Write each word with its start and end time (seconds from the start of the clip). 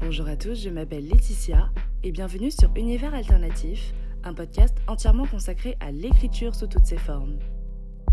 Bonjour 0.00 0.28
à 0.28 0.36
tous, 0.36 0.62
je 0.62 0.70
m'appelle 0.70 1.08
Laetitia 1.08 1.70
et 2.04 2.12
bienvenue 2.12 2.52
sur 2.52 2.70
Univers 2.76 3.14
Alternatif, 3.14 3.92
un 4.22 4.32
podcast 4.32 4.76
entièrement 4.86 5.26
consacré 5.26 5.76
à 5.80 5.90
l'écriture 5.90 6.54
sous 6.54 6.68
toutes 6.68 6.86
ses 6.86 6.96
formes. 6.96 7.36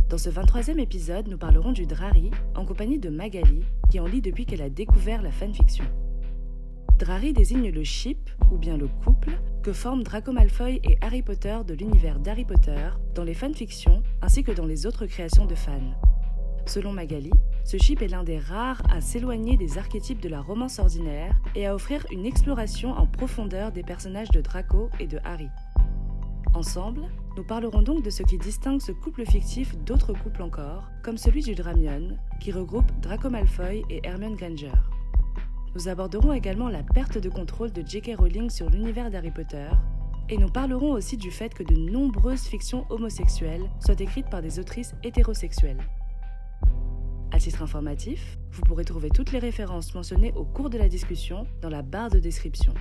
Dans 0.10 0.18
ce 0.18 0.32
23e 0.32 0.80
épisode, 0.80 1.28
nous 1.28 1.38
parlerons 1.38 1.72
du 1.72 1.86
Drari 1.86 2.32
en 2.56 2.66
compagnie 2.66 2.98
de 2.98 3.10
Magali, 3.10 3.64
qui 3.92 4.00
en 4.00 4.08
lit 4.08 4.22
depuis 4.22 4.48
qu'elle 4.48 4.64
a 4.64 4.70
découvert 4.70 5.22
la 5.22 5.32
fanfiction. 5.32 5.86
Drari 6.98 7.34
désigne 7.34 7.70
le 7.70 7.84
ship, 7.84 8.32
ou 8.52 8.58
bien 8.58 8.78
le 8.78 8.88
couple, 8.88 9.38
que 9.62 9.72
forment 9.72 10.04
Draco 10.04 10.32
Malfoy 10.32 10.82
et 10.84 10.98
Harry 11.02 11.22
Potter 11.22 11.60
de 11.68 11.76
l'univers 11.76 12.20
d'Harry 12.20 12.46
Potter 12.46 12.90
dans 13.14 13.24
les 13.24 13.36
fanfictions 13.36 14.02
ainsi 14.24 14.44
que 14.44 14.52
dans 14.52 14.66
les 14.66 14.88
autres 14.88 15.06
créations 15.06 15.46
de 15.46 15.56
fans. 15.56 15.94
Selon 16.66 16.94
Magali, 16.94 17.32
ce 17.66 17.78
chip 17.78 18.04
est 18.04 18.08
l'un 18.08 18.24
des 18.24 18.38
rares 18.38 18.84
à 18.92 19.02
s'éloigner 19.02 19.58
des 19.58 19.80
archétypes 19.80 20.22
de 20.22 20.30
la 20.30 20.40
romance 20.40 20.78
ordinaire 20.78 21.36
et 21.56 21.66
à 21.66 21.74
offrir 21.74 22.06
une 22.12 22.24
exploration 22.24 22.92
en 22.92 23.08
profondeur 23.08 23.72
des 23.72 23.82
personnages 23.82 24.30
de 24.30 24.40
Draco 24.40 24.92
et 25.00 25.08
de 25.08 25.20
Harry. 25.24 25.50
Ensemble, 26.54 27.02
nous 27.36 27.44
parlerons 27.44 27.82
donc 27.82 28.04
de 28.04 28.12
ce 28.12 28.22
qui 28.22 28.38
distingue 28.38 28.82
ce 28.82 28.92
couple 28.92 29.26
fictif 29.26 29.76
d'autres 29.80 30.14
couples 30.14 30.44
encore, 30.44 30.84
comme 31.04 31.18
celui 31.18 31.42
du 31.42 31.56
Dramion, 31.56 32.16
qui 32.40 32.52
regroupe 32.52 32.92
Draco 33.02 33.32
Malfoy 33.32 33.84
et 33.90 34.00
Hermione 34.04 34.36
Granger. 34.36 34.72
Nous 35.74 35.90
aborderons 35.90 36.34
également 36.34 36.70
la 36.70 36.84
perte 36.84 37.18
de 37.18 37.30
contrôle 37.30 37.74
de 37.74 37.84
J.K. 37.86 38.12
Rowling 38.20 38.52
sur 38.52 38.70
l'univers 38.70 39.10
d'Harry 39.10 39.32
Potter, 39.32 39.68
et 40.30 40.38
nous 40.38 40.50
parlerons 40.50 40.92
aussi 40.92 41.18
du 41.18 41.32
fait 41.32 41.54
que 41.54 41.64
de 41.64 41.76
nombreuses 41.76 42.46
fictions 42.46 42.86
homosexuelles 42.92 43.70
soient 43.84 44.00
écrites 44.00 44.30
par 44.30 44.44
des 44.44 44.60
autrices 44.60 44.94
hétérosexuelles. 45.04 45.84
À 47.36 47.38
titre 47.38 47.62
informatif, 47.62 48.38
vous 48.50 48.62
pourrez 48.62 48.86
trouver 48.86 49.10
toutes 49.10 49.34
les 49.34 49.40
références 49.40 49.94
mentionnées 49.94 50.32
au 50.38 50.46
cours 50.46 50.70
de 50.70 50.78
la 50.78 50.88
discussion 50.88 51.46
dans 51.62 51.68
la 51.68 51.82
barre 51.82 52.10
de 52.10 52.18
description. 52.18 52.74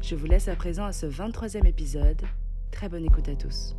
Je 0.00 0.14
vous 0.14 0.24
laisse 0.24 0.48
à 0.48 0.56
présent 0.56 0.86
à 0.86 0.92
ce 0.92 1.04
23e 1.04 1.66
épisode. 1.66 2.22
Très 2.70 2.88
bonne 2.88 3.04
écoute 3.04 3.28
à 3.28 3.34
tous. 3.36 3.76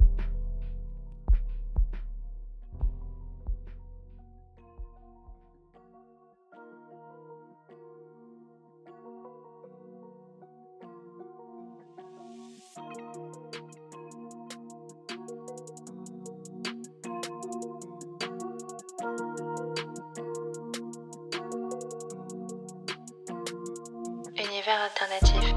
Univers 24.67 24.83
alternatif. 24.83 25.55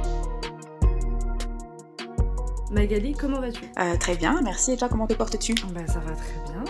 Magali, 2.71 3.13
comment 3.15 3.41
vas-tu? 3.41 3.65
Euh, 3.81 3.97
très 3.97 4.15
bien, 4.15 4.41
merci. 4.43 4.73
Et 4.73 4.77
toi, 4.77 4.89
comment 4.89 5.09
te 5.09 5.15
portes-tu? 5.15 5.55
Bah 5.73 5.81
ça 5.89 5.99
va 5.99 6.13
très 6.13 6.53
bien. 6.53 6.65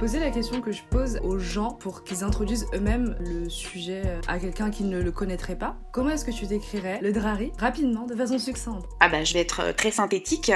Poser 0.00 0.18
la 0.18 0.30
question 0.30 0.62
que 0.62 0.72
je 0.72 0.80
pose 0.88 1.20
aux 1.22 1.38
gens 1.38 1.72
pour 1.72 2.04
qu'ils 2.04 2.24
introduisent 2.24 2.66
eux-mêmes 2.72 3.18
le 3.20 3.50
sujet 3.50 4.18
à 4.28 4.38
quelqu'un 4.38 4.70
qui 4.70 4.84
ne 4.84 4.98
le 4.98 5.12
connaîtrait 5.12 5.58
pas. 5.58 5.76
Comment 5.92 6.08
est-ce 6.08 6.24
que 6.24 6.30
tu 6.30 6.46
décrirais 6.46 7.00
le 7.02 7.12
Drari 7.12 7.52
rapidement, 7.58 8.06
de 8.06 8.14
façon 8.14 8.38
succincte? 8.38 8.86
Ah 9.00 9.10
bah, 9.10 9.24
je 9.24 9.34
vais 9.34 9.40
être 9.40 9.60
euh, 9.60 9.72
très 9.74 9.90
synthétique. 9.90 10.52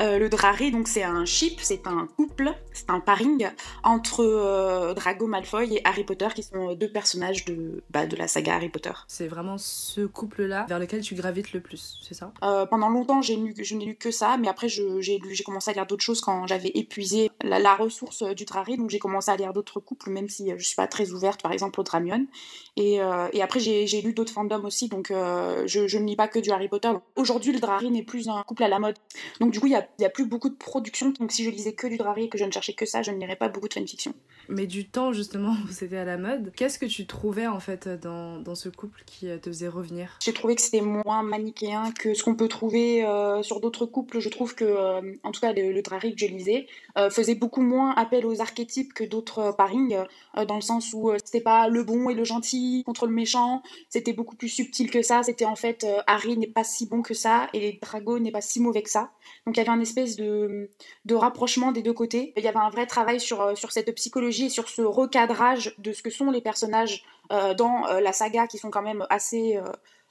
Euh, 0.00 0.18
le 0.18 0.28
Drari, 0.28 0.72
donc 0.72 0.88
c'est 0.88 1.04
un 1.04 1.24
ship, 1.24 1.60
c'est 1.62 1.86
un 1.86 2.08
couple, 2.16 2.52
c'est 2.72 2.90
un 2.90 2.98
pairing 2.98 3.50
entre 3.84 4.24
euh, 4.24 4.92
Drago 4.92 5.28
Malfoy 5.28 5.72
et 5.72 5.82
Harry 5.84 6.02
Potter, 6.02 6.26
qui 6.34 6.42
sont 6.42 6.74
deux 6.74 6.90
personnages 6.90 7.44
de, 7.44 7.84
bah, 7.90 8.06
de 8.06 8.16
la 8.16 8.26
saga 8.26 8.56
Harry 8.56 8.70
Potter. 8.70 8.92
C'est 9.06 9.28
vraiment 9.28 9.56
ce 9.56 10.00
couple-là 10.00 10.66
vers 10.68 10.80
lequel 10.80 11.02
tu 11.02 11.14
gravites 11.14 11.52
le 11.52 11.60
plus, 11.60 12.00
c'est 12.02 12.14
ça? 12.14 12.32
Euh, 12.42 12.66
pendant 12.66 12.88
longtemps, 12.88 13.22
j'ai 13.22 13.36
lu, 13.36 13.54
je 13.56 13.76
n'ai 13.76 13.84
lu 13.84 13.94
que 13.94 14.10
ça, 14.10 14.36
mais 14.36 14.48
après, 14.48 14.68
j'ai 14.68 15.20
commencé 15.46 15.70
à 15.70 15.74
lire 15.74 15.86
d'autres 15.86 16.02
choses 16.02 16.20
quand 16.20 16.48
j'avais 16.48 16.72
épuisé 16.74 17.30
la, 17.44 17.60
la 17.60 17.76
ressource 17.76 18.24
du 18.24 18.44
Drari, 18.44 18.78
donc 18.80 18.90
j'ai 18.90 18.98
commencé 18.98 19.30
à 19.30 19.36
lire 19.36 19.52
d'autres 19.52 19.78
couples, 19.78 20.10
même 20.10 20.28
si 20.28 20.50
euh, 20.50 20.56
je 20.58 20.64
suis 20.64 20.74
pas 20.74 20.86
très 20.88 21.12
ouverte, 21.12 21.42
par 21.42 21.52
exemple 21.52 21.78
au 21.80 21.84
Dramion. 21.84 22.26
Et, 22.76 23.00
euh, 23.00 23.28
et 23.32 23.42
après, 23.42 23.60
j'ai 23.60 24.00
lu 24.00 24.12
d'autres 24.12 24.32
fandoms 24.32 24.64
aussi, 24.64 24.88
donc 24.88 25.10
euh, 25.10 25.64
je, 25.66 25.86
je 25.86 25.98
ne 25.98 26.06
lis 26.06 26.16
pas 26.16 26.28
que 26.28 26.38
du 26.38 26.50
Harry 26.50 26.68
Potter. 26.68 26.90
Aujourd'hui, 27.16 27.52
le 27.52 27.60
Drari 27.60 27.90
n'est 27.90 28.02
plus 28.02 28.28
un 28.28 28.42
couple 28.42 28.62
à 28.62 28.68
la 28.68 28.78
mode. 28.78 28.96
Donc 29.40 29.50
du 29.52 29.60
coup, 29.60 29.66
il 29.66 29.70
n'y 29.70 29.76
a, 29.76 29.86
y 29.98 30.04
a 30.04 30.10
plus 30.10 30.24
beaucoup 30.24 30.48
de 30.48 30.56
production, 30.56 31.10
donc 31.20 31.30
si 31.32 31.44
je 31.44 31.50
lisais 31.50 31.74
que 31.74 31.86
du 31.86 31.96
Drari 31.96 32.24
et 32.24 32.28
que 32.28 32.38
je 32.38 32.44
ne 32.44 32.50
cherchais 32.50 32.72
que 32.72 32.86
ça, 32.86 33.02
je 33.02 33.10
ne 33.10 33.18
lirais 33.18 33.36
pas 33.36 33.48
beaucoup 33.48 33.68
de 33.68 33.74
fanfiction. 33.74 34.14
Mais 34.48 34.66
du 34.66 34.88
temps 34.88 35.12
justement 35.12 35.54
où 35.64 35.70
c'était 35.70 35.98
à 35.98 36.04
la 36.04 36.16
mode, 36.16 36.52
qu'est-ce 36.56 36.78
que 36.78 36.86
tu 36.86 37.06
trouvais 37.06 37.46
en 37.46 37.60
fait 37.60 37.88
dans, 37.88 38.40
dans 38.40 38.54
ce 38.54 38.68
couple 38.68 39.02
qui 39.06 39.26
te 39.26 39.50
faisait 39.50 39.68
revenir? 39.68 40.16
J'ai 40.20 40.32
trouvé 40.32 40.54
que 40.54 40.62
c'était 40.62 40.80
moins 40.80 41.22
manichéen 41.22 41.92
que 41.92 42.14
ce 42.14 42.24
qu'on 42.24 42.34
peut 42.34 42.48
trouver 42.48 43.04
euh, 43.04 43.42
sur 43.42 43.60
d'autres 43.60 43.86
couples. 43.86 44.18
Je 44.20 44.28
trouve 44.28 44.54
que, 44.54 45.18
en 45.22 45.30
tout 45.32 45.40
cas, 45.40 45.52
le, 45.52 45.72
le 45.72 45.82
Drari 45.82 46.14
que 46.14 46.20
je 46.20 46.26
lisais 46.26 46.66
faisait 47.10 47.34
beaucoup 47.34 47.62
moins 47.62 47.94
appel 47.94 48.26
aux 48.26 48.40
archétypes 48.40 48.69
que 48.94 49.04
d'autres 49.04 49.38
euh, 49.38 49.52
pairings, 49.52 49.98
euh, 50.36 50.44
dans 50.44 50.56
le 50.56 50.60
sens 50.60 50.92
où 50.92 51.10
euh, 51.10 51.16
c'était 51.24 51.40
pas 51.40 51.68
le 51.68 51.84
bon 51.84 52.10
et 52.10 52.14
le 52.14 52.24
gentil 52.24 52.82
contre 52.86 53.06
le 53.06 53.12
méchant, 53.12 53.62
c'était 53.88 54.12
beaucoup 54.12 54.36
plus 54.36 54.48
subtil 54.48 54.90
que 54.90 55.02
ça. 55.02 55.22
C'était 55.22 55.44
en 55.44 55.56
fait 55.56 55.84
euh, 55.84 56.00
Harry 56.06 56.36
n'est 56.36 56.46
pas 56.46 56.64
si 56.64 56.86
bon 56.86 57.02
que 57.02 57.14
ça 57.14 57.48
et 57.52 57.78
Drago 57.82 58.18
n'est 58.18 58.32
pas 58.32 58.40
si 58.40 58.60
mauvais 58.60 58.82
que 58.82 58.90
ça. 58.90 59.10
Donc 59.46 59.56
il 59.56 59.58
y 59.58 59.62
avait 59.62 59.70
un 59.70 59.80
espèce 59.80 60.16
de, 60.16 60.70
de 61.04 61.14
rapprochement 61.14 61.72
des 61.72 61.82
deux 61.82 61.92
côtés. 61.92 62.32
Il 62.36 62.44
y 62.44 62.48
avait 62.48 62.58
un 62.58 62.70
vrai 62.70 62.86
travail 62.86 63.20
sur, 63.20 63.40
euh, 63.40 63.54
sur 63.54 63.72
cette 63.72 63.94
psychologie 63.94 64.46
et 64.46 64.50
sur 64.50 64.68
ce 64.68 64.82
recadrage 64.82 65.74
de 65.78 65.92
ce 65.92 66.02
que 66.02 66.10
sont 66.10 66.30
les 66.30 66.40
personnages 66.40 67.04
euh, 67.32 67.54
dans 67.54 67.86
euh, 67.86 68.00
la 68.00 68.12
saga 68.12 68.46
qui 68.46 68.58
sont 68.58 68.70
quand 68.70 68.82
même 68.82 69.06
assez, 69.10 69.56
euh, 69.56 69.62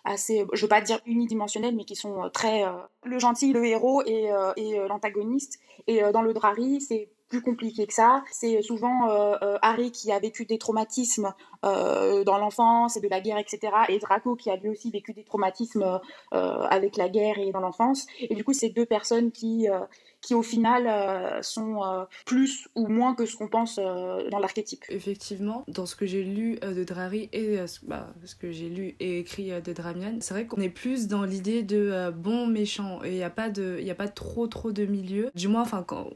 assez 0.05 0.45
je 0.53 0.61
veux 0.61 0.69
pas 0.69 0.81
dire 0.81 0.99
unidimensionnels, 1.05 1.75
mais 1.75 1.85
qui 1.85 1.95
sont 1.95 2.23
euh, 2.23 2.29
très 2.29 2.63
euh, 2.63 2.71
le 3.03 3.19
gentil, 3.19 3.51
le 3.53 3.65
héros 3.65 4.01
et, 4.05 4.31
euh, 4.31 4.53
et 4.55 4.79
euh, 4.79 4.87
l'antagoniste. 4.87 5.59
Et 5.87 6.03
euh, 6.03 6.11
dans 6.11 6.21
le 6.21 6.33
Drari, 6.33 6.81
c'est 6.81 7.09
plus 7.29 7.41
compliqué 7.41 7.87
que 7.87 7.93
ça. 7.93 8.23
C'est 8.31 8.61
souvent 8.61 9.09
euh, 9.09 9.37
euh, 9.41 9.57
Harry 9.61 9.91
qui 9.91 10.11
a 10.11 10.19
vécu 10.19 10.45
des 10.45 10.57
traumatismes 10.57 11.33
euh, 11.63 12.23
dans 12.23 12.37
l'enfance 12.37 12.97
et 12.97 13.01
de 13.01 13.07
la 13.07 13.21
guerre, 13.21 13.37
etc. 13.37 13.71
Et 13.87 13.99
Draco 13.99 14.35
qui 14.35 14.49
a 14.49 14.55
lui 14.55 14.69
aussi 14.69 14.91
vécu 14.91 15.13
des 15.13 15.23
traumatismes 15.23 15.99
avec 16.31 16.97
la 16.97 17.07
guerre 17.07 17.37
et 17.37 17.51
dans 17.51 17.59
l'enfance. 17.59 18.07
Et 18.19 18.35
du 18.35 18.43
coup, 18.43 18.53
c'est 18.53 18.69
deux 18.69 18.85
personnes 18.85 19.31
qui, 19.31 19.67
qui 20.21 20.33
au 20.35 20.43
final 20.43 20.87
euh, 20.87 21.41
sont 21.41 21.83
euh, 21.83 22.03
plus 22.25 22.67
ou 22.75 22.87
moins 22.87 23.15
que 23.15 23.25
ce 23.25 23.35
qu'on 23.35 23.47
pense 23.47 23.79
euh, 23.79 24.29
dans 24.29 24.39
l'archétype. 24.39 24.83
Effectivement, 24.89 25.63
dans 25.67 25.85
ce 25.85 25.95
que 25.95 26.05
j'ai 26.05 26.23
lu 26.23 26.59
de 26.59 26.83
Drari 26.83 27.29
et 27.33 27.57
bah, 27.83 28.07
ce 28.25 28.35
que 28.35 28.51
j'ai 28.51 28.69
lu 28.69 28.95
et 28.99 29.19
écrit 29.19 29.51
de 29.61 29.73
Dramian, 29.73 30.17
c'est 30.19 30.33
vrai 30.33 30.45
qu'on 30.45 30.61
est 30.61 30.69
plus 30.69 31.07
dans 31.07 31.23
l'idée 31.23 31.63
de 31.63 32.11
bon 32.11 32.47
méchant 32.47 32.99
et 33.03 33.09
il 33.09 33.15
n'y 33.15 33.23
a 33.23 33.29
pas 33.29 33.49
a 33.49 33.95
pas 33.95 34.07
trop 34.07 34.47
trop 34.47 34.71
de 34.71 34.85
milieu. 34.85 35.31
Du 35.35 35.47
moins, 35.47 35.65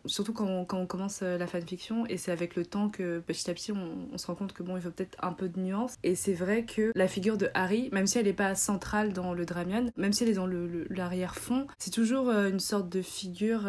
surtout 0.05 0.33
quand 0.33 0.47
on, 0.47 0.65
quand 0.65 0.77
on 0.77 0.85
commence 0.85 1.21
la 1.21 1.47
fanfiction 1.47 2.05
et 2.07 2.17
c'est 2.17 2.31
avec 2.31 2.55
le 2.55 2.65
temps 2.65 2.89
que 2.89 3.19
petit 3.19 3.49
à 3.49 3.53
petit 3.53 3.71
on, 3.71 4.17
se 4.17 4.27
rend 4.27 4.35
compte 4.35 4.53
que 4.53 4.63
bon 4.63 4.77
il 4.77 4.81
faut 4.81 4.91
peut-être 4.91 5.17
un 5.23 5.33
peu 5.33 5.49
de 5.49 5.59
nuance. 5.59 5.95
Et 6.03 6.15
c'est 6.15 6.33
vrai 6.33 6.65
que 6.65 6.91
la 6.95 7.07
figure 7.07 7.37
de 7.37 7.49
Harry, 7.53 7.89
même 7.91 8.07
si 8.07 8.19
elle 8.19 8.25
n'est 8.25 8.33
pas 8.33 8.55
centrale 8.55 9.13
dans 9.13 9.33
le 9.33 9.45
Dramian, 9.45 9.85
même 9.97 10.13
si 10.13 10.23
elle 10.23 10.29
est 10.29 10.33
dans 10.33 10.49
l'arrière-fond, 10.89 11.67
c'est 11.77 11.91
toujours 11.91 12.29
une 12.29 12.59
sorte 12.59 12.89
de 12.89 13.01
figure 13.01 13.67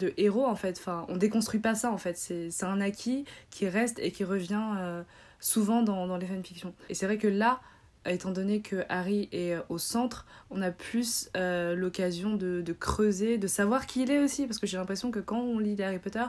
de 0.00 0.12
héros 0.16 0.46
en 0.46 0.56
fait. 0.56 0.78
Enfin, 0.78 1.06
on 1.08 1.16
déconstruit 1.16 1.60
pas 1.60 1.74
ça 1.74 1.90
en 1.90 1.98
fait. 1.98 2.16
C'est 2.16 2.64
un 2.64 2.80
acquis 2.80 3.24
qui 3.50 3.68
reste 3.68 3.98
et 3.98 4.10
qui 4.10 4.24
revient 4.24 4.74
euh, 4.78 5.02
souvent 5.40 5.82
dans, 5.82 6.16
les 6.16 6.26
fanfictions. 6.26 6.74
Et 6.88 6.94
c'est 6.94 7.06
vrai 7.06 7.18
que 7.18 7.28
là, 7.28 7.60
étant 8.06 8.30
donné 8.30 8.60
que 8.60 8.84
Harry 8.88 9.28
est 9.32 9.54
euh, 9.54 9.60
au 9.68 9.78
centre, 9.78 10.26
on 10.50 10.62
a 10.62 10.70
plus 10.70 11.30
euh, 11.36 11.74
l'occasion 11.74 12.34
de, 12.34 12.64
creuser, 12.78 13.38
de 13.38 13.46
savoir 13.46 13.86
qui 13.86 14.02
il 14.02 14.10
est 14.10 14.18
aussi, 14.18 14.46
parce 14.46 14.58
que 14.58 14.66
j'ai 14.66 14.76
l'impression 14.76 15.10
que 15.10 15.20
quand 15.20 15.40
on 15.40 15.58
lit 15.58 15.80
Harry 15.82 15.98
Potter, 15.98 16.24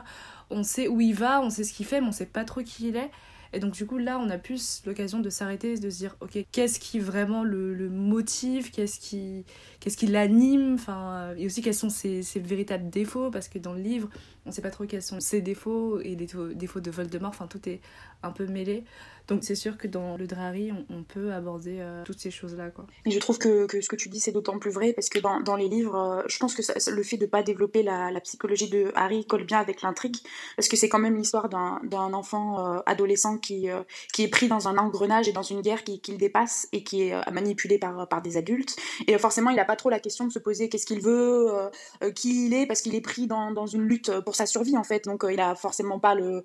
on 0.50 0.62
sait 0.62 0.88
où 0.88 1.00
il 1.00 1.14
va, 1.14 1.40
on 1.40 1.50
sait 1.50 1.64
ce 1.64 1.72
qu'il 1.72 1.86
fait, 1.86 2.00
mais 2.00 2.08
on 2.08 2.12
sait 2.12 2.26
pas 2.26 2.44
trop 2.44 2.62
qui 2.62 2.88
il 2.88 2.96
est. 2.96 3.10
Et 3.54 3.60
donc 3.60 3.72
du 3.72 3.86
coup 3.86 3.96
là 3.96 4.18
on 4.18 4.28
a 4.28 4.36
plus 4.36 4.82
l'occasion 4.84 5.20
de 5.20 5.30
s'arrêter 5.30 5.72
et 5.72 5.78
de 5.78 5.88
se 5.88 5.96
dire 5.96 6.16
ok 6.20 6.44
qu'est-ce 6.52 6.78
qui 6.78 7.00
vraiment 7.00 7.44
le 7.44 7.88
motive, 7.88 8.70
qu'est-ce 8.70 9.00
qui 9.00 9.46
qu'est-ce 9.80 9.96
qui 9.96 10.06
l'anime, 10.06 10.74
enfin 10.74 11.34
et 11.36 11.46
aussi 11.46 11.62
quels 11.62 11.74
sont 11.74 11.90
ses, 11.90 12.22
ses 12.22 12.40
véritables 12.40 12.90
défauts 12.90 13.30
parce 13.30 13.48
que 13.48 13.58
dans 13.58 13.72
le 13.72 13.80
livre 13.80 14.08
on 14.48 14.52
sait 14.52 14.62
pas 14.62 14.70
trop 14.70 14.86
quels 14.86 15.02
sont 15.02 15.20
ses 15.20 15.40
défauts 15.40 16.00
et 16.00 16.16
les 16.16 16.26
défauts, 16.54 16.80
de 16.80 16.90
Voldemort, 16.90 17.30
enfin 17.30 17.46
tout 17.46 17.68
est 17.68 17.80
un 18.22 18.30
peu 18.30 18.46
mêlé. 18.46 18.84
Donc 19.28 19.44
c'est 19.44 19.54
sûr 19.54 19.76
que 19.76 19.86
dans 19.86 20.16
le 20.16 20.26
Drari, 20.26 20.72
on, 20.88 21.02
peut 21.02 21.34
aborder 21.34 21.80
euh, 21.80 22.02
toutes 22.04 22.18
ces 22.18 22.30
choses-là. 22.30 22.70
Quoi. 22.70 22.86
Et 23.04 23.10
je 23.10 23.18
trouve 23.18 23.38
que, 23.38 23.66
que, 23.66 23.82
ce 23.82 23.88
que 23.88 23.96
tu 23.96 24.08
dis, 24.08 24.20
c'est 24.20 24.32
d'autant 24.32 24.58
plus 24.58 24.70
vrai 24.70 24.94
parce 24.94 25.10
que 25.10 25.18
dans, 25.18 25.40
dans 25.40 25.54
les 25.54 25.68
livres, 25.68 25.94
euh, 25.94 26.22
je 26.28 26.38
pense 26.38 26.54
que 26.54 26.62
le 26.90 27.02
fait 27.02 27.18
de 27.18 27.26
ne 27.26 27.30
pas 27.30 27.42
développer 27.42 27.82
la, 27.82 28.10
psychologie 28.22 28.70
de 28.70 28.90
Harry 28.94 29.26
colle 29.26 29.44
bien 29.44 29.58
avec 29.58 29.82
l'intrigue 29.82 30.16
parce 30.56 30.66
que 30.66 30.76
c'est 30.76 30.88
quand 30.88 30.98
même 30.98 31.16
l'histoire 31.16 31.48
d'un 31.50 32.12
enfant 32.14 32.76
euh, 32.76 32.80
adolescent 32.86 33.36
qui, 33.36 33.68
qui 34.14 34.22
est 34.22 34.28
pris 34.28 34.48
dans 34.48 34.66
un 34.66 34.78
engrenage 34.78 35.28
et 35.28 35.32
dans 35.32 35.42
une 35.42 35.60
guerre 35.60 35.84
qui, 35.84 36.00
qui 36.00 36.12
le 36.12 36.18
dépasse 36.18 36.66
et 36.72 36.82
qui 36.82 37.02
est 37.02 37.30
manipulé 37.30 37.78
par, 37.78 38.08
par 38.08 38.22
des 38.22 38.38
adultes. 38.38 38.76
Et 39.06 39.16
forcément, 39.18 39.50
il 39.50 39.56
n'a 39.56 39.66
pas 39.68 39.76
trop 39.76 39.90
la 39.90 40.00
question 40.00 40.26
de 40.26 40.32
se 40.32 40.38
poser 40.38 40.68
qu'est-ce 40.68 40.86
qu'il 40.86 41.00
veut, 41.00 41.70
qui 42.14 42.46
il 42.46 42.54
est, 42.54 42.66
parce 42.66 42.80
qu'il 42.80 42.94
est 42.94 43.00
pris 43.00 43.26
dans, 43.26 43.66
une 43.66 43.82
lutte 43.82 44.10
pour 44.20 44.34
sa 44.34 44.46
survie 44.46 44.76
en 44.76 44.82
fait. 44.82 45.04
Donc 45.04 45.24
il 45.30 45.40
a 45.40 45.54
forcément 45.54 46.00
pas 46.00 46.14
le, 46.14 46.42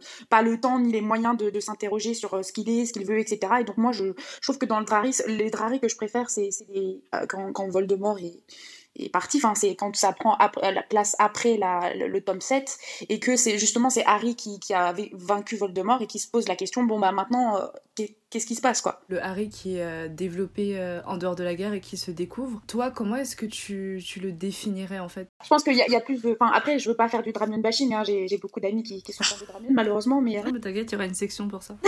temps 0.59 0.79
ni 0.79 0.91
les 0.91 1.01
moyens 1.01 1.37
de, 1.37 1.59
s'interroger 1.59 2.13
sur 2.13 2.43
ce 2.43 2.51
qu'il 2.51 2.69
est 2.69 2.85
ce 2.85 2.93
qu'il 2.93 3.05
veut, 3.05 3.19
etc. 3.19 3.39
Et 3.61 3.63
donc 3.63 3.77
moi, 3.77 3.93
je, 3.93 4.13
trouve 4.41 4.57
que 4.57 4.65
dans 4.65 4.79
le 4.79 4.85
Drari, 4.85 5.15
les 5.27 5.49
Drari 5.49 5.79
que 5.79 5.87
je 5.87 5.95
préfère, 5.95 6.29
c'est 6.29 6.49
euh, 6.75 7.25
quand, 7.27 7.53
quand 7.53 7.69
Voldemort 7.69 8.19
est, 8.19 8.41
est 8.95 9.09
parti, 9.09 9.37
enfin 9.37 9.55
c'est 9.55 9.75
quand 9.75 9.95
ça 9.95 10.13
prend 10.13 10.37
la 10.61 10.83
place 10.83 11.15
après 11.19 11.57
la, 11.57 11.93
le, 11.95 12.21
tome 12.21 12.41
7 12.41 12.77
et 13.09 13.19
que 13.19 13.35
c'est 13.35 13.57
justement 13.57 13.89
c'est 13.89 14.05
Harry 14.05 14.35
qui, 14.35 14.59
qui 14.59 14.73
avait 14.73 15.09
vaincu 15.13 15.55
Voldemort 15.55 16.01
et 16.01 16.07
qui 16.07 16.19
se 16.19 16.29
pose 16.29 16.47
la 16.47 16.55
question 16.55 16.83
bon 16.83 16.99
bah 16.99 17.11
maintenant 17.11 17.57
euh, 17.57 18.05
qu'est-ce 18.29 18.45
qui 18.45 18.55
se 18.55 18.61
passe 18.61 18.81
quoi? 18.81 19.01
Le 19.07 19.21
Harry 19.23 19.49
qui 19.49 19.77
est 19.77 19.83
euh, 19.83 20.07
développé 20.07 20.79
en 21.05 21.17
dehors 21.17 21.35
de 21.35 21.43
la 21.43 21.55
guerre 21.55 21.73
et 21.73 21.81
qui 21.81 21.97
se 21.97 22.11
découvre. 22.11 22.61
Toi 22.67 22.91
comment 22.91 23.15
est-ce 23.15 23.35
que 23.35 23.45
tu, 23.45 24.01
tu, 24.05 24.19
le 24.19 24.31
définirais 24.31 24.99
en 24.99 25.09
fait? 25.09 25.27
Je 25.43 25.49
pense 25.49 25.63
qu'il 25.63 25.73
y, 25.73 25.77
y, 25.77 25.95
a 25.95 26.01
plus 26.01 26.21
de 26.21 26.37
enfin 26.39 26.51
après 26.53 26.77
je 26.77 26.89
veux 26.89 26.95
pas 26.95 27.09
faire 27.09 27.23
du 27.23 27.31
Dramion 27.31 27.59
bashing 27.59 27.93
hein. 27.93 28.03
j'ai 28.03 28.37
beaucoup 28.37 28.59
d'amis 28.59 28.83
qui, 28.83 29.01
qui 29.01 29.11
sont 29.11 29.23
fans 29.23 29.39
de 29.41 29.45
Dramion 29.45 29.69
malheureusement 29.71 30.21
mais 30.21 30.41
non 30.43 30.51
mais 30.53 30.59
t'inquiète 30.59 30.91
il 30.91 30.93
y 30.93 30.95
aura 30.95 31.05
une 31.05 31.15
section 31.15 31.47
pour 31.47 31.63
ça. 31.63 31.77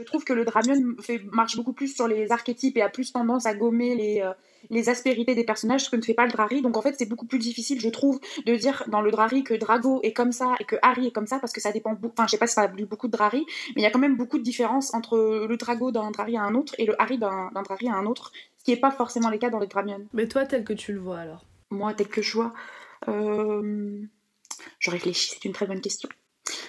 Je 0.00 0.04
trouve 0.04 0.24
que 0.24 0.32
le 0.32 0.46
Dramion 0.46 0.96
fait, 1.00 1.20
marche 1.30 1.56
beaucoup 1.56 1.74
plus 1.74 1.94
sur 1.94 2.08
les 2.08 2.32
archétypes 2.32 2.78
et 2.78 2.82
a 2.82 2.88
plus 2.88 3.12
tendance 3.12 3.44
à 3.44 3.54
gommer 3.54 3.94
les, 3.94 4.22
euh, 4.22 4.32
les 4.68 4.88
aspérités 4.88 5.34
des 5.34 5.44
personnages, 5.44 5.84
ce 5.84 5.90
que 5.90 5.96
ne 5.96 6.02
fait 6.02 6.14
pas 6.14 6.26
le 6.26 6.32
Drari. 6.32 6.62
Donc 6.62 6.76
en 6.76 6.82
fait, 6.82 6.94
c'est 6.98 7.06
beaucoup 7.06 7.26
plus 7.26 7.38
difficile, 7.38 7.80
je 7.80 7.88
trouve, 7.88 8.20
de 8.46 8.54
dire 8.56 8.84
dans 8.88 9.00
le 9.00 9.10
Drari 9.10 9.42
que 9.44 9.54
Drago 9.54 10.00
est 10.02 10.12
comme 10.12 10.32
ça 10.32 10.54
et 10.60 10.64
que 10.64 10.76
Harry 10.82 11.06
est 11.06 11.12
comme 11.12 11.26
ça, 11.26 11.38
parce 11.38 11.52
que 11.52 11.60
ça 11.60 11.72
dépend. 11.72 11.96
Enfin, 12.04 12.26
je 12.26 12.32
sais 12.32 12.38
pas 12.38 12.46
si 12.46 12.54
ça 12.54 12.62
a 12.62 12.66
lu 12.68 12.84
beaucoup 12.84 13.06
de 13.06 13.12
Drari, 13.12 13.44
mais 13.74 13.82
il 13.82 13.82
y 13.82 13.86
a 13.86 13.90
quand 13.90 13.98
même 13.98 14.16
beaucoup 14.16 14.38
de 14.38 14.42
différences 14.42 14.92
entre 14.94 15.46
le 15.48 15.56
Drago 15.56 15.90
d'un 15.90 16.10
Drari 16.10 16.36
à 16.36 16.42
un 16.42 16.54
autre 16.54 16.74
et 16.78 16.86
le 16.86 17.00
Harry 17.00 17.18
d'un 17.18 17.50
Drari 17.64 17.88
à 17.88 17.94
un 17.94 18.06
autre, 18.06 18.32
ce 18.58 18.64
qui 18.64 18.72
n'est 18.72 18.80
pas 18.80 18.90
forcément 18.90 19.30
le 19.30 19.38
cas 19.38 19.50
dans 19.50 19.58
le 19.58 19.66
Dramion. 19.66 20.06
Mais 20.12 20.28
toi, 20.28 20.44
tel 20.44 20.64
que 20.64 20.72
tu 20.72 20.92
le 20.92 21.00
vois 21.00 21.18
alors? 21.18 21.44
Moi, 21.70 21.94
tel 21.94 22.08
que 22.08 22.20
je 22.20 22.32
vois. 22.32 22.52
Euh... 23.08 24.02
Je 24.78 24.90
réfléchis, 24.90 25.30
c'est 25.30 25.44
une 25.46 25.52
très 25.52 25.66
bonne 25.66 25.80
question. 25.80 26.08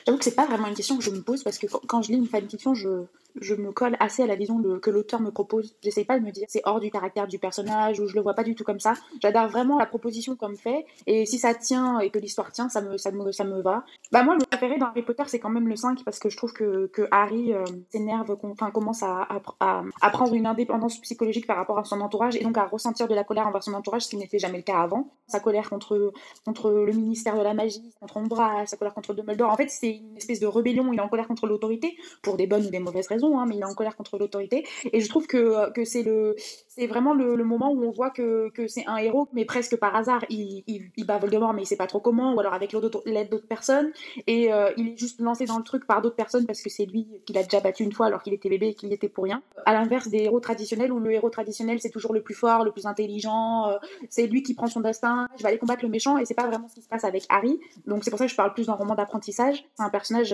J'avoue 0.05 0.17
que 0.17 0.23
c'est 0.23 0.35
pas 0.35 0.45
vraiment 0.45 0.67
une 0.67 0.75
question 0.75 0.97
que 0.97 1.03
je 1.03 1.11
me 1.11 1.21
pose 1.21 1.43
parce 1.43 1.57
que 1.57 1.67
quand 1.87 2.01
je 2.01 2.11
lis 2.11 2.17
une 2.17 2.27
fanfiction, 2.27 2.73
je, 2.73 3.05
je 3.39 3.55
me 3.55 3.71
colle 3.71 3.95
assez 3.99 4.23
à 4.23 4.27
la 4.27 4.35
vision 4.35 4.61
que 4.81 4.89
l'auteur 4.89 5.21
me 5.21 5.31
propose. 5.31 5.75
J'essaye 5.81 6.05
pas 6.05 6.19
de 6.19 6.25
me 6.25 6.31
dire 6.31 6.45
c'est 6.49 6.61
hors 6.65 6.79
du 6.79 6.91
caractère 6.91 7.27
du 7.27 7.39
personnage 7.39 7.99
ou 7.99 8.07
je 8.07 8.15
le 8.15 8.21
vois 8.21 8.33
pas 8.33 8.43
du 8.43 8.55
tout 8.55 8.63
comme 8.63 8.79
ça. 8.79 8.93
J'adore 9.21 9.47
vraiment 9.47 9.77
la 9.77 9.85
proposition 9.85 10.35
comme 10.35 10.55
fait 10.55 10.85
et 11.07 11.25
si 11.25 11.37
ça 11.37 11.53
tient 11.53 11.99
et 11.99 12.09
que 12.09 12.19
l'histoire 12.19 12.51
tient, 12.51 12.69
ça 12.69 12.81
me, 12.81 12.97
ça 12.97 13.11
me, 13.11 13.31
ça 13.31 13.43
me 13.43 13.61
va. 13.61 13.83
Bah 14.11 14.23
moi, 14.23 14.35
le 14.35 14.45
préféré 14.45 14.77
dans 14.77 14.87
Harry 14.87 15.03
Potter, 15.03 15.23
c'est 15.27 15.39
quand 15.39 15.49
même 15.49 15.67
le 15.67 15.75
5 15.75 16.03
parce 16.03 16.19
que 16.19 16.29
je 16.29 16.37
trouve 16.37 16.53
que, 16.53 16.87
que 16.87 17.07
Harry 17.11 17.53
euh, 17.53 17.63
s'énerve, 17.89 18.37
enfin 18.43 18.71
commence 18.71 19.03
à, 19.03 19.27
à, 19.59 19.83
à, 20.01 20.09
prendre 20.09 20.33
une 20.33 20.45
indépendance 20.45 20.99
psychologique 20.99 21.47
par 21.47 21.57
rapport 21.57 21.79
à 21.79 21.85
son 21.85 22.01
entourage 22.01 22.35
et 22.35 22.43
donc 22.43 22.57
à 22.57 22.65
ressentir 22.65 23.07
de 23.07 23.15
la 23.15 23.23
colère 23.23 23.47
envers 23.47 23.63
son 23.63 23.73
entourage, 23.73 24.03
ce 24.03 24.09
qui 24.09 24.17
n'était 24.17 24.39
jamais 24.39 24.57
le 24.57 24.63
cas 24.63 24.79
avant. 24.79 25.11
Sa 25.27 25.39
colère 25.39 25.69
contre, 25.69 26.11
contre 26.45 26.71
le 26.71 26.91
ministère 26.91 27.37
de 27.37 27.41
la 27.41 27.53
magie, 27.53 27.93
contre 27.99 28.17
Umbra, 28.17 28.65
sa 28.65 28.77
colère 28.77 28.93
contre 28.93 29.13
Dumbledore. 29.13 29.49
En 29.49 29.55
fait, 29.55 29.69
c'est 29.69 29.97
une 29.97 30.17
espèce 30.17 30.39
de 30.39 30.47
rébellion. 30.47 30.91
Il 30.91 30.99
est 30.99 31.01
en 31.01 31.09
colère 31.09 31.27
contre 31.27 31.47
l'autorité 31.47 31.95
pour 32.21 32.37
des 32.37 32.47
bonnes 32.47 32.65
ou 32.65 32.69
des 32.69 32.79
mauvaises 32.79 33.07
raisons 33.07 33.20
Hein, 33.39 33.45
mais 33.47 33.55
il 33.55 33.61
est 33.61 33.65
en 33.65 33.73
colère 33.73 33.95
contre 33.95 34.17
l'autorité. 34.17 34.65
Et 34.91 35.01
je 35.01 35.09
trouve 35.09 35.27
que, 35.27 35.71
que 35.71 35.85
c'est 35.85 36.03
le, 36.03 36.35
c'est 36.67 36.87
vraiment 36.87 37.13
le, 37.13 37.43
moment 37.43 37.71
où 37.71 37.83
on 37.83 37.91
voit 37.91 38.11
que, 38.11 38.49
que 38.51 38.67
c'est 38.67 38.85
un 38.87 38.95
héros, 38.95 39.27
mais 39.33 39.43
presque 39.43 39.75
par 39.75 39.93
hasard, 39.93 40.23
il, 40.29 40.63
il, 40.67 41.05
bat 41.05 41.17
Voldemort, 41.17 41.53
mais 41.53 41.63
il 41.63 41.65
sait 41.65 41.75
pas 41.75 41.87
trop 41.87 41.99
comment, 41.99 42.33
ou 42.33 42.39
alors 42.39 42.53
avec 42.53 42.71
l'aide 42.71 43.29
d'autres 43.29 43.47
personnes. 43.47 43.91
Et 44.25 44.53
euh, 44.53 44.71
il 44.77 44.89
est 44.89 44.97
juste 44.97 45.19
lancé 45.19 45.45
dans 45.45 45.57
le 45.57 45.63
truc 45.63 45.85
par 45.85 46.01
d'autres 46.01 46.15
personnes 46.15 46.45
parce 46.45 46.61
que 46.61 46.69
c'est 46.69 46.85
lui 46.85 47.07
qui 47.25 47.33
l'a 47.33 47.43
déjà 47.43 47.59
battu 47.59 47.83
une 47.83 47.91
fois 47.91 48.05
alors 48.05 48.23
qu'il 48.23 48.33
était 48.33 48.47
bébé 48.47 48.69
et 48.69 48.73
qu'il 48.73 48.93
était 48.93 49.09
pour 49.09 49.25
rien. 49.25 49.43
À 49.65 49.73
l'inverse 49.73 50.07
des 50.07 50.19
héros 50.19 50.39
traditionnels 50.39 50.93
où 50.93 50.99
le 50.99 51.11
héros 51.11 51.29
traditionnel 51.29 51.81
c'est 51.81 51.89
toujours 51.89 52.13
le 52.13 52.21
plus 52.21 52.35
fort, 52.35 52.63
le 52.63 52.71
plus 52.71 52.85
intelligent, 52.85 53.69
euh, 53.69 53.77
c'est 54.09 54.27
lui 54.27 54.41
qui 54.41 54.53
prend 54.53 54.67
son 54.67 54.79
destin, 54.79 55.27
je 55.37 55.43
vais 55.43 55.49
aller 55.49 55.57
combattre 55.57 55.83
le 55.83 55.89
méchant 55.89 56.17
et 56.17 56.25
c'est 56.25 56.35
pas 56.35 56.47
vraiment 56.47 56.69
ce 56.69 56.75
qui 56.75 56.81
se 56.81 56.87
passe 56.87 57.03
avec 57.03 57.25
Harry. 57.27 57.59
Donc 57.85 58.05
c'est 58.05 58.11
pour 58.11 58.19
ça 58.19 58.25
que 58.25 58.31
je 58.31 58.37
parle 58.37 58.53
plus 58.53 58.67
d'un 58.67 58.73
roman 58.73 58.95
d'apprentissage. 58.95 59.65
C'est 59.75 59.83
un 59.83 59.89
personnage 59.89 60.33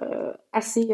euh, 0.00 0.32
assez 0.52 0.90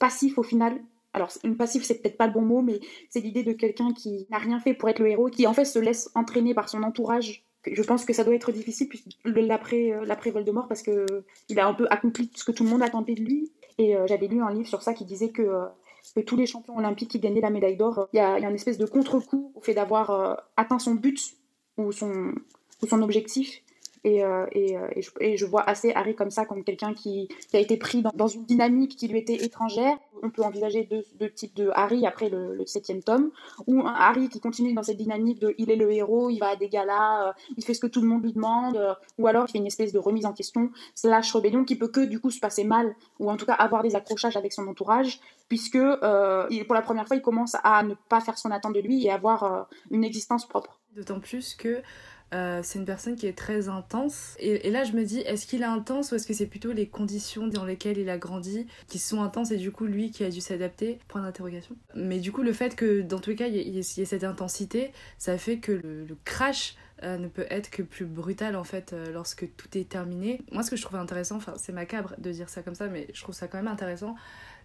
passif 0.00 0.36
au 0.36 0.42
final 0.42 0.80
alors 1.12 1.30
une 1.44 1.56
passive 1.56 1.84
c'est 1.84 2.00
peut-être 2.00 2.16
pas 2.16 2.26
le 2.26 2.32
bon 2.32 2.42
mot, 2.42 2.62
mais 2.62 2.80
c'est 3.10 3.20
l'idée 3.20 3.42
de 3.42 3.52
quelqu'un 3.52 3.92
qui 3.92 4.26
n'a 4.30 4.38
rien 4.38 4.60
fait 4.60 4.74
pour 4.74 4.88
être 4.88 5.00
le 5.00 5.08
héros, 5.08 5.28
qui 5.28 5.46
en 5.46 5.52
fait 5.52 5.64
se 5.64 5.78
laisse 5.78 6.10
entraîner 6.14 6.54
par 6.54 6.68
son 6.68 6.82
entourage. 6.82 7.44
Je 7.70 7.82
pense 7.82 8.04
que 8.04 8.12
ça 8.12 8.24
doit 8.24 8.34
être 8.34 8.50
difficile 8.50 8.88
l'après 9.24 9.92
euh, 9.92 10.04
l'après 10.04 10.30
Voldemort 10.30 10.66
parce 10.66 10.82
que 10.82 11.06
il 11.48 11.60
a 11.60 11.66
un 11.66 11.74
peu 11.74 11.86
accompli 11.90 12.30
ce 12.34 12.44
que 12.44 12.52
tout 12.52 12.64
le 12.64 12.70
monde 12.70 12.82
attendait 12.82 13.14
de 13.14 13.22
lui. 13.22 13.52
Et 13.78 13.96
euh, 13.96 14.06
j'avais 14.06 14.26
lu 14.26 14.42
un 14.42 14.52
livre 14.52 14.68
sur 14.68 14.82
ça 14.82 14.94
qui 14.94 15.04
disait 15.04 15.30
que, 15.30 15.42
euh, 15.42 16.22
tous 16.26 16.36
les 16.36 16.46
champions 16.46 16.76
olympiques 16.76 17.10
qui 17.10 17.20
gagnaient 17.20 17.40
la 17.40 17.50
médaille 17.50 17.76
d'or, 17.76 18.08
il 18.12 18.16
y, 18.16 18.20
a 18.20 18.38
une 18.38 18.54
espèce 18.54 18.76
de 18.76 18.84
contre-coup 18.84 19.52
au 19.54 19.60
fait 19.60 19.74
d'avoir 19.74 20.42
atteint 20.56 20.78
son 20.78 20.94
but 20.94 21.36
ou 21.78 21.90
son, 21.92 22.34
ou 22.82 22.86
son 22.86 23.00
objectif 23.00 23.62
et, 24.04 24.24
euh, 24.24 24.46
et, 24.50 24.76
euh, 24.76 24.88
et, 25.20 25.36
je, 25.36 25.46
vois 25.46 25.62
assez 25.62 25.92
Harry 25.92 26.16
comme 26.16 26.30
ça, 26.30 26.44
comme 26.44 26.64
quelqu'un 26.64 26.92
qui, 26.92 27.28
a 27.54 27.58
été 27.58 27.76
pris 27.76 28.02
dans, 28.14 28.26
une 28.26 28.44
dynamique 28.44 28.96
qui 28.96 29.06
lui 29.06 29.18
était 29.18 29.44
étrangère. 29.44 29.96
On 30.24 30.30
peut 30.30 30.42
envisager 30.42 30.88
deux, 31.20 31.30
types 31.30 31.54
de 31.54 31.70
Harry 31.74 32.04
après 32.06 32.28
le, 32.28 32.64
septième 32.66 33.02
tome, 33.02 33.30
ou 33.66 33.80
un 33.80 33.94
Harry 33.94 34.28
qui 34.28 34.40
continue 34.40 34.74
dans 34.74 34.82
cette 34.82 34.96
dynamique 34.96 35.38
de 35.38 35.54
il 35.58 35.70
est 35.70 35.76
le 35.76 35.90
héros, 35.92 36.30
il 36.30 36.38
va 36.38 36.48
à 36.48 36.56
des 36.56 36.68
galas, 36.68 37.28
euh, 37.28 37.32
il 37.56 37.64
fait 37.64 37.74
ce 37.74 37.80
que 37.80 37.86
tout 37.86 38.00
le 38.00 38.08
monde 38.08 38.24
lui 38.24 38.32
demande, 38.32 38.96
ou 39.18 39.26
alors 39.28 39.44
il 39.48 39.52
fait 39.52 39.58
une 39.58 39.66
espèce 39.66 39.92
de 39.92 39.98
remise 39.98 40.26
en 40.26 40.32
question, 40.32 40.70
slash 40.94 41.32
rébellion 41.32 41.64
qui 41.64 41.76
peut 41.76 41.88
que 41.88 42.00
du 42.00 42.18
coup 42.18 42.30
se 42.30 42.40
passer 42.40 42.64
mal, 42.64 42.96
ou 43.20 43.30
en 43.30 43.36
tout 43.36 43.46
cas 43.46 43.54
avoir 43.54 43.82
des 43.82 43.94
accrochages 43.94 44.36
avec 44.36 44.52
son 44.52 44.66
entourage, 44.66 45.20
puisque 45.48 45.78
pour 45.78 46.74
la 46.74 46.82
première 46.82 47.06
fois 47.06 47.16
il 47.16 47.22
commence 47.22 47.56
à 47.62 47.82
ne 47.84 47.94
pas 48.08 48.20
faire 48.20 48.38
son 48.38 48.50
attente 48.50 48.74
de 48.74 48.80
lui 48.80 49.06
et 49.06 49.10
avoir 49.10 49.68
une 49.90 50.04
existence 50.04 50.46
propre. 50.46 50.80
D'autant 50.94 51.20
plus 51.20 51.54
que 51.54 51.82
euh, 52.32 52.60
c'est 52.62 52.78
une 52.78 52.84
personne 52.84 53.16
qui 53.16 53.26
est 53.26 53.36
très 53.36 53.68
intense. 53.68 54.34
Et, 54.38 54.70
là, 54.70 54.84
je 54.84 54.92
me 54.92 55.04
dis, 55.04 55.20
est-ce 55.20 55.46
qu'il 55.46 55.62
est 55.62 55.66
intense 55.66 56.12
ou 56.12 56.14
est-ce 56.14 56.26
que 56.26 56.32
c'est 56.32 56.46
plutôt 56.46 56.72
les 56.72 56.86
conditions 56.86 57.46
dans 57.46 57.64
lesquelles 57.64 57.98
il 57.98 58.08
a 58.08 58.16
grandi 58.16 58.66
qui 58.88 58.98
sont 58.98 59.22
intenses 59.22 59.50
et 59.50 59.58
du 59.58 59.70
coup, 59.70 59.84
lui 59.84 60.10
qui 60.10 60.24
a 60.24 60.30
dû 60.30 60.40
s'adapter? 60.40 60.98
Point 61.08 61.22
d'interrogation. 61.22 61.76
Mais 61.94 62.20
du 62.20 62.32
coup, 62.32 62.42
le 62.42 62.52
fait 62.52 62.74
que 62.74 63.02
dans 63.02 63.18
tous 63.18 63.30
les 63.30 63.36
cas, 63.36 63.48
il 63.48 63.56
y, 63.56 63.78
ait 63.78 64.04
cette 64.04 64.24
intensité, 64.24 64.92
ça 65.18 65.36
fait 65.36 65.58
que 65.58 65.72
le, 65.72 66.06
crash 66.24 66.76
euh, 67.02 67.18
ne 67.18 67.28
peut 67.28 67.46
être 67.50 67.70
que 67.70 67.82
plus 67.82 68.04
brutal 68.04 68.54
en 68.54 68.64
fait 68.64 68.92
euh, 68.92 69.12
lorsque 69.12 69.46
tout 69.56 69.76
est 69.76 69.88
terminé. 69.88 70.40
Moi, 70.52 70.62
ce 70.62 70.70
que 70.70 70.76
je 70.76 70.82
trouve 70.82 70.98
intéressant, 70.98 71.36
enfin, 71.36 71.54
c'est 71.56 71.72
macabre 71.72 72.14
de 72.18 72.30
dire 72.30 72.48
ça 72.48 72.62
comme 72.62 72.74
ça, 72.74 72.86
mais 72.86 73.08
je 73.12 73.20
trouve 73.22 73.34
ça 73.34 73.48
quand 73.48 73.58
même 73.58 73.68
intéressant, 73.68 74.14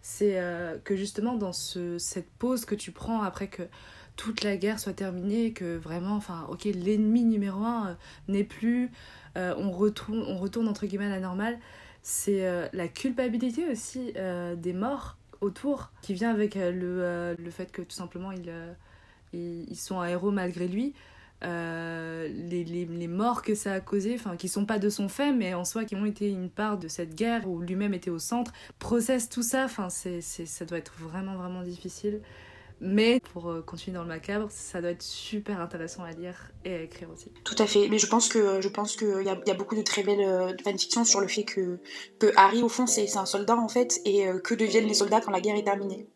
c'est 0.02 0.40
que 0.86 0.96
justement 0.96 1.36
dans 1.36 1.52
ce, 1.52 1.98
cette 1.98 2.30
pause 2.30 2.64
que 2.64 2.76
tu 2.76 2.92
prends 2.92 3.24
après 3.24 3.48
que 3.48 3.64
toute 4.18 4.44
la 4.44 4.58
guerre 4.58 4.80
soit 4.80 4.94
terminée, 4.94 5.54
que 5.54 5.78
vraiment, 5.78 6.16
enfin, 6.16 6.46
ok, 6.50 6.66
l'ennemi 6.66 7.24
numéro 7.24 7.64
un 7.64 7.90
euh, 7.90 7.94
n'est 8.28 8.44
plus, 8.44 8.92
euh, 9.38 9.54
on, 9.58 9.72
retourne, 9.72 10.68
entre 10.68 10.86
guillemets 10.86 11.06
à 11.06 11.10
la 11.10 11.20
normale, 11.22 11.58
c'est 12.02 12.46
euh, 12.46 12.68
la 12.74 12.88
culpabilité 12.88 13.70
aussi 13.70 14.14
des 14.58 14.74
morts 14.74 15.18
autour 15.40 15.92
qui 16.02 16.14
vient 16.14 16.32
avec 16.32 16.56
le, 16.56 17.36
le 17.38 17.52
fait 17.52 17.72
que 17.72 17.84
tout 17.84 17.96
simplement 17.96 18.32
ils, 18.32 18.52
ils, 19.34 19.76
sont 19.76 20.00
un 20.00 20.08
héros 20.08 20.32
malgré 20.32 20.68
lui. 20.68 20.96
les, 21.44 22.30
les, 22.64 22.86
les, 22.86 23.08
morts 23.08 23.44
que 23.44 23.54
ça 23.54 23.74
a 23.74 23.80
causé, 23.82 24.16
enfin 24.16 24.36
qui 24.36 24.48
sont 24.48 24.66
pas 24.66 24.80
de 24.80 24.90
son 24.90 25.10
fait, 25.10 25.32
mais 25.32 25.54
en 25.54 25.66
soi 25.66 25.86
qui 25.86 25.96
ont 25.96 26.06
été 26.06 26.30
une 26.30 26.50
part 26.50 26.80
de 26.80 26.88
cette 26.88 27.14
guerre 27.14 27.48
où 27.48 27.62
lui-même 27.62 27.94
était 27.94 28.10
au 28.10 28.20
centre, 28.20 28.52
processe 28.80 29.30
tout 29.30 29.44
ça, 29.44 29.66
enfin 29.66 29.90
c'est, 29.90 30.22
ça 30.22 30.66
doit 30.66 30.80
être 30.80 30.94
vraiment 30.98 31.36
vraiment 31.36 31.62
difficile. 31.62 32.22
Mais 32.80 33.20
pour 33.34 33.50
euh, 33.50 33.62
continuer 33.62 33.96
dans 33.96 34.04
le 34.04 34.10
macabre, 34.10 34.48
ça 34.52 34.82
doit 34.82 34.92
être 34.92 35.02
super 35.02 35.60
intéressant 35.60 36.04
à 36.04 36.12
lire 36.12 36.52
et 36.64 36.76
à 36.76 36.82
écrire 36.82 37.10
aussi. 37.12 37.32
Tout 37.44 37.56
à 37.58 37.66
fait. 37.66 37.88
Mais 37.90 37.98
je 37.98 38.08
pense 38.08 38.30
que 38.30 38.62
je 38.62 38.70
qu'il 38.98 39.26
y 39.26 39.30
a, 39.30 39.38
y 39.46 39.52
a 39.52 39.54
beaucoup 39.54 39.76
de 39.76 39.82
très 39.82 40.04
belles 40.04 40.22
euh, 40.22 40.54
fanfictions 40.64 41.04
sur 41.04 41.20
le 41.20 41.28
fait 41.28 41.44
que, 41.44 41.80
que 42.20 42.32
Harry, 42.36 42.62
au 42.62 42.70
fond, 42.70 42.86
c'est 42.86 43.18
un 43.18 43.26
soldat 43.26 43.58
en 43.58 43.68
fait, 43.68 44.00
et 44.06 44.28
euh, 44.28 44.40
que 44.40 44.54
deviennent 44.54 44.88
les 44.88 44.94
soldats 44.94 45.22
quand 45.22 45.32
la 45.32 45.42
guerre 45.42 45.56
est 45.56 45.64
terminée. 45.64 46.08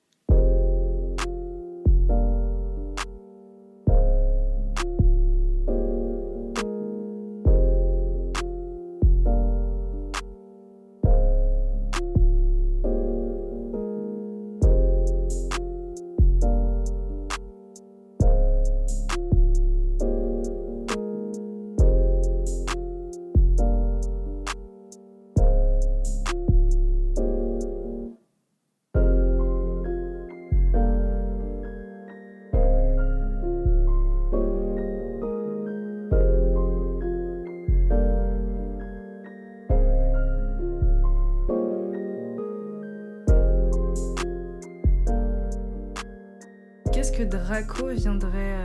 Viendrait 47.93 48.63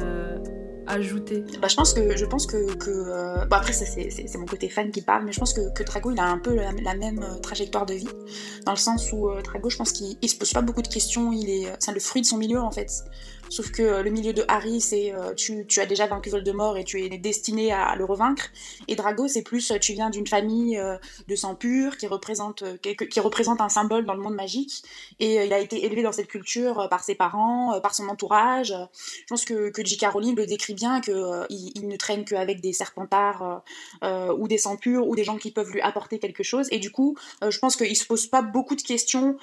ajouter 0.86 1.44
bah, 1.60 1.68
Je 1.68 1.76
pense 1.76 1.92
que, 1.92 2.16
je 2.16 2.24
pense 2.24 2.46
que, 2.46 2.56
euh, 2.88 3.44
bah, 3.46 3.58
après 3.58 3.72
c'est 3.72 4.38
mon 4.38 4.46
côté 4.46 4.68
fan 4.68 4.90
qui 4.90 5.02
parle, 5.02 5.24
mais 5.24 5.32
je 5.32 5.38
pense 5.38 5.52
que, 5.52 5.72
que 5.72 5.82
Drago 5.82 6.10
il 6.10 6.20
a 6.20 6.26
un 6.26 6.38
peu 6.38 6.54
la, 6.54 6.94
même 6.94 7.22
euh, 7.22 7.38
trajectoire 7.38 7.86
de 7.86 7.94
vie, 7.94 8.08
dans 8.64 8.72
le 8.72 8.78
sens 8.78 9.12
où 9.12 9.28
euh, 9.28 9.42
Drago 9.42 9.68
je 9.68 9.76
pense 9.76 9.92
qu'il 9.92 10.28
se 10.28 10.36
pose 10.36 10.52
pas 10.52 10.62
beaucoup 10.62 10.82
de 10.82 10.88
questions, 10.88 11.32
il 11.32 11.50
est, 11.50 11.72
c'est 11.78 11.92
le 11.92 12.00
fruit 12.00 12.22
de 12.22 12.26
son 12.26 12.38
milieu 12.38 12.60
en 12.60 12.70
fait. 12.70 12.90
Sauf 13.48 13.70
que 13.70 13.82
euh, 13.82 14.02
le 14.02 14.10
milieu 14.10 14.32
de 14.32 14.44
Harry, 14.48 14.80
c'est 14.80 15.14
euh, 15.14 15.32
tu, 15.34 15.64
as 15.78 15.86
déjà 15.86 16.06
vaincu 16.06 16.30
Voldemort 16.30 16.76
et 16.76 16.84
tu 16.84 17.02
es 17.02 17.08
destiné 17.18 17.72
à, 17.72 17.94
le 17.94 18.04
revaincre. 18.04 18.48
Et 18.88 18.96
Drago, 18.96 19.28
c'est 19.28 19.42
plus 19.42 19.72
tu 19.80 19.92
viens 19.92 20.10
d'une 20.10 20.26
famille 20.26 20.78
euh, 20.78 20.96
de 21.28 21.36
sang 21.36 21.54
pur 21.54 21.96
qui 21.96 22.06
représente, 22.06 22.64
qui, 22.80 23.20
représente 23.20 23.60
un 23.60 23.68
symbole 23.68 24.04
dans 24.04 24.14
le 24.14 24.20
monde 24.20 24.34
magique. 24.34 24.82
Et 25.20 25.44
il 25.44 25.52
a 25.52 25.58
été 25.58 25.84
élevé 25.84 26.02
dans 26.02 26.12
cette 26.12 26.26
culture 26.26 26.88
par 26.90 27.04
ses 27.04 27.14
parents, 27.14 27.80
par 27.80 27.94
son 27.94 28.08
entourage. 28.08 28.74
Je 28.94 29.24
pense 29.28 29.44
que, 29.44 29.70
que 29.70 29.84
J.K. 29.84 30.06
Rowling 30.12 30.36
le 30.36 30.46
décrit 30.46 30.74
bien, 30.74 31.00
qu'il 31.00 31.14
il 31.50 31.88
ne 31.88 31.96
traîne 31.96 32.24
qu'avec 32.24 32.60
des 32.60 32.72
serpentards 32.72 33.62
ou 34.02 34.48
des 34.48 34.58
sangs 34.58 34.76
purs 34.76 35.06
ou 35.06 35.14
des 35.14 35.24
gens 35.24 35.36
qui 35.36 35.50
peuvent 35.50 35.70
lui 35.70 35.80
apporter 35.80 36.18
quelque 36.18 36.42
chose. 36.42 36.68
Et 36.70 36.78
du 36.78 36.90
coup, 36.90 37.16
je 37.48 37.58
pense 37.58 37.76
qu'il 37.76 37.96
se 37.96 38.06
pose 38.06 38.26
pas 38.26 38.42
beaucoup 38.42 38.76
de 38.76 38.82
questions. 38.82 39.36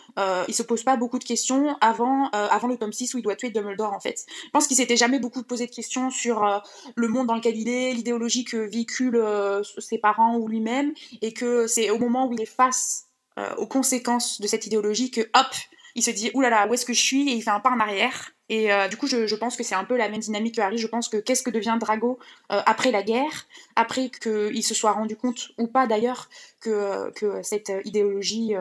il 0.47 0.53
se 0.53 0.63
pose 0.63 0.83
pas 0.83 0.97
beaucoup 0.97 1.19
de 1.19 1.23
questions 1.23 1.75
avant, 1.81 2.29
avant 2.29 2.67
le 2.67 2.77
tome 2.77 2.93
6 2.93 3.13
où 3.13 3.17
il 3.19 3.23
doit 3.23 3.35
tuer 3.35 3.49
Dumbledore 3.49 3.92
en 3.93 3.99
fait. 3.99 4.25
Je 4.45 4.49
pense 4.49 4.67
qu'il 4.67 4.77
s'était 4.77 4.97
jamais 4.97 5.19
beaucoup 5.19 5.43
posé 5.43 5.65
de 5.65 5.71
questions 5.71 6.09
sur 6.09 6.43
euh, 6.43 6.59
le 6.95 7.07
monde 7.07 7.27
dans 7.27 7.35
lequel 7.35 7.57
il 7.57 7.69
est, 7.69 7.93
l'idéologie 7.93 8.45
que 8.45 8.57
véhiculent 8.57 9.17
euh, 9.17 9.63
ses 9.77 9.97
parents 9.97 10.37
ou 10.37 10.47
lui-même, 10.47 10.93
et 11.21 11.33
que 11.33 11.67
c'est 11.67 11.89
au 11.89 11.99
moment 11.99 12.27
où 12.27 12.33
il 12.33 12.41
est 12.41 12.45
face 12.45 13.05
euh, 13.37 13.55
aux 13.55 13.67
conséquences 13.67 14.41
de 14.41 14.47
cette 14.47 14.65
idéologie 14.65 15.11
que 15.11 15.21
hop, 15.21 15.47
il 15.95 16.03
se 16.03 16.11
dit 16.11 16.31
oulala, 16.33 16.67
où 16.67 16.73
est-ce 16.73 16.85
que 16.85 16.93
je 16.93 17.01
suis 17.01 17.29
Et 17.29 17.33
il 17.33 17.41
fait 17.41 17.51
un 17.51 17.59
pas 17.59 17.69
en 17.69 17.79
arrière. 17.79 18.31
Et 18.49 18.69
du 18.89 18.97
coup, 18.97 19.07
je, 19.07 19.35
pense 19.35 19.55
que 19.55 19.63
c'est 19.63 19.73
un 19.73 19.85
peu 19.85 19.95
la 19.95 20.09
même 20.09 20.19
dynamique 20.19 20.55
que 20.55 20.61
Harry. 20.61 20.77
Je 20.77 20.87
pense 20.87 21.07
que 21.07 21.17
qu'est-ce 21.17 21.41
que 21.41 21.49
devient 21.49 21.77
Drago 21.79 22.19
après 22.49 22.91
la 22.91 23.01
guerre, 23.01 23.47
après 23.75 24.09
qu'il 24.09 24.63
se 24.63 24.73
soit 24.75 24.91
rendu 24.91 25.15
compte, 25.15 25.51
ou 25.57 25.67
pas 25.67 25.87
d'ailleurs, 25.87 26.29
que 26.59 27.11
cette 27.41 27.71
idéologie 27.85 28.53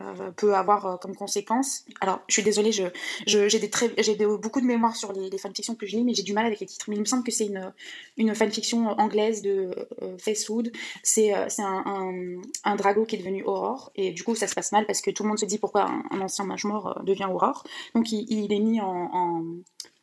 euh, 0.00 0.30
peut 0.36 0.54
avoir 0.54 0.86
euh, 0.86 0.96
comme 0.96 1.16
conséquence. 1.16 1.84
Alors, 2.00 2.20
je 2.28 2.34
suis 2.34 2.42
désolée, 2.44 2.70
j'ai 2.70 2.90
je, 3.26 3.48
j'ai 3.48 3.58
des 3.58 4.26
beaucoup 4.26 4.60
de 4.60 4.66
mémoire 4.66 4.94
sur 4.94 5.12
les, 5.12 5.36
fanfictions 5.36 5.74
que 5.74 5.84
je 5.84 5.96
lis, 5.96 6.04
mais 6.04 6.14
j'ai 6.14 6.22
du 6.22 6.32
mal 6.32 6.46
avec 6.46 6.60
les 6.60 6.66
titres. 6.66 6.86
Mais 6.88 6.96
il 6.96 7.00
me 7.00 7.04
semble 7.04 7.24
que 7.24 7.32
c'est 7.32 7.46
une, 7.46 7.72
une 8.16 8.34
fanfiction 8.34 8.88
anglaise 9.00 9.42
de 9.42 9.74
euh, 10.02 10.16
Facewood. 10.18 10.70
C'est 11.02 11.32
c'est 11.48 11.62
un, 11.62 11.82
un, 11.86 12.40
un, 12.64 12.76
drago 12.76 13.04
qui 13.04 13.16
est 13.16 13.18
devenu 13.18 13.42
Aurore, 13.42 13.90
et 13.96 14.12
du 14.12 14.22
coup, 14.22 14.34
ça 14.36 14.46
se 14.46 14.54
passe 14.54 14.70
mal 14.70 14.86
parce 14.86 15.00
que 15.00 15.10
tout 15.10 15.24
le 15.24 15.28
monde 15.28 15.38
se 15.38 15.44
dit 15.44 15.58
pourquoi 15.58 15.90
un, 16.10 16.20
ancien 16.20 16.44
mage 16.44 16.64
mort 16.64 17.00
devient 17.04 17.26
Aurore. 17.30 17.64
Donc, 17.94 18.12
il, 18.12 18.26
il 18.30 18.52
est 18.52 18.60
mis 18.60 18.80
en 18.80 19.34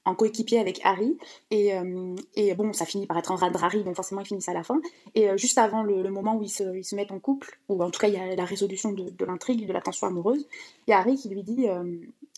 en 0.08 0.16
coéquipier 0.16 0.60
avec 0.60 0.80
Harry. 0.84 1.18
Et, 1.52 1.78
euh, 1.78 2.16
et, 2.36 2.56
bon, 2.56 2.74
ça 2.74 2.86
finit 2.86 3.06
par 3.06 3.18
être 3.18 3.32
un 3.32 3.36
rat 3.36 3.50
de 3.50 3.58
Harry, 3.58 3.84
donc 3.84 3.96
forcément 3.96 4.22
ils 4.22 4.28
finissent 4.28 4.50
à 4.50 4.54
la 4.54 4.64
fin. 4.64 4.80
Et 5.16 5.30
euh, 5.30 5.38
juste 5.38 5.58
avant 5.58 5.84
le, 5.84 6.10
moment 6.10 6.36
où 6.36 6.44
ils 6.44 6.50
se, 6.50 6.76
ils 6.76 6.86
se, 6.86 6.96
mettent 6.96 7.12
en 7.12 7.20
couple, 7.20 7.60
ou 7.68 7.84
en 7.84 7.90
tout 7.90 8.00
cas 8.00 8.08
il 8.08 8.14
y 8.14 8.18
a 8.18 8.36
la 8.36 8.46
résolution 8.46 8.94
de, 8.94 9.26
l'intrigue, 9.26 9.68
de 9.68 9.74
la 9.74 9.82
tension 9.82 10.08
amoureuse, 10.08 10.48
il 10.88 10.92
y 10.92 10.94
a 10.94 11.00
Harry 11.00 11.16
qui 11.16 11.30
lui 11.30 11.44
dit 11.44 11.68
euh, 11.68 11.84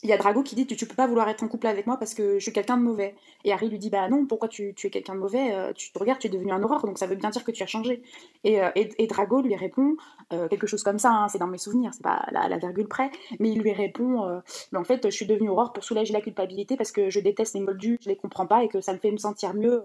il 0.02 0.10
y 0.10 0.14
a 0.14 0.18
Drago 0.18 0.42
qui 0.42 0.56
dit 0.56 0.66
tu, 0.66 0.76
tu 0.76 0.88
peux 0.88 0.96
pas 0.96 1.08
vouloir 1.08 1.30
être 1.30 1.44
en 1.44 1.48
couple 1.48 1.68
avec 1.68 1.86
moi 1.86 1.98
parce 1.98 2.14
que 2.14 2.40
je 2.40 2.44
suis 2.44 2.54
quelqu'un 2.54 2.78
de 2.78 2.84
mauvais. 2.84 3.16
Et 3.44 3.54
Harry 3.54 3.70
lui 3.70 3.78
dit 3.78 3.90
bah 3.90 4.10
non, 4.10 4.26
pourquoi 4.26 4.48
tu, 4.48 4.74
tu 4.76 4.88
es 4.88 4.90
quelqu'un 4.90 5.14
de 5.14 5.20
mauvais 5.20 5.74
Tu 5.76 5.92
te 5.92 6.00
regardes, 6.00 6.20
tu 6.20 6.28
es 6.28 6.30
devenu 6.30 6.52
un 6.52 6.64
aurore, 6.64 6.86
donc 6.86 6.98
ça 6.98 7.06
veut 7.06 7.16
bien 7.16 7.30
dire 7.30 7.44
que 7.44 7.52
tu 7.52 7.62
as 7.62 7.68
changé. 7.68 8.02
Et, 8.44 8.62
euh, 8.62 8.70
et, 8.76 9.08
Drago 9.08 9.42
lui 9.42 9.56
répond 9.56 9.96
quelque 10.50 10.68
chose 10.68 10.84
comme 10.84 11.00
ça, 11.00 11.12
hein, 11.12 11.28
c'est 11.28 11.40
dans 11.40 11.48
mes 11.48 11.58
souvenirs, 11.58 11.92
c'est 11.94 12.04
pas 12.04 12.26
la, 12.32 12.58
virgule 12.58 12.88
près, 12.88 13.12
mais 13.40 13.50
il 13.50 13.60
lui 13.60 13.74
répond 13.74 14.42
en 14.74 14.84
fait, 14.84 15.02
je 15.06 15.16
suis 15.16 15.26
devenu 15.26 15.50
aurore 15.50 15.74
pour 15.74 15.84
soulager 15.84 16.14
la 16.14 16.22
culpabilité 16.22 16.78
parce 16.78 16.92
que 16.92 17.10
je 17.10 17.20
déteste 17.20 17.56
les 17.60 17.66
moldus, 17.66 17.98
je 18.02 18.10
les 18.10 18.16
comprends 18.16 18.48
pas 18.48 18.64
et 18.64 18.68
que 18.68 18.82
ça 18.82 18.94
me 18.94 18.98
fait 18.98 19.12
me 19.12 19.18
sentir 19.18 19.54
mieux 19.54 19.84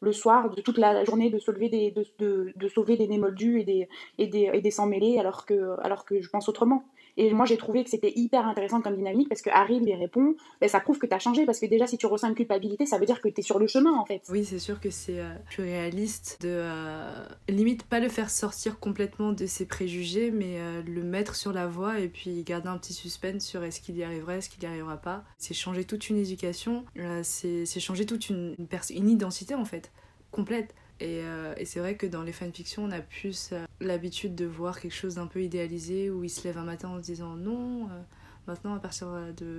le 0.00 0.12
soir, 0.12 0.50
de 0.50 0.60
toute 0.60 0.78
la 0.78 1.04
journée, 1.04 1.30
de, 1.30 1.38
de, 1.38 2.04
de, 2.18 2.52
de 2.54 2.68
sauver 2.68 2.96
des 2.96 3.08
nez 3.08 3.18
moldus 3.18 3.60
et 3.60 3.64
des, 3.64 3.88
et 4.18 4.26
des, 4.26 4.50
et 4.52 4.60
des 4.60 4.70
sangs 4.70 4.86
mêlés 4.86 5.18
alors 5.18 5.46
que, 5.46 5.78
alors 5.82 6.04
que 6.04 6.20
je 6.20 6.28
pense 6.28 6.48
autrement. 6.48 6.84
Et 7.16 7.32
moi, 7.32 7.46
j'ai 7.46 7.56
trouvé 7.56 7.82
que 7.84 7.90
c'était 7.90 8.12
hyper 8.14 8.46
intéressant 8.46 8.80
comme 8.80 8.96
dynamique 8.96 9.28
parce 9.28 9.42
que 9.42 9.50
Harry 9.50 9.80
lui 9.80 9.94
répond 9.94 10.34
ben, 10.60 10.68
ça 10.68 10.80
prouve 10.80 10.98
que 10.98 11.06
tu 11.06 11.14
as 11.14 11.18
changé 11.18 11.46
parce 11.46 11.58
que 11.58 11.66
déjà, 11.66 11.86
si 11.86 11.96
tu 11.96 12.06
ressens 12.06 12.28
une 12.28 12.34
culpabilité, 12.34 12.86
ça 12.86 12.98
veut 12.98 13.06
dire 13.06 13.20
que 13.20 13.28
tu 13.28 13.40
es 13.40 13.42
sur 13.42 13.58
le 13.58 13.66
chemin 13.66 13.92
en 13.94 14.04
fait. 14.04 14.22
Oui, 14.28 14.44
c'est 14.44 14.58
sûr 14.58 14.80
que 14.80 14.90
c'est 14.90 15.20
euh, 15.20 15.34
plus 15.50 15.62
réaliste 15.62 16.38
de 16.42 16.48
euh, 16.50 17.26
limite 17.48 17.84
pas 17.84 18.00
le 18.00 18.08
faire 18.08 18.30
sortir 18.30 18.78
complètement 18.78 19.32
de 19.32 19.46
ses 19.46 19.66
préjugés, 19.66 20.30
mais 20.30 20.58
euh, 20.58 20.82
le 20.82 21.02
mettre 21.02 21.34
sur 21.36 21.52
la 21.52 21.66
voie 21.66 22.00
et 22.00 22.08
puis 22.08 22.42
garder 22.42 22.68
un 22.68 22.78
petit 22.78 22.92
suspense 22.92 23.44
sur 23.44 23.64
est-ce 23.64 23.80
qu'il 23.80 23.96
y 23.96 24.04
arriverait, 24.04 24.38
est-ce 24.38 24.50
qu'il 24.50 24.62
y 24.62 24.66
arrivera 24.66 24.96
pas. 24.96 25.24
C'est 25.38 25.54
changer 25.54 25.84
toute 25.84 26.10
une 26.10 26.18
éducation, 26.18 26.84
c'est 27.22 27.80
changer 27.80 28.06
toute 28.06 28.28
une, 28.28 28.56
une 28.90 29.08
identité 29.08 29.54
en 29.54 29.64
fait, 29.64 29.90
complète. 30.30 30.74
Euh, 31.02 31.54
et, 31.56 31.64
c'est 31.64 31.80
vrai 31.80 31.96
que 31.96 32.06
dans 32.06 32.22
les 32.22 32.32
fanfictions, 32.32 32.84
on 32.84 32.90
a 32.90 33.00
plus 33.00 33.50
euh, 33.52 33.64
l'habitude 33.80 34.34
de 34.34 34.46
voir 34.46 34.80
quelque 34.80 34.94
chose 34.94 35.16
d'un 35.16 35.26
peu 35.26 35.42
idéalisé 35.42 36.10
où 36.10 36.24
il 36.24 36.30
se 36.30 36.44
lève 36.44 36.58
un 36.58 36.64
matin 36.64 36.88
en 36.88 36.98
se 36.98 37.04
disant 37.04 37.36
non, 37.36 37.84
euh, 37.84 38.02
maintenant 38.46 38.74
à 38.74 38.80
partir 38.80 39.08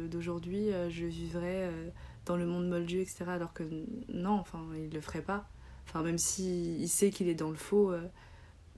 d'aujourd'hui, 0.10 0.70
je 0.90 1.06
vivrai 1.06 1.70
dans 2.26 2.38
le 2.38 2.46
monde 2.46 2.68
moldu, 2.68 3.02
etc. 3.02 3.26
Alors 3.28 3.54
que 3.54 3.64
non, 4.10 4.40
enfin, 4.40 4.66
il 4.76 4.90
le 4.92 5.02
ferait 5.02 5.22
pas. 5.22 5.48
Enfin, 5.88 6.02
même 6.04 6.18
s'il 6.18 6.82
il 6.82 6.90
sait 6.90 7.12
qu'il 7.12 7.28
est 7.28 7.36
dans 7.36 7.50
le 7.50 7.56
faux, 7.56 7.94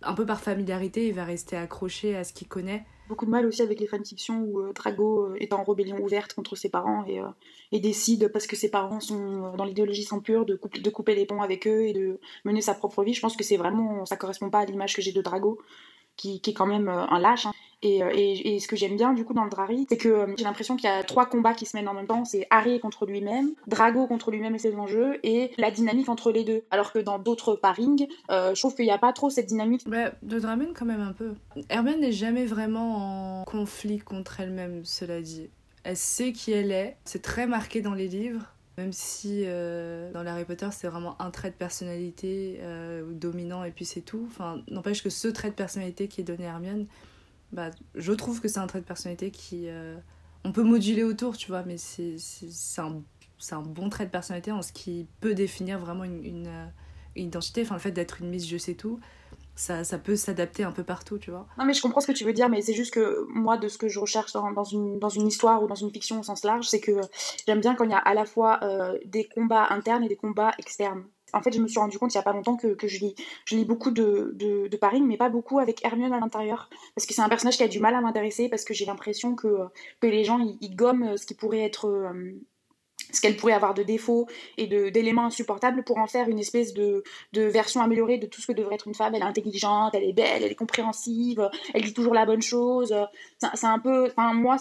un 0.02 0.14
peu 0.14 0.26
par 0.26 0.42
familiarité, 0.42 1.08
il 1.08 1.14
va 1.14 1.26
rester 1.26 1.56
accroché 1.56 2.16
à 2.16 2.24
ce 2.24 2.34
qu'il 2.34 2.48
connaît 2.48 2.86
beaucoup 3.10 3.26
de 3.26 3.32
mal 3.32 3.46
aussi 3.48 3.64
avec 3.64 3.80
les 3.80 3.88
fanfictions 3.88 4.44
où 4.44 4.62
euh, 4.62 4.72
Drago 4.72 5.26
euh, 5.26 5.36
est 5.40 5.52
en 5.52 5.64
rébellion 5.64 5.98
ouverte 6.00 6.34
contre 6.34 6.56
ses 6.56 6.70
parents 6.70 7.04
et, 7.06 7.20
euh, 7.20 7.28
et 7.72 7.80
décide, 7.80 8.30
parce 8.32 8.46
que 8.46 8.56
ses 8.56 8.70
parents 8.70 9.00
sont 9.00 9.56
dans 9.58 9.66
l'idéologie 9.66 10.04
sans 10.04 10.20
pure, 10.20 10.46
de, 10.46 10.56
couper, 10.56 10.80
de 10.80 10.90
couper 10.90 11.16
les 11.16 11.26
ponts 11.26 11.42
avec 11.42 11.68
eux 11.68 11.88
et 11.88 11.94
de 11.94 12.20
mener 12.46 12.62
sa 12.62 12.76
propre 12.76 13.04
vie. 13.04 13.14
Je 13.14 13.22
pense 13.22 13.36
que 13.36 13.44
c'est 13.44 13.58
vraiment, 13.58 14.06
ça 14.06 14.16
correspond 14.16 14.50
pas 14.50 14.60
à 14.60 14.66
l'image 14.66 14.96
que 14.96 15.02
j'ai 15.02 15.12
de 15.12 15.22
Drago, 15.22 15.60
qui, 16.20 16.42
est 16.46 16.54
quand 16.54 16.66
même 16.66 16.90
un 16.90 17.20
lâche. 17.20 17.46
Hein. 17.46 17.54
Euh, 17.86 18.10
et, 18.14 18.56
et, 18.56 18.60
ce 18.60 18.68
que 18.68 18.76
j'aime 18.76 18.98
bien 18.98 19.14
du 19.14 19.24
coup 19.24 19.34
dans 19.34 19.46
le 19.46 19.50
Drari, 19.50 19.86
c'est 19.88 19.98
que 19.98 20.10
euh, 20.10 20.34
j'ai 20.38 20.44
l'impression 20.44 20.76
qu'il 20.76 20.90
y 20.90 20.92
a 20.92 21.04
trois 21.04 21.26
combats 21.26 21.54
qui 21.54 21.66
se 21.66 21.78
mènent 21.78 21.88
en 21.88 21.94
même 21.94 22.08
temps. 22.08 22.26
C'est 22.26 22.46
Harry 22.50 22.80
contre 22.80 23.06
lui-même, 23.06 23.54
Drago 23.68 24.06
contre 24.08 24.32
lui-même 24.32 24.56
et 24.56 24.60
ses 24.60 24.76
enjeux, 24.76 25.20
et 25.24 25.52
la 25.58 25.72
dynamique 25.72 26.10
entre 26.10 26.32
les 26.32 26.44
deux. 26.44 26.64
Alors 26.72 26.92
que 26.92 27.00
dans 27.00 27.20
d'autres 27.20 27.56
parings, 27.56 28.08
euh, 28.32 28.54
je 28.54 28.60
trouve 28.60 28.76
qu'il 28.76 28.86
n'y 28.86 28.92
a 28.92 28.98
pas 28.98 29.14
trop 29.14 29.30
cette 29.30 29.48
dynamique. 29.48 29.88
Bah, 29.88 30.12
de 30.22 30.40
Dramen 30.40 30.74
quand 30.74 30.86
même 30.86 31.02
un 31.02 31.14
peu. 31.14 31.34
Hermione 31.70 32.02
n'est 32.02 32.12
jamais 32.12 32.46
vraiment 32.46 33.42
en 33.42 33.44
conflit 33.46 34.00
contre 34.00 34.42
elle-même, 34.42 34.84
cela 34.84 35.22
dit. 35.22 35.50
Elle 35.86 35.98
sait 35.98 36.34
qui 36.34 36.52
elle 36.52 36.72
est, 36.72 36.98
c'est 37.06 37.22
très 37.22 37.48
marqué 37.48 37.82
dans 37.82 37.94
les 37.94 38.10
livres. 38.10 38.54
Même 38.80 38.94
si 38.94 39.44
dans 39.44 40.26
Harry 40.26 40.46
Potter 40.46 40.70
c'est 40.72 40.88
vraiment 40.88 41.22
un 41.22 41.32
trait 41.32 41.50
de 41.50 41.56
personnalité 41.56 42.62
dominant 43.12 43.66
et 43.66 43.72
puis 43.72 43.84
c'est 43.84 44.02
tout. 44.02 44.26
Enfin, 44.28 44.62
n'empêche 44.70 45.04
que 45.04 45.10
ce 45.10 45.28
trait 45.28 45.50
de 45.50 45.56
personnalité 45.56 46.08
qui 46.08 46.22
est 46.22 46.24
donné 46.24 46.46
à 46.46 46.52
Hermione, 46.52 46.88
bah, 47.52 47.72
je 47.96 48.14
trouve 48.14 48.42
que 48.42 48.48
c'est 48.48 48.60
un 48.60 48.68
trait 48.68 48.82
de 48.82 48.86
personnalité 48.86 49.32
qui. 49.32 49.68
Euh, 49.68 49.98
on 50.44 50.52
peut 50.52 50.64
moduler 50.64 51.04
autour, 51.04 51.36
tu 51.36 51.48
vois, 51.48 51.64
mais 51.64 51.78
c'est 51.78 52.16
un, 52.78 53.02
un, 53.52 53.62
bon 53.62 53.90
trait 53.90 54.06
de 54.06 54.12
personnalité 54.12 54.52
en 54.52 54.62
ce 54.62 54.72
qui 54.72 55.08
peut 55.20 55.34
définir 55.34 55.80
vraiment 55.80 56.06
une, 56.06 56.24
une, 56.24 56.48
euh, 56.48 56.66
identité. 57.16 57.64
Enfin, 57.64 57.76
le 57.76 57.82
fait 57.82 57.92
d'être 57.92 58.22
une 58.22 58.30
Miss 58.30 58.48
Je 58.48 58.58
sais 58.58 58.76
tout, 58.76 59.00
ça, 59.60 59.84
ça 59.84 59.98
peut 59.98 60.16
s'adapter 60.16 60.64
un 60.64 60.72
peu 60.72 60.84
partout, 60.84 61.18
tu 61.18 61.32
vois. 61.32 61.46
Non, 61.58 61.66
mais 61.66 61.74
je 61.74 61.82
comprends 61.82 62.00
ce 62.00 62.08
que 62.08 62.14
tu 62.14 62.24
veux 62.24 62.32
dire, 62.32 62.48
mais 62.48 62.62
c'est 62.62 62.74
juste 62.74 62.94
que 62.94 63.26
moi, 63.28 63.58
de 63.58 63.68
ce 63.68 63.78
que 63.78 63.90
je 63.90 64.00
recherche 64.00 64.32
dans, 64.32 64.64
une, 64.64 65.00
dans 65.00 65.10
une 65.10 65.28
histoire 65.28 65.62
ou 65.62 65.68
dans 65.68 65.76
une 65.76 65.92
fiction 65.92 66.18
au 66.18 66.24
sens 66.24 66.46
large, 66.46 66.66
c'est 66.66 66.80
que 66.80 67.02
j'aime 67.46 67.60
bien 67.60 67.76
quand 67.76 67.84
il 67.84 67.92
y 67.92 67.94
a 67.94 67.98
à 67.98 68.14
la 68.14 68.24
fois 68.24 68.60
euh, 68.64 68.98
des 69.04 69.28
combats 69.28 69.68
internes 69.70 70.06
et 70.06 70.08
des 70.08 70.16
combats 70.16 70.54
externes. 70.60 71.04
En 71.34 71.42
fait, 71.42 71.52
je 71.52 71.60
me 71.60 71.68
suis 71.68 71.78
rendu 71.78 72.00
compte 72.00 72.14
il 72.14 72.18
n'y 72.18 72.22
a 72.22 72.24
pas 72.24 72.32
longtemps 72.32 72.56
que, 72.56 72.68
que, 72.68 72.88
je, 72.88 73.00
lis, 73.02 73.16
je 73.44 73.58
lis 73.58 73.66
beaucoup 73.66 73.92
de, 73.92 74.32
de, 74.34 74.70
de 74.70 74.78
Paris, 74.78 75.02
mais 75.02 75.18
pas 75.18 75.30
beaucoup 75.30 75.60
avec 75.60 75.84
Hermione 75.84 76.14
à 76.14 76.20
l'intérieur. 76.22 76.70
Parce 76.96 77.06
que 77.06 77.14
c'est 77.14 77.22
un 77.22 77.30
personnage 77.30 77.58
qui 77.58 77.64
a 77.64 77.68
du 77.68 77.82
mal 77.82 77.94
à 77.96 78.02
m'intéresser, 78.02 78.48
parce 78.48 78.64
que 78.64 78.74
j'ai 78.74 78.86
l'impression 78.86 79.36
que, 79.36 79.68
que 80.00 80.08
les 80.08 80.24
gens, 80.24 80.40
ils, 80.40 80.76
gomment 80.76 81.18
ce 81.18 81.26
qui 81.26 81.34
pourrait 81.34 81.66
être... 81.66 81.86
Euh, 81.86 82.32
ce 83.12 83.22
qu'elle 83.22 83.36
pourrait 83.36 83.54
avoir 83.54 83.74
de 83.74 83.84
défauts 83.84 84.28
et 84.58 84.68
d'éléments 84.68 85.26
insupportables 85.26 85.84
pour 85.84 85.98
en 85.98 86.08
faire 86.08 86.30
une 86.30 86.40
espèce 86.40 86.74
de, 86.74 87.04
de, 87.34 87.44
version 87.44 87.82
améliorée 87.82 88.18
de 88.18 88.28
tout 88.28 88.42
ce 88.42 88.48
que 88.48 88.52
devrait 88.52 88.76
être 88.76 88.88
une 88.88 88.94
femme. 88.94 89.16
Elle 89.16 89.22
est 89.22 89.26
intelligente, 89.26 89.94
elle 89.96 90.04
est 90.04 90.14
belle, 90.14 90.44
elle 90.44 90.52
est 90.52 90.56
compréhensive, 90.56 91.50
elle 91.74 91.84
dit 91.84 91.94
toujours 91.94 92.14
la 92.14 92.26
bonne 92.26 92.42
chose. 92.42 92.94
C'est 93.56 93.66
un 93.66 93.80
peu, 93.80 94.12
enfin 94.16 94.34
moi 94.34 94.58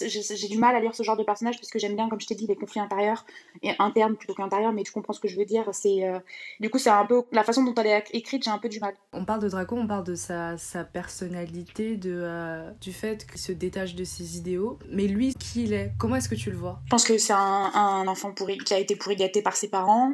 j'ai 0.00 0.48
du 0.48 0.58
mal 0.58 0.76
à 0.76 0.80
lire 0.80 0.94
ce 0.94 1.02
genre 1.02 1.16
de 1.16 1.22
personnage 1.22 1.56
parce 1.56 1.70
que 1.70 1.78
j'aime 1.78 1.96
bien, 1.96 2.08
comme 2.08 2.20
je 2.20 2.26
t'ai 2.26 2.34
dit, 2.34 2.46
les 2.46 2.56
conflits 2.56 2.80
intérieurs 2.80 3.24
et 3.62 3.72
internes 3.78 4.16
plutôt 4.16 4.34
qu'intérieurs. 4.34 4.72
Mais 4.72 4.82
tu 4.82 4.92
comprends 4.92 5.12
ce 5.12 5.20
que 5.20 5.28
je 5.28 5.36
veux 5.36 5.46
dire. 5.46 5.68
C'est 5.72 6.04
euh, 6.04 6.18
du 6.60 6.70
coup 6.70 6.78
c'est 6.78 6.90
un 6.90 7.06
peu 7.06 7.22
la 7.32 7.44
façon 7.44 7.64
dont 7.64 7.74
elle 7.74 7.86
est 7.86 8.04
écrite, 8.12 8.44
j'ai 8.44 8.50
un 8.50 8.58
peu 8.58 8.68
du 8.68 8.80
mal. 8.80 8.94
On 9.12 9.24
parle 9.24 9.40
de 9.40 9.48
Draco, 9.48 9.76
on 9.76 9.86
parle 9.86 10.04
de 10.04 10.14
sa, 10.14 10.56
sa 10.58 10.84
personnalité, 10.84 11.96
de 11.96 12.12
euh, 12.14 12.70
du 12.80 12.92
fait 12.92 13.26
qu'il 13.26 13.40
se 13.40 13.52
détache 13.52 13.94
de 13.94 14.04
ses 14.04 14.36
idéaux. 14.36 14.78
Mais 14.90 15.06
lui, 15.06 15.34
qui 15.34 15.64
il 15.64 15.72
est? 15.72 15.92
Comment 15.98 16.16
est-ce 16.16 16.28
que 16.28 16.34
tu 16.34 16.50
le 16.50 16.56
vois? 16.56 16.80
Je 16.84 16.90
pense 16.90 17.04
que 17.04 17.18
c'est 17.18 17.32
un 17.32 17.67
un 17.74 18.06
enfant 18.08 18.32
pourri, 18.32 18.58
qui 18.58 18.74
a 18.74 18.78
été 18.78 18.96
pourri 18.96 19.16
gâté 19.16 19.42
par 19.42 19.56
ses 19.56 19.68
parents, 19.68 20.12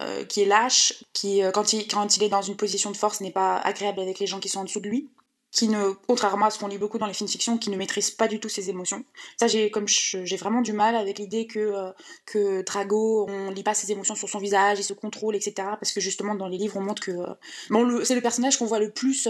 euh, 0.00 0.24
qui 0.24 0.42
est 0.42 0.46
lâche, 0.46 1.04
qui, 1.12 1.42
euh, 1.42 1.50
quand, 1.50 1.72
il, 1.72 1.86
quand 1.86 2.16
il 2.16 2.22
est 2.22 2.28
dans 2.28 2.42
une 2.42 2.56
position 2.56 2.90
de 2.90 2.96
force, 2.96 3.20
n'est 3.20 3.30
pas 3.30 3.58
agréable 3.58 4.00
avec 4.00 4.18
les 4.18 4.26
gens 4.26 4.40
qui 4.40 4.48
sont 4.48 4.60
en 4.60 4.64
dessous 4.64 4.80
de 4.80 4.88
lui. 4.88 5.10
Qui 5.52 5.68
ne, 5.68 5.90
contrairement 6.06 6.46
à 6.46 6.50
ce 6.50 6.58
qu'on 6.58 6.68
lit 6.68 6.78
beaucoup 6.78 6.98
dans 6.98 7.06
les 7.06 7.12
films-fiction, 7.12 7.58
qui 7.58 7.70
ne 7.70 7.76
maîtrise 7.76 8.10
pas 8.12 8.28
du 8.28 8.38
tout 8.38 8.48
ses 8.48 8.70
émotions. 8.70 9.04
Ça, 9.36 9.48
j'ai 9.48 9.70
comme 9.70 9.88
j'ai 9.88 10.36
vraiment 10.36 10.60
du 10.60 10.72
mal 10.72 10.94
avec 10.94 11.18
l'idée 11.18 11.46
que 11.46 11.58
euh, 11.58 11.90
que 12.24 12.62
Drago, 12.62 13.26
on 13.28 13.50
lit 13.50 13.64
pas 13.64 13.74
ses 13.74 13.90
émotions 13.90 14.14
sur 14.14 14.28
son 14.28 14.38
visage, 14.38 14.78
il 14.78 14.84
se 14.84 14.92
contrôle, 14.92 15.34
etc. 15.34 15.54
Parce 15.56 15.92
que 15.92 16.00
justement 16.00 16.36
dans 16.36 16.46
les 16.46 16.56
livres, 16.56 16.76
on 16.76 16.82
montre 16.82 17.02
que 17.02 17.10
euh, 17.10 17.34
bon, 17.70 18.04
c'est 18.04 18.14
le 18.14 18.20
personnage 18.20 18.58
qu'on 18.58 18.66
voit 18.66 18.78
le 18.78 18.90
plus 18.90 19.28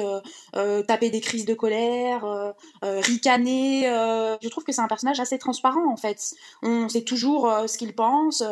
euh, 0.54 0.82
taper 0.82 1.08
des 1.08 1.20
crises 1.20 1.46
de 1.46 1.54
colère, 1.54 2.54
ricaner. 2.82 3.84
je 4.42 4.48
trouve 4.48 4.64
que 4.64 4.72
c'est 4.72 4.80
un 4.82 4.88
personnage 4.88 5.20
assez 5.20 5.38
transparent 5.38 5.90
en 5.90 5.96
fait. 5.96 6.34
On 6.62 6.88
sait 6.88 7.02
toujours 7.02 7.50
ce 7.66 7.78
qu'il 7.78 7.94
pense, 7.94 8.42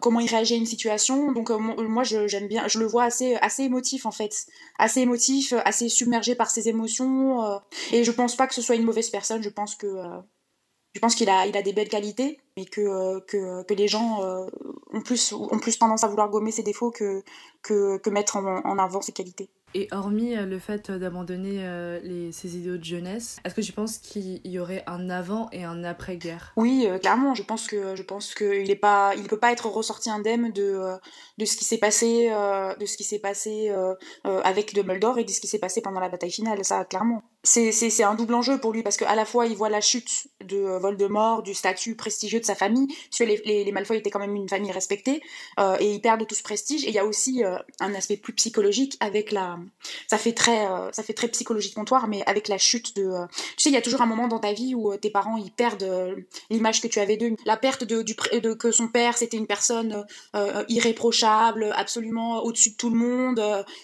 comment 0.00 0.20
il 0.20 0.28
réagit 0.28 0.54
à 0.54 0.56
une 0.56 0.66
situation. 0.66 1.32
Donc 1.32 1.50
moi, 1.50 2.02
j'aime 2.02 2.48
bien, 2.48 2.66
je 2.66 2.78
le 2.78 2.86
vois 2.86 3.04
assez 3.04 3.36
assez 3.36 3.62
émotif 3.64 4.06
en 4.06 4.10
fait, 4.10 4.46
assez 4.78 5.00
émotif, 5.00 5.52
assez 5.64 5.88
submergé 5.98 6.34
par 6.34 6.50
ses 6.50 6.68
émotions. 6.68 7.44
Euh, 7.44 7.58
et 7.92 8.04
je 8.04 8.10
pense 8.10 8.36
pas 8.36 8.46
que 8.46 8.54
ce 8.54 8.62
soit 8.62 8.76
une 8.76 8.84
mauvaise 8.84 9.10
personne. 9.10 9.42
Je 9.42 9.48
pense 9.48 9.74
que 9.74 9.86
euh, 9.86 10.20
je 10.94 11.00
pense 11.00 11.14
qu'il 11.14 11.28
a, 11.28 11.46
il 11.46 11.56
a 11.56 11.62
des 11.62 11.72
belles 11.72 11.88
qualités, 11.88 12.40
mais 12.56 12.64
que, 12.64 12.80
euh, 12.80 13.62
les 13.70 13.88
gens 13.88 14.20
ont, 14.92 15.00
plus, 15.00 15.78
tendance 15.78 16.02
à 16.02 16.08
vouloir 16.08 16.30
gommer 16.30 16.50
ses 16.50 16.62
défauts 16.62 16.90
que, 16.90 17.22
mettre 18.10 18.36
en 18.36 18.78
avant 18.78 19.02
ses 19.02 19.12
qualités. 19.12 19.50
Et 19.74 19.88
hormis 19.92 20.34
euh, 20.34 20.46
le 20.46 20.58
fait 20.58 20.90
d'abandonner 20.90 21.64
euh, 21.64 22.32
ces 22.32 22.56
idéaux 22.56 22.78
de 22.78 22.84
jeunesse, 22.84 23.38
est-ce 23.44 23.54
que 23.54 23.60
tu 23.60 23.72
penses 23.72 23.98
qu'il 23.98 24.40
y 24.46 24.58
aurait 24.58 24.82
un 24.86 25.10
avant 25.10 25.48
et 25.52 25.64
un 25.64 25.84
après-guerre? 25.84 26.52
Oui, 26.56 26.86
euh, 26.88 26.98
clairement. 26.98 27.34
Je 27.34 27.42
pense 27.42 27.66
que 27.66 27.94
je 27.94 28.02
pense 28.02 28.34
qu'il 28.34 28.70
est 28.70 28.76
pas, 28.76 29.12
il 29.16 29.24
peut 29.24 29.38
pas 29.38 29.52
être 29.52 29.66
ressorti 29.66 30.10
indemne 30.10 30.50
de 30.52 30.80
de 31.36 31.44
ce 31.44 31.56
qui 31.56 31.64
s'est 31.64 31.78
passé, 31.78 32.30
de 32.80 32.86
ce 32.86 32.96
qui 32.96 33.04
s'est 33.04 33.18
passé 33.18 33.72
avec 34.24 34.74
Dumbledore 34.74 35.18
et 35.18 35.24
de 35.24 35.30
ce 35.30 35.40
qui 35.40 35.46
s'est 35.46 35.58
passé 35.58 35.80
pendant 35.82 36.00
la 36.00 36.08
bataille 36.08 36.32
finale. 36.32 36.64
Ça, 36.64 36.84
clairement. 36.84 37.22
C'est 37.42 38.02
un 38.02 38.14
double 38.14 38.34
enjeu 38.34 38.58
pour 38.58 38.72
lui 38.72 38.82
parce 38.82 38.96
qu'à 38.96 39.14
la 39.14 39.24
fois 39.24 39.46
il 39.46 39.56
voit 39.56 39.68
la 39.68 39.80
chute 39.80 40.28
de 40.44 40.78
Voldemort, 40.78 41.42
du 41.42 41.54
statut 41.54 41.94
prestigieux 41.94 42.40
de 42.40 42.44
sa 42.44 42.54
famille. 42.54 42.86
Parce 42.86 43.18
que 43.18 43.24
les, 43.24 43.40
les, 43.44 43.64
les 43.64 43.72
Malfoy 43.72 43.96
étaient 43.96 44.10
quand 44.10 44.18
même 44.18 44.36
une 44.36 44.48
famille 44.48 44.72
respectée 44.72 45.22
et 45.80 45.92
ils 45.92 46.00
perdent 46.00 46.26
tout 46.26 46.34
ce 46.34 46.42
prestige. 46.42 46.84
Et 46.84 46.88
il 46.88 46.94
y 46.94 46.98
a 46.98 47.04
aussi 47.04 47.42
un 47.80 47.94
aspect 47.94 48.16
plus 48.16 48.32
psychologique 48.34 48.96
avec 49.00 49.32
la 49.32 49.58
ça 50.06 50.18
fait 50.18 50.32
très 50.32 50.66
euh, 50.66 50.90
ça 50.92 51.02
fait 51.02 51.12
très 51.12 51.28
psychologie 51.28 51.70
de 51.70 51.74
comptoir 51.74 52.08
mais 52.08 52.22
avec 52.26 52.48
la 52.48 52.58
chute 52.58 52.96
de 52.96 53.04
euh, 53.04 53.26
tu 53.56 53.62
sais 53.62 53.70
il 53.70 53.74
y 53.74 53.76
a 53.76 53.82
toujours 53.82 54.02
un 54.02 54.06
moment 54.06 54.28
dans 54.28 54.38
ta 54.38 54.52
vie 54.52 54.74
où 54.74 54.92
euh, 54.92 54.96
tes 54.96 55.10
parents 55.10 55.36
ils 55.36 55.50
perdent 55.50 56.16
l'image 56.50 56.80
que 56.80 56.88
tu 56.88 57.00
avais 57.00 57.16
d'eux 57.16 57.34
la 57.44 57.56
perte 57.56 57.84
de, 57.84 58.02
du, 58.02 58.14
que 58.14 58.70
son 58.70 58.88
père 58.88 59.16
c'était 59.16 59.36
une 59.36 59.46
personne 59.46 60.04
irréprochable 60.68 61.72
absolument 61.76 62.42
au-dessus 62.42 62.70
de 62.70 62.76
tout 62.76 62.90
le 62.90 62.96
monde 62.96 63.42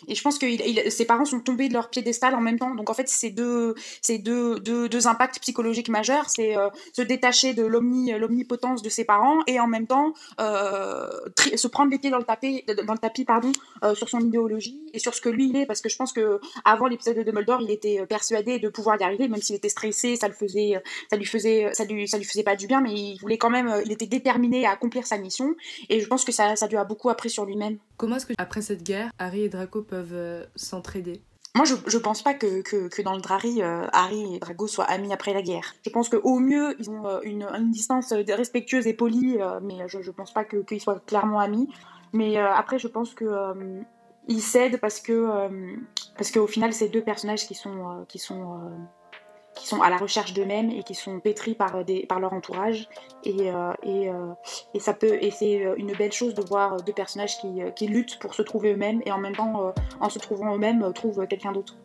et 0.09 0.15
je 0.15 0.23
pense 0.23 0.39
que 0.39 0.47
ses 0.91 1.05
parents 1.05 1.25
sont 1.25 1.41
tombés 1.41 1.69
de 1.69 1.75
leur 1.75 1.91
piédestal 1.91 2.35
en 2.35 2.41
même 2.41 2.59
temps 2.59 2.75
donc 2.75 2.91
en 2.91 2.95
fait 2.95 3.09
c'est 3.09 3.31
deux 3.31 3.54
deux, 4.19 4.59
deux, 4.61 4.89
deux, 4.89 5.07
impacts 5.07 5.39
psychologiques 5.41 5.89
majeurs 5.89 6.31
c'est 6.31 6.55
se 6.93 7.03
détacher 7.03 7.55
de 7.55 7.65
l'omni 7.65 8.13
l'omnipotence 8.13 8.83
de 8.83 8.89
ses 8.89 9.05
parents 9.05 9.41
et 9.47 9.61
en 9.61 9.67
même 9.67 9.87
temps 9.87 10.15
se 10.39 11.67
prendre 11.69 11.91
les 11.91 11.99
pieds 11.99 12.11
dans 12.11 12.19
le 12.19 12.99
tapis 12.99 13.25
pardon 13.25 13.53
sur 13.95 14.09
son 14.09 14.21
idéologie 14.21 14.81
et 14.93 14.99
sur 14.99 15.15
ce 15.15 15.21
que 15.21 15.29
lui 15.29 15.49
il 15.49 15.57
est 15.57 15.67
parce 15.67 15.81
que 15.81 15.89
je 15.89 15.97
pense 15.97 16.13
que 16.13 16.41
avant 16.65 16.87
l'épisode 16.87 17.17
de 17.17 17.23
Dumbledore, 17.23 17.61
il 17.63 17.71
était 17.71 18.01
euh, 18.01 18.07
persuadé 18.07 18.59
de 18.59 18.69
pouvoir 18.69 19.01
y 19.01 19.05
arriver, 19.05 19.29
même 19.29 19.41
s'il 19.41 19.57
était 19.57 19.69
stressé, 19.69 20.17
ça 20.17 20.29
le 20.29 20.35
faisait, 20.35 20.77
euh, 20.77 20.81
ça 21.11 21.17
lui 21.17 21.25
faisait, 21.25 21.67
euh, 21.67 21.73
ça 21.73 21.85
lui, 21.85 22.09
ça 22.09 22.19
lui 22.19 22.25
faisait 22.25 22.43
pas 22.43 22.57
du 22.57 22.67
bien, 22.67 22.81
mais 22.81 22.93
il 22.93 23.19
voulait 23.19 23.39
quand 23.39 23.51
même, 23.51 23.83
il 23.85 23.93
était 23.93 24.07
déterminé 24.07 24.67
à 24.67 24.73
accomplir 24.73 25.07
sa 25.07 25.19
mission, 25.19 25.55
et 25.89 26.01
je 26.01 26.07
pense 26.07 26.25
que 26.25 26.33
ça, 26.33 26.57
ça 26.57 26.67
lui 26.67 26.77
a 26.77 26.85
beaucoup 26.85 27.11
appris 27.11 27.31
sur 27.31 27.45
lui-même. 27.45 27.79
Comment 27.97 28.17
est-ce 28.17 28.27
que 28.27 28.35
après 28.39 28.63
cette 28.63 28.83
guerre, 28.83 29.11
Harry 29.19 29.43
et 29.43 29.49
Draco 29.49 29.83
peuvent 29.83 30.47
s'entraider? 30.57 31.21
Moi, 31.57 31.65
je, 31.65 31.99
pense 31.99 32.23
pas 32.23 32.35
que, 32.35 32.63
que, 32.63 33.03
dans 33.03 33.15
le 33.15 33.21
Drari, 33.21 33.63
Harry 33.63 34.35
et 34.35 34.39
Draco 34.41 34.67
soient 34.67 34.87
amis 34.87 35.13
après 35.13 35.33
la 35.33 35.41
guerre. 35.41 35.75
Je 35.85 35.91
pense 35.91 36.09
qu'au 36.09 36.41
mieux, 36.41 36.75
ils 36.81 36.91
ont 36.91 37.21
une, 37.23 37.45
une, 37.45 37.71
distance 37.71 38.13
respectueuse 38.13 38.89
et 38.89 38.95
polie, 38.95 39.39
mais 39.63 39.87
je, 39.87 40.11
pense 40.11 40.33
pas 40.33 40.45
qu'ils 40.45 40.81
soient 40.81 41.01
clairement 41.07 41.39
amis. 41.39 41.69
Mais 42.13 42.39
après, 42.39 42.81
je 42.81 42.89
pense 42.89 43.15
que 43.15 43.25
il 44.29 44.41
cède 44.41 44.81
parce 44.81 45.01
que 45.01 45.13
euh, 45.13 45.77
parce 46.17 46.31
qu'au 46.31 46.47
final 46.47 46.73
c'est 46.73 46.89
deux 46.89 47.03
personnages 47.03 47.47
qui 47.47 47.55
sont 47.55 47.91
euh, 47.91 48.05
qui 48.09 48.19
sont 48.19 48.55
euh, 48.55 48.69
qui 49.55 49.67
sont 49.67 49.83
à 49.83 49.91
la 49.91 49.97
recherche 49.97 50.33
d'eux-mêmes 50.33 50.71
et 50.71 50.83
qui 50.83 50.95
sont 50.95 51.21
pétris 51.21 51.55
par 51.55 51.85
des 51.85 52.07
par 52.07 52.21
leur 52.21 52.33
entourage 52.33 52.89
et 53.25 53.51
et, 53.83 54.11
et 54.75 54.81
ça 54.81 54.95
peut 54.95 55.19
et 55.23 55.31
c'est 55.31 55.63
une 55.77 55.93
belle 55.93 56.13
chose 56.13 56.35
de 56.35 56.43
voir 56.43 56.83
deux 56.83 56.93
personnages 56.93 57.39
qui, 57.39 57.49
qui 57.77 57.87
luttent 57.87 58.19
pour 58.19 58.35
se 58.35 58.43
trouver 58.43 58.73
eux-mêmes 58.73 59.01
et 59.07 59.13
en 59.13 59.19
même 59.19 59.37
temps 59.37 59.73
en 60.01 60.09
se 60.09 60.19
trouvant 60.19 60.55
eux-mêmes 60.55 60.93
trouvent 60.93 61.27
quelqu'un 61.27 61.53
d'autre. 61.53 61.77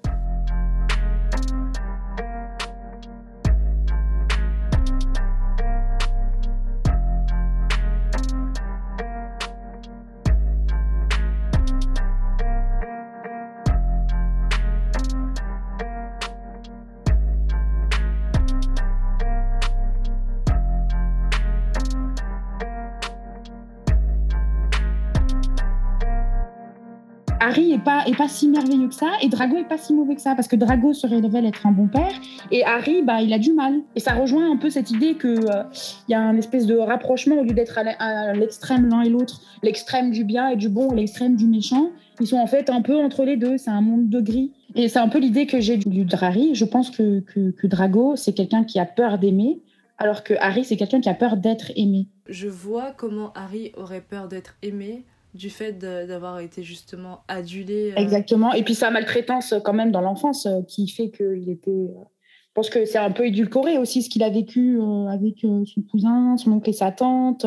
Est 27.80 27.84
pas, 27.84 28.06
est 28.06 28.28
si 28.28 28.48
merveilleux 28.48 28.88
que 28.88 28.94
ça 28.94 29.12
et 29.22 29.30
Drago 29.30 29.58
est 29.58 29.68
pas 29.68 29.78
si 29.78 29.94
mauvais 29.94 30.16
que 30.16 30.22
ça 30.22 30.36
parce 30.36 30.48
que 30.48 30.56
Drago 30.56 30.94
se 30.94 31.08
révèle 31.08 31.46
être 31.46 31.66
un 31.66 31.72
bon 31.72 31.88
père 31.88 32.12
et 32.52 32.64
Harry, 32.64 33.02
bah, 33.02 33.22
il 33.22 33.34
a 33.34 33.40
du 33.40 33.54
mal. 33.54 33.82
Et 33.96 34.00
ça 34.00 34.14
rejoint 34.14 34.52
un 34.52 34.58
peu 34.58 34.70
cette 34.70 34.92
idée 34.92 35.16
qu'il 35.16 35.32
il 35.32 35.50
euh, 35.50 35.64
y 36.08 36.14
a 36.14 36.22
un 36.22 36.38
espèce 36.38 36.66
de 36.66 36.78
rapprochement 36.78 37.40
au 37.40 37.44
lieu 37.44 37.54
d'être 37.54 37.78
à 37.78 38.34
l'extrême 38.34 38.90
l'un 38.90 39.02
et 39.02 39.10
l'autre, 39.10 39.42
l'extrême 39.64 40.12
du 40.12 40.24
bien 40.24 40.50
et 40.50 40.56
du 40.56 40.70
bon, 40.70 40.94
l'extrême 40.94 41.36
du 41.36 41.46
méchant. 41.46 41.90
Ils 42.20 42.28
sont 42.28 42.38
en 42.38 42.48
fait 42.48 42.70
un 42.70 42.82
peu 42.82 42.98
entre 42.98 43.24
les 43.24 43.38
deux, 43.38 43.58
c'est 43.58 43.70
un 43.70 43.82
monde 43.82 44.10
de 44.10 44.20
gris. 44.20 44.52
Et 44.76 44.90
c'est 44.90 45.00
un 45.00 45.08
peu 45.08 45.20
l'idée 45.20 45.46
que 45.46 45.60
j'ai 45.60 45.78
du 45.78 46.06
Harry. 46.22 46.54
Je 46.54 46.66
pense 46.66 46.92
que, 46.92 47.22
que 47.22 47.68
Drago, 47.68 48.16
c'est 48.16 48.34
quelqu'un 48.34 48.64
qui 48.64 48.80
a 48.80 48.86
peur 48.86 49.18
d'aimer, 49.18 49.62
alors 49.98 50.24
que 50.24 50.34
Harry, 50.40 50.64
c'est 50.64 50.78
quelqu'un 50.78 51.02
qui 51.02 51.10
a 51.10 51.14
peur 51.14 51.38
d'être 51.38 51.72
aimé. 51.76 52.08
Je 52.28 52.48
vois 52.48 52.92
comment 52.92 53.32
Harry 53.34 53.72
aurait 53.76 54.02
peur 54.02 54.28
d'être 54.28 54.56
aimé 54.62 55.06
du 55.34 55.50
fait 55.50 55.74
d'avoir 55.74 56.40
été 56.40 56.64
justement 56.64 57.22
adulé. 57.28 57.92
Euh. 57.92 58.02
Exactement. 58.02 58.54
Et 58.54 58.64
puis 58.64 58.76
sa 58.76 58.90
maltraitance 58.90 59.54
quand 59.64 59.74
même 59.74 59.92
dans 59.92 60.02
l'enfance 60.02 60.46
euh, 60.46 60.62
qui 60.68 60.88
fait 60.88 61.12
qu'il 61.12 61.50
était... 61.50 61.70
Euh, 61.72 62.04
je 62.48 62.54
pense 62.56 62.70
que 62.70 62.86
c'est 62.86 62.98
un 62.98 63.12
peu 63.12 63.28
édulcoré 63.28 63.78
aussi 63.78 64.02
ce 64.02 64.10
qu'il 64.10 64.24
a 64.24 64.30
vécu 64.30 64.82
avec 65.08 65.42
son 65.42 65.82
cousin, 65.90 66.36
son 66.36 66.54
oncle 66.54 66.70
et 66.70 66.74
sa 66.74 66.92
tante, 66.92 67.46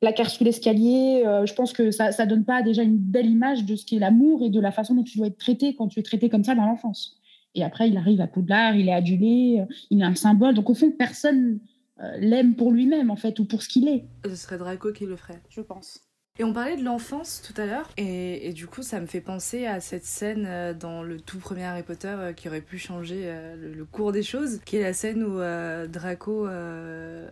la 0.00 0.12
carte 0.12 0.30
sous 0.30 0.42
l'escalier. 0.42 1.22
Je 1.44 1.52
pense 1.52 1.72
que 1.74 1.90
ça 1.90 2.08
ne 2.08 2.24
donne 2.24 2.44
pas 2.44 2.62
déjà 2.62 2.82
une 2.82 2.96
belle 2.96 3.26
image 3.26 3.66
de 3.66 3.76
ce 3.76 3.84
qu'est 3.84 3.98
l'amour 3.98 4.42
et 4.42 4.48
de 4.48 4.58
la 4.58 4.72
façon 4.72 4.94
dont 4.94 5.04
tu 5.04 5.18
dois 5.18 5.28
être 5.28 5.36
traité 5.36 5.76
quand 5.76 5.86
tu 5.86 6.00
es 6.00 6.02
traité 6.02 6.28
comme 6.30 6.42
ça 6.42 6.54
dans 6.54 6.64
l'enfance. 6.64 7.20
Et 7.54 7.62
après, 7.62 7.88
il 7.88 7.96
arrive 7.96 8.22
à 8.22 8.26
Poudlard, 8.26 8.74
il 8.74 8.88
est 8.88 8.94
adulé, 8.94 9.62
il 9.90 10.00
est 10.00 10.04
un 10.04 10.14
symbole. 10.16 10.54
Donc 10.54 10.70
au 10.70 10.74
fond, 10.74 10.90
personne 10.90 11.60
l'aime 12.18 12.56
pour 12.56 12.72
lui-même 12.72 13.10
en 13.10 13.16
fait 13.16 13.38
ou 13.38 13.44
pour 13.44 13.62
ce 13.62 13.68
qu'il 13.68 13.86
est. 13.86 14.06
Ce 14.24 14.34
serait 14.34 14.58
Draco 14.58 14.92
qui 14.92 15.04
le 15.04 15.14
ferait, 15.14 15.42
je 15.50 15.60
pense. 15.60 16.00
Et 16.38 16.44
on 16.44 16.54
parlait 16.54 16.78
de 16.78 16.82
l'enfance 16.82 17.42
tout 17.46 17.60
à 17.60 17.66
l'heure, 17.66 17.90
et, 17.98 18.54
du 18.54 18.66
coup 18.66 18.80
ça 18.80 19.00
me 19.00 19.06
fait 19.06 19.20
penser 19.20 19.66
à 19.66 19.80
cette 19.80 20.06
scène 20.06 20.46
euh, 20.48 20.72
dans 20.72 21.02
le 21.02 21.20
tout 21.20 21.38
premier 21.38 21.64
Harry 21.64 21.82
Potter 21.82 22.08
euh, 22.08 22.32
qui 22.32 22.48
aurait 22.48 22.62
pu 22.62 22.78
changer 22.78 23.24
euh, 23.24 23.54
le, 23.54 23.84
cours 23.84 24.12
des 24.12 24.22
choses, 24.22 24.60
qui 24.64 24.76
est 24.76 24.80
la 24.82 24.94
scène 24.94 25.22
où 25.24 25.40
Draco 25.92 26.46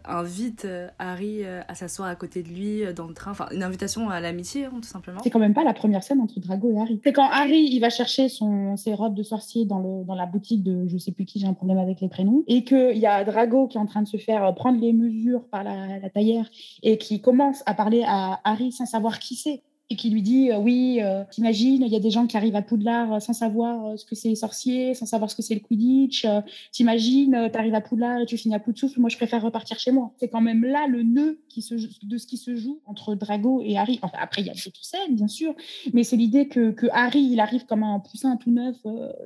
invite 0.04 0.66
Harry 0.98 1.46
à 1.46 1.74
s'asseoir 1.74 2.08
à 2.10 2.14
côté 2.14 2.42
de 2.42 2.48
lui 2.48 2.82
dans 2.94 3.06
le 3.06 3.14
train, 3.14 3.30
enfin 3.30 3.46
une 3.52 3.62
invitation 3.62 4.10
à 4.10 4.20
l'amitié 4.20 4.66
hein, 4.66 4.72
tout 4.74 4.88
simplement. 4.88 5.20
C'est 5.22 5.30
quand 5.30 5.38
même 5.38 5.54
pas 5.54 5.64
la 5.64 5.72
première 5.72 6.02
scène 6.02 6.20
entre 6.20 6.38
Draco 6.38 6.70
et 6.70 6.78
Harry. 6.78 7.00
C'est 7.02 7.14
quand 7.14 7.30
Harry 7.30 7.70
il 7.72 7.80
va 7.80 7.88
chercher 7.88 8.28
son, 8.28 8.76
ses 8.76 8.92
robes 8.92 9.14
de 9.14 9.22
sorcier 9.22 9.64
dans, 9.64 9.78
le, 9.78 10.04
dans 10.04 10.14
la 10.14 10.26
boutique 10.26 10.62
de 10.62 10.86
je 10.88 10.98
sais 10.98 11.12
plus 11.12 11.24
qui, 11.24 11.40
j'ai 11.40 11.46
un 11.46 11.54
problème 11.54 11.78
avec 11.78 12.02
les 12.02 12.08
prénoms, 12.08 12.44
et 12.48 12.64
qu'il 12.64 12.98
y 12.98 13.06
a 13.06 13.24
Drago 13.24 13.66
qui 13.68 13.78
est 13.78 13.80
en 13.80 13.86
train 13.86 14.02
de 14.02 14.08
se 14.08 14.18
faire 14.18 14.54
prendre 14.54 14.78
les 14.78 14.92
mesures 14.92 15.44
par 15.50 15.64
la, 15.64 15.98
la 15.98 16.10
taillère 16.10 16.50
et 16.82 16.98
qui 16.98 17.22
commence 17.22 17.62
à 17.64 17.72
parler 17.72 18.04
à 18.06 18.40
Harry 18.44 18.72
sans 18.72 18.90
savoir 19.00 19.18
qui 19.18 19.34
c'est 19.34 19.62
et 19.90 19.96
qui 19.96 20.08
lui 20.08 20.22
dit 20.22 20.50
euh, 20.50 20.58
oui, 20.58 21.00
euh, 21.02 21.24
t'imagines, 21.30 21.82
il 21.82 21.92
y 21.92 21.96
a 21.96 22.00
des 22.00 22.12
gens 22.12 22.28
qui 22.28 22.36
arrivent 22.36 22.54
à 22.54 22.62
Poudlard 22.62 23.12
euh, 23.12 23.18
sans 23.18 23.32
savoir 23.32 23.98
ce 23.98 24.04
que 24.04 24.14
c'est 24.14 24.28
les 24.28 24.36
sorciers, 24.36 24.94
sans 24.94 25.04
savoir 25.04 25.30
ce 25.30 25.34
que 25.34 25.42
c'est 25.42 25.54
le 25.54 25.60
Quidditch. 25.60 26.26
t'imagines, 26.70 27.50
t'arrives 27.52 27.74
à 27.74 27.80
Poudlard 27.80 28.20
et 28.20 28.26
tu 28.26 28.36
finis 28.36 28.54
à 28.54 28.62
souffle. 28.74 29.00
Moi, 29.00 29.10
je 29.10 29.16
préfère 29.16 29.42
repartir 29.42 29.80
chez 29.80 29.90
moi. 29.90 30.12
C'est 30.18 30.28
quand 30.28 30.40
même 30.40 30.64
là 30.64 30.86
le 30.86 31.02
nœud 31.02 31.40
qui 31.48 31.66
de 32.04 32.18
ce 32.18 32.26
qui 32.26 32.36
se 32.36 32.54
joue 32.54 32.80
entre 32.86 33.16
Drago 33.16 33.62
et 33.64 33.76
Harry. 33.76 33.98
Enfin, 34.02 34.18
après, 34.20 34.42
il 34.42 34.46
y 34.46 34.50
a 34.50 34.54
des 34.54 34.60
scènes, 34.80 35.16
bien 35.16 35.26
sûr, 35.26 35.54
mais 35.92 36.04
c'est 36.04 36.16
l'idée 36.16 36.46
que, 36.46 36.70
que, 36.70 36.86
Harry, 36.92 37.22
il 37.22 37.40
arrive 37.40 37.66
comme 37.66 37.82
un 37.82 37.98
poussin 37.98 38.36
tout 38.36 38.52
neuf, 38.52 38.76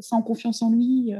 sans 0.00 0.22
confiance 0.22 0.62
en 0.62 0.70
lui, 0.70 1.12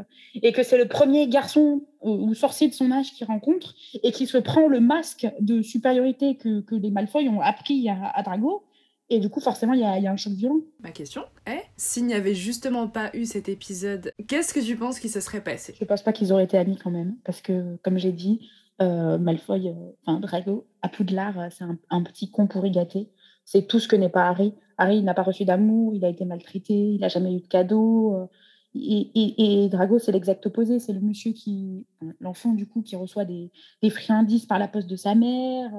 et 0.42 0.52
que 0.52 0.62
c'est 0.62 0.78
le 0.78 0.88
premier 0.88 1.28
garçon 1.28 1.82
ou 2.00 2.34
sorcier 2.34 2.68
de 2.68 2.74
son 2.74 2.90
âge 2.90 3.12
qu'il 3.12 3.26
rencontre 3.26 3.74
et 4.02 4.10
qui 4.10 4.26
se 4.26 4.38
prend 4.38 4.68
le 4.68 4.80
masque 4.80 5.26
de 5.40 5.60
supériorité 5.62 6.36
que, 6.36 6.60
que 6.60 6.74
les 6.74 6.90
Malfoy 6.90 7.28
ont 7.28 7.40
appris 7.40 7.88
à 7.88 8.22
Drago 8.22 8.62
Et 9.10 9.20
du 9.20 9.28
coup, 9.28 9.40
forcément, 9.40 9.74
il 9.74 9.80
y 9.80 9.84
a, 9.84 9.98
y 9.98 10.06
a, 10.06 10.12
un 10.12 10.16
choc 10.16 10.32
violent. 10.32 10.60
Ma 10.80 10.90
question 10.90 11.22
est, 11.46 11.62
s'il 11.76 12.06
n'y 12.06 12.14
avait 12.14 12.34
justement 12.34 12.88
pas 12.88 13.10
eu 13.14 13.26
cet 13.26 13.48
épisode, 13.48 14.12
qu'est-ce 14.28 14.54
que 14.54 14.60
tu 14.60 14.76
penses 14.76 14.98
qui 14.98 15.08
se 15.08 15.20
serait 15.20 15.42
passé? 15.42 15.74
Je 15.78 15.84
pense 15.84 16.02
pas 16.02 16.12
qu'ils 16.12 16.32
auraient 16.32 16.44
été 16.44 16.56
amis 16.56 16.78
quand 16.82 16.90
même, 16.90 17.16
parce 17.24 17.42
que, 17.42 17.76
comme 17.82 17.98
j'ai 17.98 18.12
dit, 18.12 18.48
euh, 18.80 19.18
Malfoy, 19.18 19.68
euh, 19.68 19.92
enfin 20.06 20.20
Drago, 20.20 20.66
à 20.82 20.88
Poudlard, 20.88 21.38
euh, 21.38 21.48
c'est 21.50 21.64
un, 21.64 21.78
un, 21.90 22.02
petit 22.02 22.30
con 22.30 22.46
pourri 22.46 22.70
gâté. 22.70 23.10
C'est 23.44 23.66
tout 23.66 23.78
ce 23.78 23.88
que 23.88 23.96
n'est 23.96 24.08
pas 24.08 24.26
Harry. 24.28 24.54
Harry 24.78 25.02
n'a 25.02 25.14
pas 25.14 25.22
reçu 25.22 25.44
d'amour, 25.44 25.94
il 25.94 26.04
a 26.04 26.08
été 26.08 26.24
maltraité, 26.24 26.74
il 26.74 27.00
n'a 27.00 27.08
jamais 27.08 27.34
eu 27.34 27.40
de 27.40 27.46
cadeau. 27.46 28.16
Euh, 28.16 28.26
et, 28.74 29.64
et, 29.64 29.68
Drago, 29.68 29.98
c'est 29.98 30.10
l'exact 30.12 30.46
opposé. 30.46 30.80
C'est 30.80 30.92
le 30.92 31.00
monsieur 31.00 31.32
qui, 31.32 31.86
l'enfant 32.20 32.52
du 32.52 32.66
coup, 32.66 32.82
qui 32.82 32.96
reçoit 32.96 33.24
des, 33.24 33.50
des, 33.82 33.90
friandises 33.90 34.46
par 34.46 34.58
la 34.58 34.66
poste 34.66 34.88
de 34.88 34.96
sa 34.96 35.14
mère. 35.14 35.70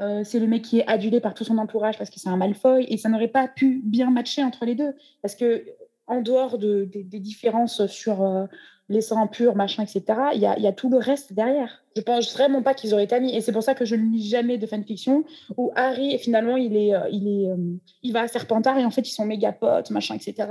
Euh, 0.00 0.24
c'est 0.24 0.40
le 0.40 0.46
mec 0.46 0.62
qui 0.62 0.80
est 0.80 0.86
adulé 0.86 1.20
par 1.20 1.34
tout 1.34 1.44
son 1.44 1.58
entourage 1.58 1.96
parce 1.96 2.10
que 2.10 2.18
c'est 2.18 2.28
un 2.28 2.36
Malfoy. 2.36 2.86
Et 2.88 2.96
ça 2.96 3.08
n'aurait 3.08 3.28
pas 3.28 3.46
pu 3.46 3.82
bien 3.84 4.10
matcher 4.10 4.42
entre 4.42 4.64
les 4.64 4.74
deux. 4.74 4.94
Parce 5.22 5.36
que, 5.36 5.64
en 6.06 6.22
dehors 6.22 6.58
de, 6.58 6.88
de, 6.92 7.02
des 7.02 7.20
différences 7.20 7.86
sur 7.86 8.22
euh, 8.22 8.46
les 8.88 9.00
sangs 9.00 9.28
purs, 9.28 9.54
machin, 9.54 9.84
etc., 9.84 10.02
il 10.34 10.40
y 10.40 10.46
a, 10.46 10.58
y 10.58 10.66
a, 10.66 10.72
tout 10.72 10.90
le 10.90 10.98
reste 10.98 11.32
derrière. 11.32 11.84
Je 11.96 12.02
pense 12.02 12.32
vraiment 12.32 12.62
pas 12.62 12.74
qu'ils 12.74 12.94
auraient 12.94 13.04
été 13.04 13.14
amis. 13.14 13.34
Et 13.34 13.40
c'est 13.40 13.52
pour 13.52 13.62
ça 13.62 13.74
que 13.74 13.84
je 13.84 13.96
ne 13.96 14.10
lis 14.10 14.28
jamais 14.28 14.58
de 14.58 14.66
fanfiction 14.66 15.24
où 15.56 15.72
Harry, 15.74 16.16
finalement, 16.18 16.56
il, 16.56 16.76
est, 16.76 16.94
euh, 16.94 17.08
il, 17.10 17.26
est, 17.26 17.48
euh, 17.48 17.56
il 18.02 18.12
va 18.12 18.22
à 18.22 18.28
Serpentard 18.28 18.78
et 18.78 18.84
en 18.84 18.90
fait, 18.90 19.08
ils 19.08 19.12
sont 19.12 19.24
méga 19.24 19.52
potes, 19.52 19.90
machin, 19.90 20.14
etc. 20.14 20.48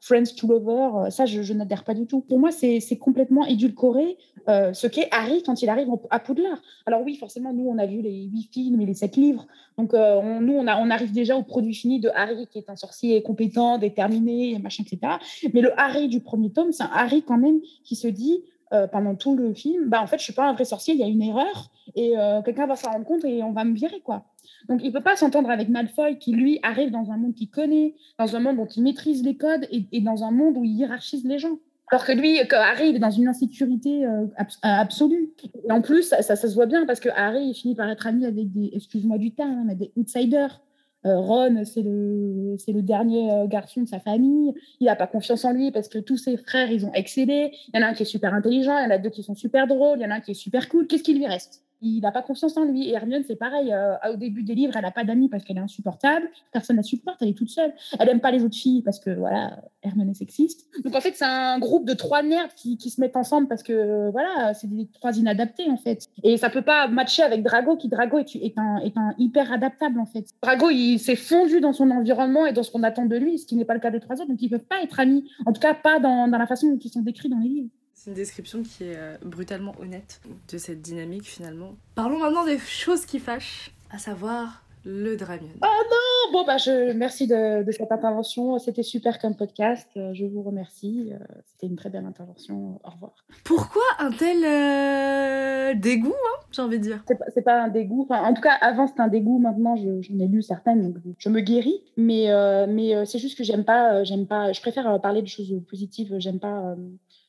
Friends 0.00 0.34
to 0.38 0.46
lover. 0.46 1.10
Ça, 1.10 1.26
je, 1.26 1.52
n'adhère 1.52 1.84
pas 1.84 1.94
du 1.94 2.06
tout. 2.06 2.22
Pour 2.22 2.38
moi, 2.38 2.50
c'est 2.50 2.98
complètement 2.98 3.44
édulcoré 3.44 4.16
euh, 4.48 4.72
ce 4.72 4.86
qu'est 4.86 5.08
Harry 5.10 5.42
quand 5.42 5.60
il 5.60 5.68
arrive 5.68 5.88
à 6.08 6.20
Poudlard. 6.20 6.58
Alors, 6.86 7.02
oui, 7.02 7.16
forcément, 7.16 7.52
nous, 7.52 7.68
on 7.68 7.76
a 7.76 7.84
vu 7.84 8.00
les 8.00 8.24
huit 8.24 8.48
films 8.50 8.80
et 8.80 8.86
les 8.86 8.94
sept 8.94 9.16
livres. 9.16 9.46
Donc, 9.76 9.92
euh, 9.92 10.16
on, 10.22 10.40
nous, 10.40 10.54
on, 10.54 10.66
on 10.66 10.90
arrive 10.90 11.12
déjà 11.12 11.36
au 11.36 11.42
produit 11.42 11.74
fini 11.74 12.00
de 12.00 12.10
Harry 12.14 12.46
qui 12.46 12.58
est 12.58 12.70
un 12.70 12.76
sorcier 12.76 13.22
compétent, 13.22 13.76
déterminé, 13.76 14.58
machin, 14.58 14.84
etc. 14.86 15.16
Mais 15.52 15.60
le 15.60 15.78
Harry 15.78 16.08
du 16.08 16.20
premier 16.20 16.50
tome, 16.50 16.72
c'est 16.72 16.84
un 16.84 16.90
Harry 16.92 17.22
quand 17.22 17.36
même 17.36 17.60
qui 17.84 17.94
se 17.94 18.08
dit 18.08 18.42
euh, 18.72 18.86
pendant 18.86 19.14
tout 19.14 19.34
le 19.36 19.54
film, 19.54 19.88
bah, 19.88 20.02
en 20.02 20.06
fait, 20.06 20.18
je 20.18 20.24
suis 20.24 20.32
pas 20.32 20.48
un 20.48 20.52
vrai 20.52 20.64
sorcier, 20.64 20.94
il 20.94 21.00
y 21.00 21.02
a 21.02 21.06
une 21.06 21.22
erreur 21.22 21.70
et 21.94 22.18
euh, 22.18 22.42
quelqu'un 22.42 22.66
va 22.66 22.76
s'en 22.76 22.90
rendre 22.90 23.06
compte 23.06 23.24
et 23.24 23.42
on 23.42 23.52
va 23.52 23.64
me 23.64 23.74
virer, 23.74 24.00
quoi. 24.00 24.24
Donc, 24.68 24.80
il 24.82 24.92
peut 24.92 25.02
pas 25.02 25.16
s'entendre 25.16 25.50
avec 25.50 25.68
Malfoy 25.68 26.18
qui, 26.18 26.32
lui, 26.32 26.58
arrive 26.62 26.90
dans 26.90 27.10
un 27.10 27.16
monde 27.16 27.34
qu'il 27.34 27.48
connaît, 27.48 27.94
dans 28.18 28.36
un 28.36 28.40
monde 28.40 28.56
dont 28.56 28.66
il 28.66 28.82
maîtrise 28.82 29.22
les 29.22 29.36
codes 29.36 29.66
et, 29.70 30.00
dans 30.00 30.24
un 30.24 30.30
monde 30.30 30.56
où 30.58 30.64
il 30.64 30.72
hiérarchise 30.72 31.24
les 31.24 31.38
gens. 31.38 31.58
Alors 31.90 32.04
que 32.04 32.12
lui, 32.12 32.38
Harry, 32.52 32.90
il 32.90 32.96
est 32.96 32.98
dans 32.98 33.10
une 33.10 33.28
insécurité 33.28 34.04
euh, 34.04 34.26
abs 34.36 34.58
absolue. 34.62 35.30
Et 35.66 35.72
en 35.72 35.80
plus, 35.80 36.02
ça, 36.02 36.20
ça, 36.22 36.36
se 36.36 36.54
voit 36.54 36.66
bien 36.66 36.84
parce 36.84 37.00
que 37.00 37.08
Harry, 37.14 37.54
finit 37.54 37.74
par 37.74 37.88
être 37.88 38.06
ami 38.06 38.26
avec 38.26 38.52
des, 38.52 38.70
excuse-moi 38.74 39.16
du 39.16 39.32
terme, 39.32 39.64
mais 39.64 39.74
des 39.74 39.90
outsiders. 39.96 40.60
Euh, 41.06 41.18
Ron, 41.18 41.64
c'est 41.64 41.82
le, 41.82 42.56
c'est 42.58 42.72
le 42.72 42.82
dernier 42.82 43.30
euh, 43.32 43.46
garçon 43.46 43.82
de 43.82 43.88
sa 43.88 44.00
famille. 44.00 44.52
Il 44.80 44.86
n'a 44.86 44.96
pas 44.96 45.06
confiance 45.06 45.44
en 45.44 45.52
lui 45.52 45.70
parce 45.70 45.88
que 45.88 45.98
tous 45.98 46.16
ses 46.16 46.36
frères, 46.36 46.70
ils 46.70 46.84
ont 46.86 46.92
excellé. 46.92 47.52
Il 47.68 47.78
y 47.78 47.82
en 47.82 47.86
a 47.86 47.90
un 47.90 47.94
qui 47.94 48.02
est 48.02 48.06
super 48.06 48.34
intelligent, 48.34 48.76
il 48.78 48.84
y 48.84 48.86
en 48.86 48.90
a 48.90 48.98
deux 48.98 49.10
qui 49.10 49.22
sont 49.22 49.34
super 49.34 49.66
drôles, 49.66 49.98
il 49.98 50.02
y 50.02 50.06
en 50.06 50.10
a 50.10 50.16
un 50.16 50.20
qui 50.20 50.32
est 50.32 50.34
super 50.34 50.68
cool. 50.68 50.86
Qu'est-ce 50.86 51.04
qui 51.04 51.14
lui 51.14 51.26
reste? 51.26 51.67
Il 51.80 52.00
n'a 52.00 52.12
pas 52.12 52.22
confiance 52.22 52.56
en 52.56 52.64
lui. 52.64 52.88
Et 52.88 52.92
Hermione, 52.92 53.22
c'est 53.26 53.36
pareil. 53.36 53.72
Euh, 53.72 53.94
au 54.12 54.16
début 54.16 54.42
des 54.42 54.54
livres, 54.54 54.74
elle 54.76 54.82
n'a 54.82 54.90
pas 54.90 55.04
d'amis 55.04 55.28
parce 55.28 55.44
qu'elle 55.44 55.56
est 55.56 55.60
insupportable. 55.60 56.28
Personne 56.52 56.76
ne 56.76 56.80
la 56.80 56.82
supporte, 56.82 57.18
elle 57.20 57.28
est 57.28 57.38
toute 57.38 57.50
seule. 57.50 57.72
Elle 57.98 58.06
n'aime 58.06 58.20
pas 58.20 58.30
les 58.30 58.44
autres 58.44 58.56
filles 58.56 58.82
parce 58.82 58.98
que, 58.98 59.10
voilà, 59.10 59.58
Hermione 59.82 60.10
est 60.10 60.14
sexiste. 60.14 60.66
Donc, 60.82 60.94
en 60.94 61.00
fait, 61.00 61.14
c'est 61.14 61.24
un 61.24 61.58
groupe 61.58 61.86
de 61.86 61.94
trois 61.94 62.22
nerds 62.22 62.54
qui, 62.54 62.78
se 62.78 63.00
mettent 63.00 63.16
ensemble 63.16 63.48
parce 63.48 63.62
que, 63.62 64.10
voilà, 64.10 64.54
c'est 64.54 64.66
des 64.66 64.88
trois 64.88 65.16
inadaptés, 65.16 65.70
en 65.70 65.76
fait. 65.76 66.06
Et 66.22 66.36
ça 66.36 66.50
peut 66.50 66.62
pas 66.62 66.88
matcher 66.88 67.22
avec 67.22 67.42
Drago, 67.42 67.76
qui, 67.76 67.88
Drago, 67.88 68.18
est, 68.18 68.58
un, 68.58 69.14
hyper 69.18 69.52
adaptable, 69.52 70.00
en 70.00 70.06
fait. 70.06 70.26
Drago, 70.42 70.70
il 70.70 70.98
s'est 70.98 71.16
fondu 71.16 71.60
dans 71.60 71.72
son 71.72 71.90
environnement 71.90 72.46
et 72.46 72.52
dans 72.52 72.62
ce 72.62 72.70
qu'on 72.70 72.82
attend 72.82 73.06
de 73.06 73.16
lui, 73.16 73.38
ce 73.38 73.46
qui 73.46 73.56
n'est 73.56 73.64
pas 73.64 73.74
le 73.74 73.80
cas 73.80 73.90
des 73.90 74.00
trois 74.00 74.16
autres. 74.16 74.28
Donc, 74.28 74.40
ils 74.42 74.48
peuvent 74.48 74.60
pas 74.60 74.82
être 74.82 74.98
amis. 75.00 75.30
En 75.46 75.52
tout 75.52 75.60
cas, 75.60 75.74
pas 75.74 76.00
dans, 76.00 76.28
dans 76.28 76.38
la 76.38 76.46
façon 76.46 76.68
dont 76.68 76.78
ils 76.78 76.90
sont 76.90 77.02
décrits 77.02 77.28
dans 77.28 77.38
les 77.38 77.48
livres. 77.48 77.70
C'est 77.98 78.10
une 78.10 78.16
description 78.16 78.62
qui 78.62 78.84
est 78.84 78.96
euh, 78.96 79.16
brutalement 79.24 79.74
honnête 79.80 80.20
de 80.52 80.56
cette 80.56 80.80
dynamique 80.80 81.24
finalement. 81.24 81.74
Parlons 81.96 82.20
maintenant 82.20 82.44
des 82.44 82.58
choses 82.58 83.04
qui 83.04 83.18
fâchent, 83.18 83.72
à 83.90 83.98
savoir 83.98 84.62
le 84.84 85.16
Dramion. 85.16 85.48
Oh 85.62 85.66
non 85.66 86.32
Bon, 86.32 86.44
bah, 86.44 86.58
je, 86.58 86.92
merci 86.92 87.26
de, 87.26 87.64
de 87.64 87.72
cette 87.72 87.90
intervention. 87.90 88.56
C'était 88.60 88.84
super 88.84 89.18
comme 89.18 89.34
podcast. 89.34 89.88
Je 89.96 90.24
vous 90.26 90.42
remercie. 90.42 91.12
C'était 91.46 91.66
une 91.66 91.74
très 91.74 91.90
belle 91.90 92.04
intervention. 92.04 92.80
Au 92.84 92.90
revoir. 92.90 93.14
Pourquoi 93.42 93.82
un 93.98 94.12
tel 94.12 94.44
euh, 94.44 95.74
dégoût, 95.74 96.14
hein, 96.14 96.44
j'ai 96.52 96.62
envie 96.62 96.78
de 96.78 96.84
dire? 96.84 97.02
C'est 97.08 97.18
pas, 97.18 97.42
pas 97.42 97.62
un 97.64 97.68
dégoût. 97.68 98.06
Enfin, 98.08 98.22
en 98.22 98.32
tout 98.32 98.42
cas, 98.42 98.54
avant, 98.60 98.86
c'était 98.86 99.00
un 99.00 99.08
dégoût. 99.08 99.40
Maintenant, 99.40 99.74
j'en 99.74 100.18
ai 100.20 100.28
lu 100.28 100.40
certaines, 100.42 100.92
donc 100.92 101.02
je 101.18 101.28
me 101.30 101.40
guéris. 101.40 101.82
Mais, 101.96 102.30
euh, 102.30 102.66
mais 102.68 103.04
c'est 103.06 103.18
juste 103.18 103.36
que 103.36 103.42
j'aime 103.42 103.64
pas, 103.64 104.04
j'aime 104.04 104.26
pas. 104.26 104.52
Je 104.52 104.60
préfère 104.60 105.00
parler 105.00 105.22
de 105.22 105.28
choses 105.28 105.52
positives. 105.68 106.14
J'aime 106.18 106.38
pas 106.38 106.76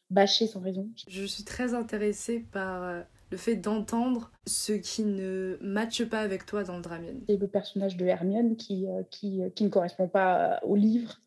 bâcher 0.09 0.47
sans 0.47 0.59
raison. 0.59 0.87
Je 1.07 1.23
suis 1.23 1.43
très 1.43 1.73
intéressée 1.73 2.45
par 2.51 2.83
euh, 2.83 3.01
le 3.31 3.37
fait 3.37 3.55
d'entendre 3.55 4.31
ce 4.47 4.73
qui 4.73 5.03
ne 5.03 5.57
matche 5.61 6.03
pas 6.05 6.19
avec 6.19 6.45
toi 6.45 6.63
dans 6.63 6.75
le 6.75 6.81
Dramion. 6.81 7.13
C'est 7.27 7.37
le 7.37 7.47
personnage 7.47 7.97
de 7.97 8.05
Hermione 8.05 8.55
qui, 8.55 8.87
euh, 8.87 9.03
qui, 9.09 9.41
qui, 9.55 9.63
ne 9.63 9.69
correspond 9.69 10.07
pas 10.07 10.59
au 10.63 10.75
livre, 10.75 11.19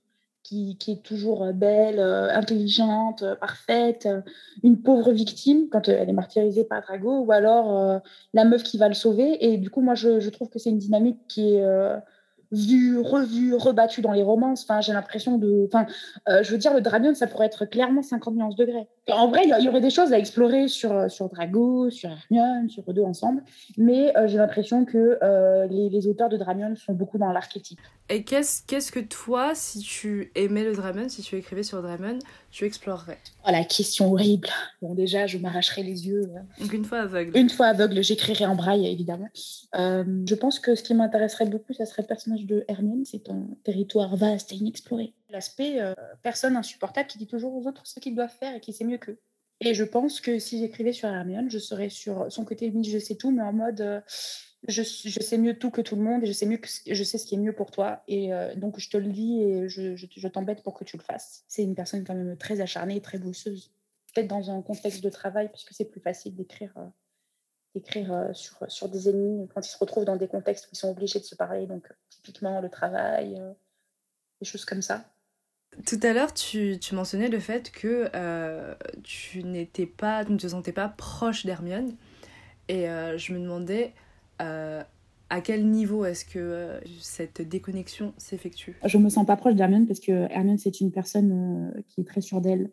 qui, 0.43 0.77
qui 0.79 0.93
est 0.93 1.03
toujours 1.03 1.53
belle, 1.53 2.01
intelligente, 2.01 3.25
parfaite, 3.41 4.09
une 4.65 4.83
pauvre 4.83 5.13
victime 5.13 5.69
quand 5.71 5.89
elle 5.89 6.09
est 6.09 6.13
martyrisée 6.13 6.65
par 6.65 6.83
Drago, 6.83 7.21
ou 7.21 7.31
alors 7.31 7.79
euh, 7.79 7.99
la 8.35 8.45
meuf 8.45 8.65
qui 8.65 8.79
va 8.79 8.89
le 8.89 8.95
sauver. 8.95 9.45
Et 9.45 9.57
du 9.59 9.71
coup, 9.71 9.81
moi, 9.81 9.95
je, 9.95 10.19
je 10.19 10.31
trouve 10.31 10.49
que 10.49 10.59
c'est 10.59 10.71
une 10.71 10.79
dynamique 10.79 11.21
qui 11.29 11.55
est 11.55 11.65
vu, 12.53 13.01
revu, 13.01 13.55
rebattu 13.55 14.03
dans 14.03 14.13
les 14.13 14.23
romances. 14.23 14.63
Enfin, 14.63 14.81
j'ai 14.81 14.93
l'impression 14.93 15.39
de. 15.39 15.67
Enfin, 15.67 15.87
euh, 16.29 16.43
je 16.43 16.53
veux 16.53 16.59
dire, 16.59 16.75
le 16.75 16.81
Dramion, 16.81 17.15
ça 17.15 17.27
pourrait 17.27 17.47
être 17.47 17.65
clairement 17.65 18.03
50 18.03 18.35
nuances 18.35 18.57
degrés. 18.57 18.87
En 19.11 19.29
vrai, 19.29 19.43
il 19.45 19.65
y 19.65 19.69
aurait 19.69 19.81
des 19.81 19.91
choses 19.91 20.13
à 20.13 20.19
explorer 20.19 20.69
sur, 20.69 21.11
sur 21.11 21.29
Drago, 21.29 21.91
sur 21.91 22.11
Hermione, 22.11 22.69
sur 22.69 22.85
eux 22.89 22.93
deux 22.93 23.03
ensemble. 23.03 23.43
Mais 23.77 24.17
euh, 24.17 24.29
j'ai 24.29 24.39
l'impression 24.39 24.85
que 24.85 25.19
euh, 25.23 25.67
les, 25.67 25.89
les, 25.89 26.07
auteurs 26.07 26.29
de 26.29 26.37
Dramion 26.37 26.77
sont 26.77 26.93
beaucoup 26.93 27.19
dans 27.19 27.33
l'archétype. 27.33 27.81
Et 28.09 28.23
qu'est-ce 28.23 28.63
qu'est-ce 28.67 28.93
que 28.93 29.01
toi, 29.01 29.53
si 29.55 29.81
tu 29.81 30.31
aimais 30.35 30.65
le 30.65 30.75
Dramion, 30.75 31.09
si 31.09 31.23
tu 31.23 31.37
écrivais 31.37 31.63
sur 31.63 31.83
Dramion, 31.83 32.19
tu 32.53 32.67
explorerais 32.67 33.19
Oh, 33.47 33.51
la 33.51 33.65
question 33.65 34.13
horrible. 34.13 34.49
Bon, 34.83 34.95
déjà, 34.95 35.27
je 35.27 35.39
m'arracherai 35.39 35.83
les 35.83 36.07
yeux. 36.07 36.31
Donc, 36.61 36.73
une 36.73 36.85
fois 36.85 37.01
aveugle. 37.01 37.37
Une 37.37 37.49
fois 37.49 37.67
aveugle, 37.69 38.03
j'écrirai 38.03 38.45
en 38.45 38.55
braille, 38.55 38.87
évidemment. 38.87 39.29
Euh, 39.75 40.05
je 40.29 40.35
pense 40.35 40.61
que 40.61 40.75
ce 40.75 40.83
qui 40.83 40.95
m'intéresserait 40.95 41.47
beaucoup, 41.47 41.73
ça 41.73 41.87
serait 41.87 42.03
le 42.03 42.09
personnage 42.09 42.45
de 42.45 42.65
Hermione. 42.69 43.05
C'est 43.07 43.31
un 43.31 43.49
territoire 43.65 44.15
vaste 44.17 44.53
et 44.53 44.57
inexploré. 44.57 45.15
L'aspect 45.31 45.81
euh, 45.81 45.95
personne 46.23 46.57
insupportable 46.57 47.09
qui 47.09 47.19
dit 47.19 47.27
toujours 47.27 47.55
aux 47.55 47.67
autres 47.67 47.87
ce 47.87 47.99
qu'ils 47.99 48.15
doivent 48.15 48.37
faire 48.39 48.55
et 48.55 48.61
qui 48.61 48.75
sait 48.75 48.85
mieux 48.85 48.99
qu'eux. 48.99 49.19
Et 49.65 49.75
je 49.75 49.85
pense 49.85 50.21
que 50.21 50.39
si 50.39 50.59
j'écrivais 50.59 50.93
sur 50.93 51.09
Hermione, 51.09 51.51
je 51.51 51.59
serais 51.59 51.89
sur 51.89 52.31
son 52.31 52.45
côté 52.45 52.69
limite 52.69 52.91
je 52.91 52.99
sais 52.99 53.15
tout, 53.15 53.31
mais 53.31 53.43
en 53.43 53.53
mode 53.53 53.81
euh, 53.81 54.01
je, 54.69 54.83
sais 54.83 55.39
mieux 55.39 55.59
tout 55.59 55.71
que 55.71 55.81
tout 55.81 55.97
le 55.97 56.03
monde 56.03 56.23
et 56.23 56.27
je 56.27 56.33
sais 56.33 56.47
mieux 56.47 56.59
que 56.59 56.69
je 56.69 57.05
sais 57.05 57.19
ce 57.19 57.27
qui 57.27 57.35
est 57.35 57.39
mieux 57.39 57.53
pour 57.53 57.71
toi. 57.71 58.03
Et 58.07 58.33
euh, 58.33 58.55
donc 58.55 58.79
je 58.79 58.89
te 58.89 58.97
le 58.97 59.11
dis 59.11 59.43
et 59.43 59.69
je, 59.69 60.29
t'embête 60.29 60.63
pour 60.63 60.75
que 60.75 60.85
tu 60.85 60.97
le 60.97 61.03
fasses. 61.03 61.45
C'est 61.49 61.65
une 61.65 61.75
personne 61.75 62.05
quand 62.05 62.15
même 62.15 62.37
très 62.37 62.61
acharnée, 62.61 63.01
très 63.01 63.19
bosseuse. 63.19 63.73
Peut-être 64.15 64.29
dans 64.29 64.51
un 64.51 64.63
contexte 64.63 65.03
de 65.03 65.11
travail, 65.11 65.49
puisque 65.49 65.73
c'est 65.73 65.87
plus 65.87 66.01
facile 66.01 66.37
d'écrire 66.37 66.73
euh, 66.77 66.87
d'écrire 67.75 68.13
euh, 68.13 68.33
sur, 68.35 68.71
sur 68.71 68.89
des 68.89 69.09
ennemis 69.09 69.49
quand 69.53 69.67
ils 69.67 69.71
se 69.71 69.79
retrouvent 69.79 70.05
dans 70.05 70.17
des 70.17 70.29
contextes 70.29 70.67
où 70.67 70.69
ils 70.73 70.79
sont 70.79 70.91
obligés 70.91 71.19
de 71.19 71.25
se 71.25 71.35
parler. 71.35 71.67
Donc 71.67 71.89
typiquement 72.09 72.61
le 72.61 72.69
travail, 72.69 73.41
des 74.41 74.47
choses 74.47 74.65
comme 74.65 74.83
ça. 74.83 75.05
Tout 75.87 75.99
à 76.03 76.13
l'heure, 76.13 76.35
tu, 76.35 76.79
tu, 76.79 76.95
mentionnais 76.95 77.29
le 77.29 77.41
fait 77.41 77.73
que 77.73 78.11
tu 79.03 79.43
n'étais 79.43 79.87
pas, 79.87 80.23
tu 80.25 80.33
ne 80.33 80.39
te 80.39 80.47
sentais 80.47 80.73
pas 80.73 80.89
proche 80.89 81.47
d'Hermione. 81.47 81.97
Et 82.69 82.85
je 83.17 83.33
me 83.33 83.41
demandais 83.41 83.95
euh, 84.43 84.83
à 85.31 85.41
quel 85.41 85.69
niveau 85.69 86.05
est-ce 86.05 86.25
que 86.25 86.81
cette 87.01 87.41
déconnexion 87.41 88.13
s'effectue? 88.19 88.77
Je 88.85 88.99
me 88.99 89.09
sens 89.09 89.25
pas 89.25 89.37
proche 89.37 89.55
d'Hermione 89.55 89.87
parce 89.87 90.01
que 90.01 90.31
Hermione, 90.31 90.59
c'est 90.59 90.81
une 90.81 90.93
personne 90.93 91.83
qui 91.89 92.03
est 92.03 92.05
très 92.05 92.21
sûre 92.21 92.41
d'elle 92.41 92.71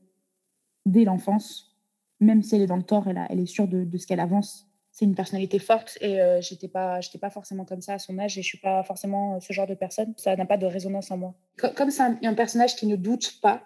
dès 0.86 1.06
l'enfance. 1.06 1.78
Même 2.20 2.44
si 2.44 2.56
elle 2.56 2.64
est 2.64 2.68
dans 2.68 2.76
le 2.76 2.84
tort, 2.84 3.08
elle, 3.08 3.40
est 3.40 3.46
sûre 3.46 3.68
de, 3.68 3.88
ce 3.98 4.06
qu'elle 4.06 4.20
avance. 4.20 4.68
C'est 4.92 5.06
une 5.06 5.16
personnalité 5.16 5.60
forte 5.60 5.98
et 6.02 6.20
euh, 6.20 6.42
j'étais 6.42 6.68
pas 6.68 7.00
forcément 7.32 7.64
comme 7.64 7.82
ça 7.82 7.94
à 7.94 8.00
son 8.00 8.20
âge 8.20 8.38
et 8.38 8.42
je 8.42 8.48
suis 8.48 8.58
pas 8.58 8.84
forcément 8.84 9.40
ce 9.40 9.54
genre 9.54 9.68
de 9.68 9.76
personne. 9.76 10.14
Ça 10.18 10.36
n'a 10.36 10.46
pas 10.46 10.58
de 10.58 10.66
résonance 10.66 11.12
en 11.12 11.18
moi. 11.18 11.36
Comme 11.78 11.92
c'est 11.92 12.02
un, 12.02 12.20
un, 12.22 12.34
personnage 12.34 12.76
qui 12.76 12.88
ne 12.88 12.98
doute 12.98 13.40
pas 13.42 13.64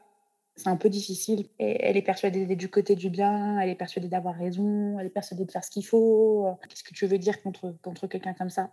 c'est 0.56 0.70
un 0.70 0.78
peu 0.78 0.90
difficile. 0.90 1.48
Elle 1.60 1.98
est 1.98 2.02
persuadée 2.04 2.46
d'être 2.46 2.60
du 2.60 2.70
côté 2.70 2.96
du 2.96 3.10
bien 3.10 3.60
elle 3.60 3.70
est 3.70 3.76
persuadée 3.76 4.08
d'avoir 4.08 4.36
raison 4.36 5.00
elle 5.00 5.08
est 5.08 5.10
persuadée 5.10 5.46
de 5.46 5.52
faire 5.52 5.64
ce 5.64 5.72
qu'il 5.72 5.86
faut. 5.86 6.48
Qu'est-ce 6.70 6.84
que 6.84 6.94
tu 6.94 7.06
veux 7.08 7.18
dire 7.18 7.42
contre 7.42 7.76
contre 7.82 8.08
quelqu'un 8.08 8.34
comme 8.34 8.50
ça? 8.50 8.72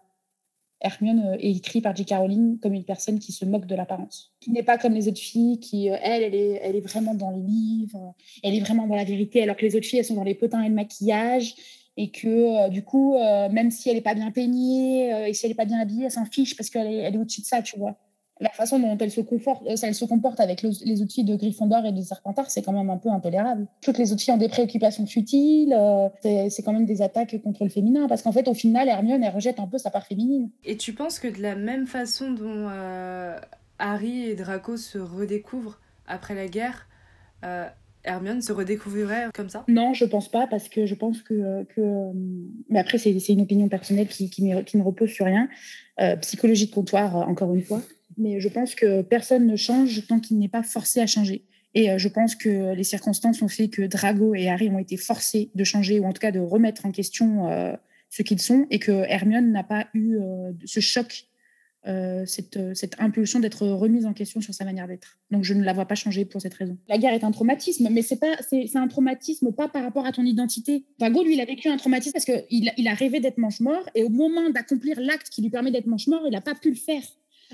Hermione 0.83 1.37
est 1.39 1.51
écrit 1.51 1.83
par 1.83 1.95
J. 1.95 2.07
Caroline 2.07 2.59
comme 2.63 2.73
une 2.73 2.85
personne 2.85 3.19
qui 3.19 3.33
se 3.33 3.45
moque 3.45 3.67
de 3.67 3.75
l'apparence, 3.75 4.33
qui 4.41 4.51
n'est 4.51 4.63
pas 4.63 4.79
comme 4.79 4.95
les 4.95 5.09
autres 5.09 5.21
filles, 5.21 5.61
qui, 5.61 5.89
elle, 5.89 6.23
elle 6.23 6.35
est, 6.35 6.61
elle 6.63 6.75
est 6.75 6.81
vraiment 6.81 7.15
dans 7.15 7.31
les 7.31 7.43
livres, 7.43 8.15
elle 8.43 8.55
est 8.55 8.61
vraiment 8.61 8.87
dans 8.87 8.95
la 8.95 9.05
vérité, 9.05 9.43
alors 9.43 9.57
que 9.57 9.67
les 9.67 9.77
autres 9.77 9.85
filles, 9.85 9.99
elles 9.99 10.07
sont 10.07 10.15
dans 10.15 10.25
les 10.25 10.35
potins 10.35 10.63
et 10.63 10.71
le 10.71 10.75
maquillage, 10.75 11.55
et 11.99 12.11
que 12.11 12.71
du 12.71 12.83
coup, 12.83 13.15
même 13.19 13.71
si 13.71 13.91
elle 13.91 13.97
n'est 13.97 14.01
pas 14.01 14.15
bien 14.15 14.31
peignée 14.31 15.29
et 15.29 15.35
si 15.35 15.45
elle 15.45 15.51
n'est 15.51 15.57
pas 15.57 15.67
bien 15.67 15.81
habillée, 15.81 16.07
elle 16.07 16.11
s'en 16.11 16.25
fiche 16.25 16.57
parce 16.57 16.71
qu'elle 16.71 16.87
est, 16.87 16.97
elle 16.97 17.15
est 17.15 17.19
au-dessus 17.19 17.43
de 17.43 17.47
ça, 17.47 17.61
tu 17.61 17.79
vois 17.79 17.99
la 18.41 18.51
façon 18.51 18.79
dont 18.79 18.97
elle 18.99 19.11
se, 19.11 19.21
comporte, 19.21 19.67
euh, 19.67 19.77
elle 19.83 19.95
se 19.95 20.05
comporte 20.05 20.41
avec 20.41 20.63
les 20.63 21.03
outils 21.03 21.25
de 21.25 21.37
Gryffondor 21.37 21.85
et 21.85 21.93
de 21.93 22.01
Serpentard, 22.01 22.51
c'est 22.51 22.63
quand 22.63 22.73
même 22.73 22.89
un 22.91 22.97
peu 22.97 23.11
intolérable. 23.11 23.67
Toutes 23.83 23.99
les 23.99 24.13
outils 24.13 24.31
ont 24.31 24.39
des 24.39 24.49
préoccupations 24.49 25.07
futiles, 25.07 25.75
euh, 25.77 26.09
c'est 26.23 26.63
quand 26.63 26.73
même 26.73 26.87
des 26.87 27.03
attaques 27.03 27.41
contre 27.43 27.65
le 27.65 27.71
féminin, 27.71 28.09
parce 28.09 28.23
qu'en 28.23 28.33
fait, 28.33 28.49
au 28.49 28.55
final, 28.55 28.89
Hermione, 28.89 29.23
elle 29.23 29.35
rejette 29.35 29.61
un 29.61 29.67
peu 29.67 29.79
sa 29.79 29.91
part 29.91 30.07
féminine. 30.07 30.51
Et 30.65 30.77
tu 30.77 30.95
penses 30.95 31.19
que 31.19 31.29
de 31.29 31.43
la 31.43 31.55
même 31.55 31.87
façon 31.87 32.31
dont 32.31 32.69
euh, 32.71 33.39
Harry 33.79 34.25
et 34.25 34.35
Draco 34.35 34.77
se 34.77 34.99
redécouvrent 34.99 35.79
après 36.07 36.35
la 36.35 36.49
guerre, 36.49 36.87
Hermione 38.03 38.43
se 38.43 38.53
redécouvrirait 38.53 39.29
comme 39.35 39.49
ça? 39.49 39.65
Non, 39.69 39.93
je 39.93 40.05
pense 40.07 40.31
pas, 40.31 40.47
parce 40.47 40.69
que 40.69 40.87
je 40.87 40.95
pense 40.95 41.23
que. 41.23 41.65
que... 41.75 42.11
Mais 42.69 42.79
après, 42.79 42.99
c'est 42.99 43.13
une 43.13 43.43
opinion 43.43 43.69
personnelle 43.69 44.09
qui, 44.09 44.29
qui, 44.29 44.51
qui, 44.65 44.77
ne 44.77 44.83
repose 44.83 45.11
sur 45.11 45.27
rien. 45.27 45.49
psychologie 46.21 46.67
de 46.67 46.75
comptoir, 46.75 47.17
encore 47.17 47.55
une 47.55 47.63
fois 47.63 47.81
mais 48.17 48.41
je 48.41 48.49
pense 48.49 48.75
que 48.75 49.03
personne 49.03 49.47
ne 49.47 49.57
change 49.57 50.07
tant 50.07 50.21
qu'il 50.21 50.39
n'est 50.39 50.49
pas 50.49 50.63
forcé 50.63 51.01
à 51.01 51.07
changer. 51.07 51.45
Et 51.75 51.91
euh, 51.91 51.99
je 51.99 52.09
pense 52.09 52.35
que 52.35 52.75
les 52.75 52.85
circonstances 52.85 53.43
ont 53.43 53.49
fait 53.49 53.69
que 53.69 53.83
Drago 53.83 54.35
et 54.35 54.49
Harry 54.49 54.69
ont 54.71 54.79
été 54.79 54.97
forcés 54.97 55.51
de 55.55 55.65
changer, 55.65 56.01
ou 56.01 56.05
en 56.05 56.13
tout 56.13 56.21
cas 56.21 56.33
de 56.33 56.41
remettre 56.41 56.87
en 56.87 56.91
question 56.91 57.49
euh, 57.49 57.73
ce 58.09 58.23
qu'ils 58.23 58.41
sont, 58.41 58.67
et 58.71 58.79
que 58.79 58.91
Hermione 58.91 59.53
n'a 59.53 59.63
pas 59.63 59.87
eu 59.95 60.17
euh, 60.17 60.53
ce 60.65 60.81
choc, 60.81 61.27
cette, 62.27 62.59
impulsion 62.99 63.41
d'être 63.41 63.67
remise 63.67 64.05
en 64.05 64.13
question 64.13 64.43
sur 64.43 64.53
sa 64.53 64.67
manière 64.67 64.87
d'être. 64.87 65.19
Donc 65.31 65.45
je 65.45 65.55
ne 65.55 65.65
la 65.65 65.73
vois 65.73 65.87
pas 65.87 65.95
changer 65.95 66.27
pour 66.27 66.43
cette 66.43 66.53
raison. 66.53 66.77
La 66.89 66.99
guerre 66.99 67.15
est 67.15 67.25
un 67.25 67.31
traumatisme, 67.31 67.89
mais 67.91 68.03
c'est 68.03 68.19
pas 68.19 68.37
c'est 68.51 68.77
un 68.77 68.87
traumatisme 68.87 69.51
pas 69.51 69.67
par 69.67 69.85
rapport 69.85 70.05
à 70.05 70.13
ton 70.13 70.25
identité. 70.25 70.85
Drago, 70.99 71.25
lui, 71.25 71.41
a 71.41 71.45
vécu 71.47 71.69
un 71.69 71.79
traumatisme 71.79 72.13
parce 72.13 72.27
qu'il 72.27 72.71
il 72.77 72.87
a 72.89 72.93
rêvé 72.93 73.21
d'être 73.21 73.39
manche-mort, 73.39 73.89
et 73.95 74.03
au 74.03 74.11
moment 74.11 74.51
d'accomplir 74.51 75.01
l'acte 75.01 75.31
qui 75.31 75.41
lui 75.41 75.49
permet 75.49 75.71
d'être 75.71 75.87
manche-mort, 75.87 76.21
il 76.27 76.33
n'a 76.33 76.43
pas 76.43 76.55
pu 76.55 76.69
le 76.69 76.77
faire. 76.77 77.03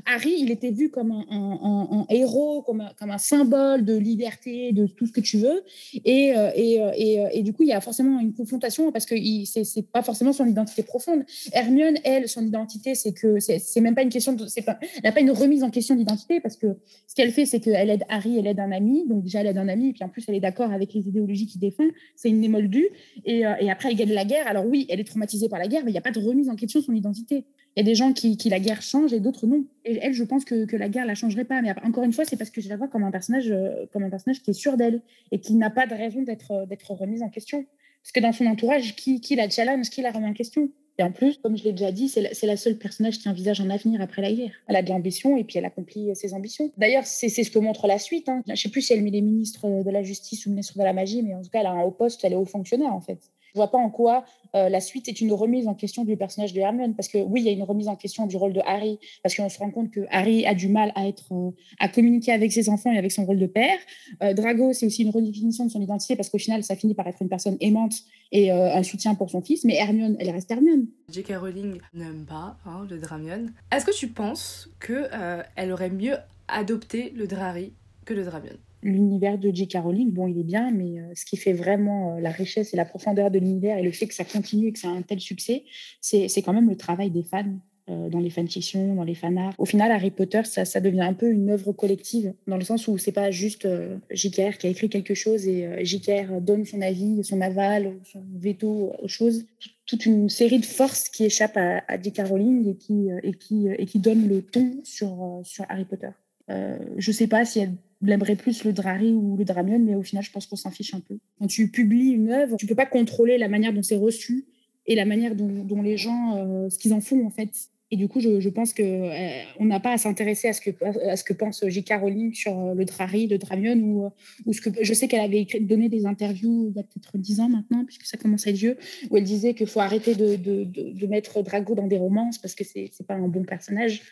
Harry, 0.05 0.35
il 0.39 0.51
était 0.51 0.71
vu 0.71 0.91
comme 0.91 1.13
un, 1.13 2.07
héros, 2.11 2.63
comme 2.63 2.81
un, 2.81 3.19
symbole 3.19 3.85
de 3.85 3.97
liberté, 3.97 4.73
de 4.73 4.87
tout 4.87 5.07
ce 5.07 5.13
que 5.13 5.21
tu 5.21 5.39
veux. 5.39 5.63
Et, 6.05 6.37
euh, 6.37 6.51
et, 6.55 6.81
euh, 6.81 6.91
euh, 6.91 7.29
et, 7.33 7.43
du 7.43 7.53
coup, 7.53 7.63
il 7.63 7.69
y 7.69 7.73
a 7.73 7.81
forcément 7.81 8.21
une 8.21 8.35
confrontation 8.35 8.93
parce 8.93 9.07
que 9.07 9.17
ce 9.17 9.79
n'est 9.79 9.83
pas 9.85 10.03
forcément 10.03 10.33
son 10.33 10.47
identité 10.47 10.83
profonde. 10.83 11.25
Hermione, 11.53 11.97
elle, 12.05 12.29
son 12.29 12.45
identité, 12.45 12.95
c'est 12.95 13.13
que 13.13 13.39
c'est 13.41 13.81
même 13.81 13.95
pas 13.95 14.03
une 14.03 14.11
question, 14.11 14.33
de, 14.33 14.45
pas, 14.63 14.79
elle 14.97 15.03
n'a 15.05 15.13
pas 15.13 15.21
une 15.21 15.31
remise 15.31 15.63
en 15.63 15.71
question 15.71 15.95
d'identité 15.95 16.41
parce 16.41 16.57
que 16.57 16.77
ce 17.07 17.15
qu'elle 17.15 17.33
fait, 17.33 17.47
c'est 17.47 17.61
qu'elle 17.61 17.91
aide 17.91 18.05
Harry, 18.09 18.39
elle 18.39 18.47
aide 18.47 18.61
un 18.61 18.73
ami. 18.73 19.07
Donc 19.09 19.23
déjà, 19.23 19.41
elle 19.41 19.47
aide 19.47 19.59
un 19.59 19.69
ami, 19.69 19.91
et 19.91 19.93
puis 19.93 20.05
en 20.05 20.09
plus, 20.09 20.25
elle 20.29 20.35
est 20.35 20.41
d'accord 20.41 20.73
avec 20.73 20.93
les 20.93 21.09
idéologies 21.09 21.47
qu'il 21.47 21.61
défend. 21.61 21.85
C'est 22.17 22.29
une 22.29 22.45
émoldue. 22.45 22.89
Et, 23.25 23.41
et 23.61 23.71
après, 23.71 23.91
elle 23.91 23.97
gagne 23.97 24.13
la 24.13 24.25
guerre. 24.25 24.47
Alors 24.47 24.67
oui, 24.67 24.87
elle 24.89 25.01
est 25.01 25.05
traumatisée 25.05 25.49
par 25.49 25.59
la 25.59 25.69
guerre, 25.69 25.83
mais 25.85 25.91
il 25.91 25.95
n'y 25.95 25.99
a 25.99 26.03
pas 26.03 26.11
de 26.11 26.21
remise 26.21 26.49
en 26.49 26.57
question 26.57 26.81
de 26.81 26.85
son 26.85 26.95
identité. 26.95 27.45
Il 27.77 27.81
y 27.81 27.83
a 27.83 27.85
des 27.85 27.95
gens 27.95 28.15
qui, 28.15 28.39
qui 28.39 28.49
la 28.49 28.59
guerre 28.59 28.81
change 28.81 29.12
et 29.12 29.21
d'autres 29.21 29.47
non. 29.47 29.67
Et 29.85 29.99
elle, 30.01 30.15
je 30.15 30.25
pense 30.25 30.47
que, 30.47 30.65
que 30.65 30.77
la 30.77 30.89
guerre 30.89 31.05
la 31.05 31.15
changerait 31.15 31.45
pas. 31.45 31.61
Mais 31.61 31.75
encore 31.85 32.05
une 32.05 32.12
fois, 32.12 32.25
c'est 32.25 32.37
parce 32.37 32.49
que 32.49 32.62
je 32.62 32.71
la 32.71 32.79
vois 32.79 32.89
comme 32.89 33.05
un 33.05 33.11
personnage, 33.11 33.51
euh, 33.51 33.85
comme 33.93 34.03
un 34.03 34.09
personnage 34.09 34.43
qui 34.43 34.51
est 34.51 34.55
sûr 34.55 34.79
d'elle 34.79 35.03
et 35.31 35.41
qui 35.41 35.55
n'a 35.55 35.69
pas 35.69 35.87
de 35.87 35.95
raison 35.95 36.23
d'être 36.23 36.53
euh, 36.53 36.67
d'être 36.67 36.91
remise 36.93 37.23
en 37.23 37.29
question. 37.29 37.67
Parce 38.03 38.12
que 38.12 38.21
dans 38.21 38.33
son 38.33 38.47
entourage, 38.47 38.97
qui, 38.97 39.21
qui 39.21 39.37
la 39.37 39.51
challenge, 39.51 39.91
qui 39.91 40.01
la 40.01 40.11
remet 40.11 40.29
en 40.29 40.33
question? 40.33 40.71
Et 40.99 41.03
en 41.03 41.12
plus, 41.12 41.37
comme 41.43 41.59
je 41.59 41.65
l'ai 41.65 41.73
déjà 41.73 41.93
dit, 41.93 42.09
c'est 42.09 42.23
la, 42.23 42.31
la, 42.43 42.57
seule 42.57 42.79
personnage 42.79 43.19
qui 43.19 43.29
envisage 43.29 43.61
un 43.61 43.69
avenir 43.69 44.01
après 44.01 44.23
la 44.23 44.33
guerre. 44.33 44.53
Elle 44.67 44.77
a 44.77 44.83
de 44.83 44.89
l'ambition 44.89 45.37
et 45.37 45.45
puis 45.45 45.59
elle 45.59 45.67
accomplit 45.67 46.17
ses 46.17 46.33
ambitions. 46.33 46.73
D'ailleurs, 46.79 47.05
c'est 47.05 47.29
ce 47.29 47.51
que 47.51 47.59
montre 47.59 47.87
la 47.87 47.99
suite. 47.99 48.31
Hein. 48.31 48.41
Je 48.47 48.53
ne 48.53 48.57
sais 48.57 48.71
plus 48.71 48.81
si 48.81 48.95
elle 48.95 49.01
est 49.01 49.21
ministre 49.21 49.85
de 49.85 49.91
la 49.91 50.03
Justice 50.03 50.47
ou 50.47 50.51
ministre 50.51 50.79
de 50.79 50.83
la 50.83 50.95
Magie, 50.95 51.23
mais 51.23 51.35
en 51.35 51.43
tout 51.43 51.51
cas, 51.51 51.61
elle 51.61 51.67
a 51.67 51.73
un 51.73 51.83
haut 51.83 51.91
poste, 51.91 52.25
elle 52.25 52.33
est 52.33 52.37
haut 52.37 52.47
fonctionnaire 52.47 52.95
en 52.95 53.03
fait. 53.03 53.19
Je 53.57 53.59
vois 53.59 53.71
pas 53.71 53.79
en 53.79 53.88
quoi 53.88 54.27
euh, 54.55 54.69
la 54.69 54.81
suite 54.81 55.09
est 55.09 55.23
une 55.23 55.33
remise 55.33 55.66
en 55.66 55.73
question 55.73 56.05
du 56.05 56.14
personnage 56.14 56.53
de 56.53 56.61
Hermione, 56.61 56.95
parce 56.95 57.09
que 57.09 57.16
oui, 57.16 57.40
il 57.40 57.47
y 57.47 57.49
a 57.49 57.53
une 57.53 57.62
remise 57.62 57.88
en 57.88 57.97
question 57.97 58.27
du 58.27 58.37
rôle 58.37 58.53
de 58.53 58.61
Harry, 58.66 58.99
parce 59.23 59.35
qu'on 59.35 59.49
se 59.49 59.59
rend 59.59 59.71
compte 59.71 59.90
que 59.90 60.01
Harry 60.11 60.45
a 60.45 60.55
du 60.55 60.69
mal 60.69 60.92
à 60.95 61.09
être, 61.09 61.33
euh, 61.33 61.53
à 61.79 61.88
communiquer 61.88 62.33
avec 62.33 62.53
ses 62.53 62.69
enfants 62.69 62.92
et 62.92 62.99
avec 62.99 63.12
son 63.12 63.25
rôle 63.25 63.38
de 63.38 63.47
père. 63.47 63.79
Euh, 64.23 64.35
Drago, 64.35 64.75
c'est 64.75 64.85
aussi 64.85 65.05
une 65.05 65.11
redéfinition 65.11 65.64
de 65.64 65.71
son 65.71 65.81
identité, 65.81 66.16
parce 66.16 66.29
qu'au 66.29 66.37
final, 66.37 66.62
ça 66.64 66.77
finit 66.77 66.92
par 66.92 67.07
être 67.07 67.23
une 67.23 67.31
personne 67.31 67.57
aimante 67.61 67.95
et 68.31 68.51
un 68.51 68.83
soutien 68.83 69.14
pour 69.14 69.31
son 69.31 69.40
fils. 69.40 69.64
Mais 69.64 69.77
Hermione, 69.77 70.16
elle 70.21 70.29
reste 70.31 70.51
Hermione. 70.51 70.88
J.K. 71.11 71.37
Rowling 71.40 71.79
n'aime 71.95 72.27
pas 72.29 72.59
hein, 72.66 72.87
le 72.90 72.99
Dramion. 72.99 73.47
Est-ce 73.73 73.87
que 73.87 73.97
tu 73.97 74.09
penses 74.09 74.69
que 74.81 75.09
elle 75.55 75.73
aurait 75.73 75.90
mieux 75.90 76.16
adopté 76.49 77.11
le 77.16 77.27
Drari 77.27 77.73
que 78.05 78.12
le 78.12 78.25
Dramion 78.25 78.59
l'univers 78.83 79.39
de 79.39 79.51
J.K. 79.53 79.79
Rowling, 79.83 80.12
bon, 80.12 80.27
il 80.27 80.39
est 80.39 80.45
bien, 80.45 80.71
mais 80.71 81.01
euh, 81.01 81.12
ce 81.15 81.25
qui 81.25 81.37
fait 81.37 81.53
vraiment 81.53 82.17
euh, 82.17 82.21
la 82.21 82.31
richesse 82.31 82.73
et 82.75 82.77
la 82.77 82.85
profondeur 82.85 83.31
de 83.31 83.39
l'univers 83.39 83.79
et 83.79 83.83
le 83.83 83.91
fait 83.91 84.07
que 84.07 84.15
ça 84.15 84.25
continue 84.25 84.69
et 84.69 84.73
que 84.73 84.79
ça 84.79 84.89
a 84.89 84.93
un 84.93 85.03
tel 85.03 85.21
succès, 85.21 85.65
c'est 86.01 86.43
quand 86.43 86.53
même 86.53 86.69
le 86.69 86.77
travail 86.77 87.11
des 87.11 87.23
fans 87.23 87.59
euh, 87.89 88.09
dans 88.09 88.21
les 88.21 88.31
fanfictions, 88.31 88.95
dans 88.95 89.05
les 89.05 89.15
fanarts. 89.15 89.55
Au 89.59 89.65
final, 89.65 89.91
Harry 89.91 90.11
Potter, 90.11 90.43
ça, 90.45 90.65
ça, 90.65 90.81
devient 90.81 91.03
un 91.03 91.15
peu 91.15 91.31
une 91.31 91.51
œuvre 91.51 91.73
collective, 91.73 92.35
dans 92.47 92.57
le 92.57 92.65
sens 92.65 92.87
où 92.89 92.99
c'est 92.99 93.12
pas 93.12 93.31
juste 93.31 93.69
J.K. 94.11 94.59
qui 94.59 94.67
a 94.67 94.71
écrit 94.71 94.89
quelque 94.89 95.15
chose 95.15 95.47
et 95.47 95.85
J.K. 95.85 96.41
donne 96.41 96.65
son 96.65 96.81
avis, 96.81 97.25
son 97.25 97.41
aval, 97.41 97.95
son 98.05 98.23
veto 98.35 98.93
aux 99.03 99.09
choses. 99.09 99.47
Toute 99.87 100.05
une 100.05 100.29
série 100.29 100.59
de 100.59 100.65
forces 100.65 101.09
qui 101.09 101.25
échappent 101.25 101.57
à, 101.57 102.01
J.K. 102.03 102.23
Rowling 102.29 102.69
et 102.69 102.77
qui, 102.77 103.09
et, 103.23 103.33
qui, 103.33 103.69
et 103.69 103.87
qui 103.87 104.01
le 104.01 104.41
ton 104.43 104.81
sur, 104.83 105.41
sur 105.45 105.65
Harry 105.69 105.85
Potter. 105.85 106.11
Euh, 106.51 106.79
je 106.97 107.13
sais 107.13 107.27
pas 107.27 107.45
si 107.45 107.61
elle 107.61 107.75
blâmerait 108.01 108.37
plus 108.37 108.65
le 108.65 108.73
Drari 108.73 109.13
ou 109.13 109.37
le 109.37 109.45
Dramion, 109.45 109.79
mais 109.79 109.95
au 109.95 110.03
final, 110.03 110.23
je 110.23 110.31
pense 110.31 110.47
qu'on 110.47 110.57
s'en 110.57 110.71
fiche 110.71 110.95
un 110.95 111.01
peu. 111.01 111.19
Quand 111.39 111.47
tu 111.47 111.71
publies 111.71 112.11
une 112.11 112.31
œuvre, 112.31 112.57
tu 112.57 112.67
peux 112.67 112.75
pas 112.75 112.87
contrôler 112.87 113.39
la 113.39 113.49
manière 113.49 113.73
dont 113.73 113.83
c'est 113.83 113.97
reçu 113.97 114.47
et 114.87 114.95
la 114.95 115.05
manière 115.05 115.35
dont, 115.35 115.83
les 115.83 115.97
gens, 115.97 116.37
euh, 116.37 116.69
ce 116.69 116.79
qu'ils 116.79 116.93
en 116.93 117.01
font 117.01 117.27
en 117.27 117.31
fait. 117.31 117.51
Et 117.93 117.97
du 117.97 118.09
coup, 118.09 118.19
je, 118.21 118.49
pense 118.49 118.75
qu'on 118.75 118.83
euh, 118.83 119.43
on 119.61 119.67
n'a 119.67 119.79
pas 119.79 119.93
à 119.93 119.99
s'intéresser 119.99 120.49
à 120.49 120.53
ce 120.53 120.61
que 120.61 120.71
ce 120.73 121.23
que 121.23 121.33
pense 121.33 121.65
J.K. 121.65 121.95
Rowling 122.01 122.35
sur 122.35 122.59
euh, 122.59 122.75
le 122.75 122.85
Drari, 122.85 123.29
le 123.29 123.39
Dramion 123.39 124.13
ou, 124.45 124.53
ce 124.53 124.61
que 124.61 124.71
je 124.83 124.93
sais 124.93 125.07
qu'elle 125.07 125.21
avait 125.21 125.47
donné 125.61 125.89
des 125.89 126.05
interviews 126.05 126.69
il 126.71 126.77
y 126.77 126.81
a 126.81 126.83
peut-être 126.83 127.17
dix 127.17 127.39
ans 127.39 127.49
maintenant, 127.49 127.85
puisque 127.85 128.07
ça 128.07 128.17
commence 128.17 128.47
à 128.49 128.51
être 128.51 128.57
vieux, 128.57 128.77
où 129.11 129.17
elle 129.17 129.23
disait 129.23 129.55
qu'il 129.55 129.69
faut 129.69 129.79
arrêter 129.79 130.17
de, 130.17 131.07
mettre 131.07 131.43
Drago 131.43 131.77
dans 131.77 131.87
des 131.87 131.99
romances 131.99 132.39
parce 132.39 132.57
que 132.57 132.65
c'est 132.65 132.91
c'est 132.93 133.07
pas 133.07 133.15
un 133.15 133.29
bon 133.29 133.45
personnage. 133.45 134.03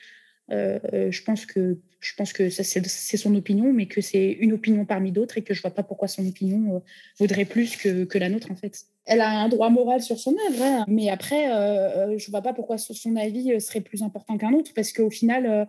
Euh, 0.51 0.79
euh, 0.93 1.11
je 1.11 1.23
pense 1.23 1.47
que, 1.47 1.79
je 2.01 2.15
pense 2.17 2.33
que 2.33 2.51
c'est 2.51 3.17
son 3.17 3.35
opinion, 3.35 3.73
mais 3.73 3.87
que 3.87 4.01
c'est 4.01 4.31
une 4.33 4.53
opinion 4.53 4.85
parmi 4.85 5.11
d'autres 5.11 5.39
et 5.39 5.43
que 5.43 5.55
je 5.55 5.63
vois 5.63 5.71
pas 5.71 5.83
pourquoi 5.83 6.07
son 6.07 6.27
opinion 6.27 6.77
euh, 6.77 6.79
vaudrait 7.19 7.47
plus 7.47 7.77
que, 7.77 8.05
que, 8.05 8.19
la 8.19 8.29
nôtre, 8.29 8.51
en 8.51 8.57
fait. 8.57 8.85
Elle 9.07 9.23
a 9.23 9.31
un 9.31 9.49
droit 9.49 9.71
moral 9.71 10.03
sur 10.03 10.19
son 10.19 10.37
œuvre, 10.51 10.63
hein, 10.63 10.85
mais 10.87 11.09
après, 11.09 11.51
euh, 11.51 12.19
je 12.19 12.31
vois 12.31 12.43
pas 12.43 12.53
pourquoi 12.53 12.77
son 12.79 13.17
avis 13.17 13.59
serait 13.61 13.81
plus 13.81 14.03
important 14.03 14.37
qu'un 14.37 14.53
autre, 14.53 14.73
parce 14.75 14.93
qu'au 14.93 15.11
final, 15.11 15.67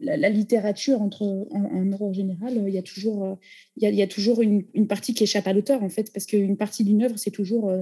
la, 0.00 0.28
littérature 0.30 1.02
entre, 1.02 1.48
en, 1.50 1.92
en 1.92 2.12
général, 2.12 2.62
il 2.66 2.74
y 2.74 2.78
a 2.78 2.82
toujours, 2.82 3.38
il 3.76 3.94
y 3.94 4.02
a 4.02 4.06
toujours 4.06 4.40
une, 4.40 4.64
une, 4.74 4.86
partie 4.86 5.12
qui 5.14 5.24
échappe 5.24 5.46
à 5.46 5.52
l'auteur, 5.52 5.82
en 5.82 5.88
fait, 5.88 6.12
parce 6.12 6.26
qu'une 6.26 6.56
partie 6.56 6.84
d'une 6.84 7.02
œuvre, 7.02 7.18
c'est 7.18 7.30
toujours 7.30 7.72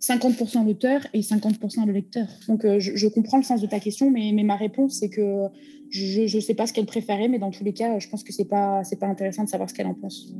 50% 0.00 0.66
l'auteur 0.66 1.06
et 1.12 1.20
50% 1.20 1.86
le 1.86 1.92
lecteur. 1.92 2.26
Donc, 2.48 2.64
euh, 2.64 2.78
je, 2.78 3.06
comprends 3.08 3.38
le 3.38 3.42
sens 3.42 3.60
de 3.60 3.66
ta 3.66 3.80
question, 3.80 4.10
mais, 4.10 4.32
mais 4.34 4.42
ma 4.42 4.56
réponse, 4.56 4.98
c'est 5.00 5.08
que 5.08 5.46
je 5.90 6.36
ne 6.36 6.40
sais 6.40 6.54
pas 6.54 6.66
ce 6.66 6.72
qu'elle 6.72 6.86
préférait, 6.86 7.28
mais 7.28 7.38
dans 7.38 7.50
tous 7.50 7.64
les 7.64 7.72
cas, 7.72 7.98
je 7.98 8.08
pense 8.08 8.22
que 8.22 8.32
ce 8.32 8.42
n'est 8.42 8.48
pas, 8.48 8.82
pas 9.00 9.06
intéressant 9.06 9.44
de 9.44 9.48
savoir 9.48 9.70
ce 9.70 9.74
qu'elle 9.74 9.86
en 9.86 9.94
pense. 9.94 10.32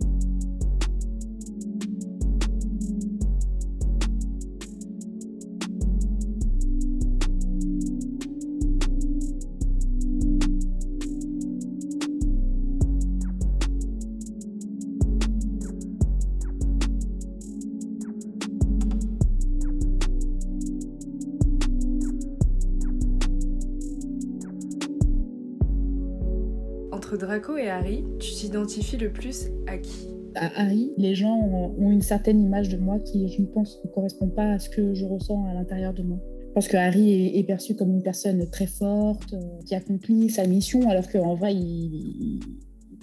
Harry, 27.68 28.04
tu 28.18 28.32
t'identifies 28.32 28.96
le 28.96 29.10
plus 29.12 29.48
à 29.66 29.78
qui? 29.78 30.08
À 30.34 30.60
Harry, 30.60 30.92
les 30.98 31.14
gens 31.14 31.38
ont 31.78 31.90
une 31.90 32.02
certaine 32.02 32.42
image 32.42 32.68
de 32.68 32.76
moi 32.76 32.98
qui, 32.98 33.28
je 33.28 33.42
pense, 33.42 33.78
ne 33.84 33.90
correspond 33.90 34.28
pas 34.28 34.52
à 34.52 34.58
ce 34.58 34.68
que 34.68 34.94
je 34.94 35.04
ressens 35.04 35.46
à 35.46 35.54
l'intérieur 35.54 35.94
de 35.94 36.02
moi. 36.02 36.18
Je 36.40 36.52
pense 36.52 36.68
que 36.68 36.76
Harry 36.76 37.38
est, 37.38 37.42
perçu 37.44 37.74
comme 37.74 37.90
une 37.90 38.02
personne 38.02 38.48
très 38.50 38.66
forte, 38.66 39.34
euh, 39.34 39.40
qui 39.66 39.74
accomplit 39.74 40.30
sa 40.30 40.46
mission, 40.46 40.88
alors 40.88 41.10
qu'en 41.10 41.34
vrai, 41.34 41.54
il, 41.54 42.40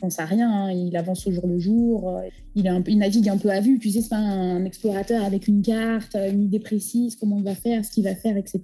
pense 0.03 0.19
à 0.19 0.25
rien. 0.25 0.49
hein. 0.51 0.71
Il 0.71 0.95
avance 0.97 1.25
au 1.27 1.31
jour 1.31 1.47
le 1.47 1.59
jour. 1.59 2.17
euh, 2.17 2.27
Il, 2.55 2.65
est 2.67 2.69
un 2.69 2.83
il 2.87 2.97
navigue 2.97 3.29
un 3.29 3.37
peu 3.37 3.49
à 3.49 3.59
vue. 3.61 3.79
Tu 3.79 3.89
sais, 3.89 4.01
c'est 4.01 4.09
pas 4.09 4.17
un 4.17 4.63
explorateur 4.65 5.23
avec 5.23 5.47
une 5.47 5.61
carte, 5.61 6.15
euh, 6.15 6.29
une 6.31 6.43
idée 6.43 6.59
précise, 6.59 7.15
comment 7.15 7.37
il 7.37 7.43
va 7.43 7.55
faire, 7.55 7.83
ce 7.85 7.91
qu'il 7.91 8.03
va 8.03 8.15
faire, 8.15 8.35
etc. 8.37 8.59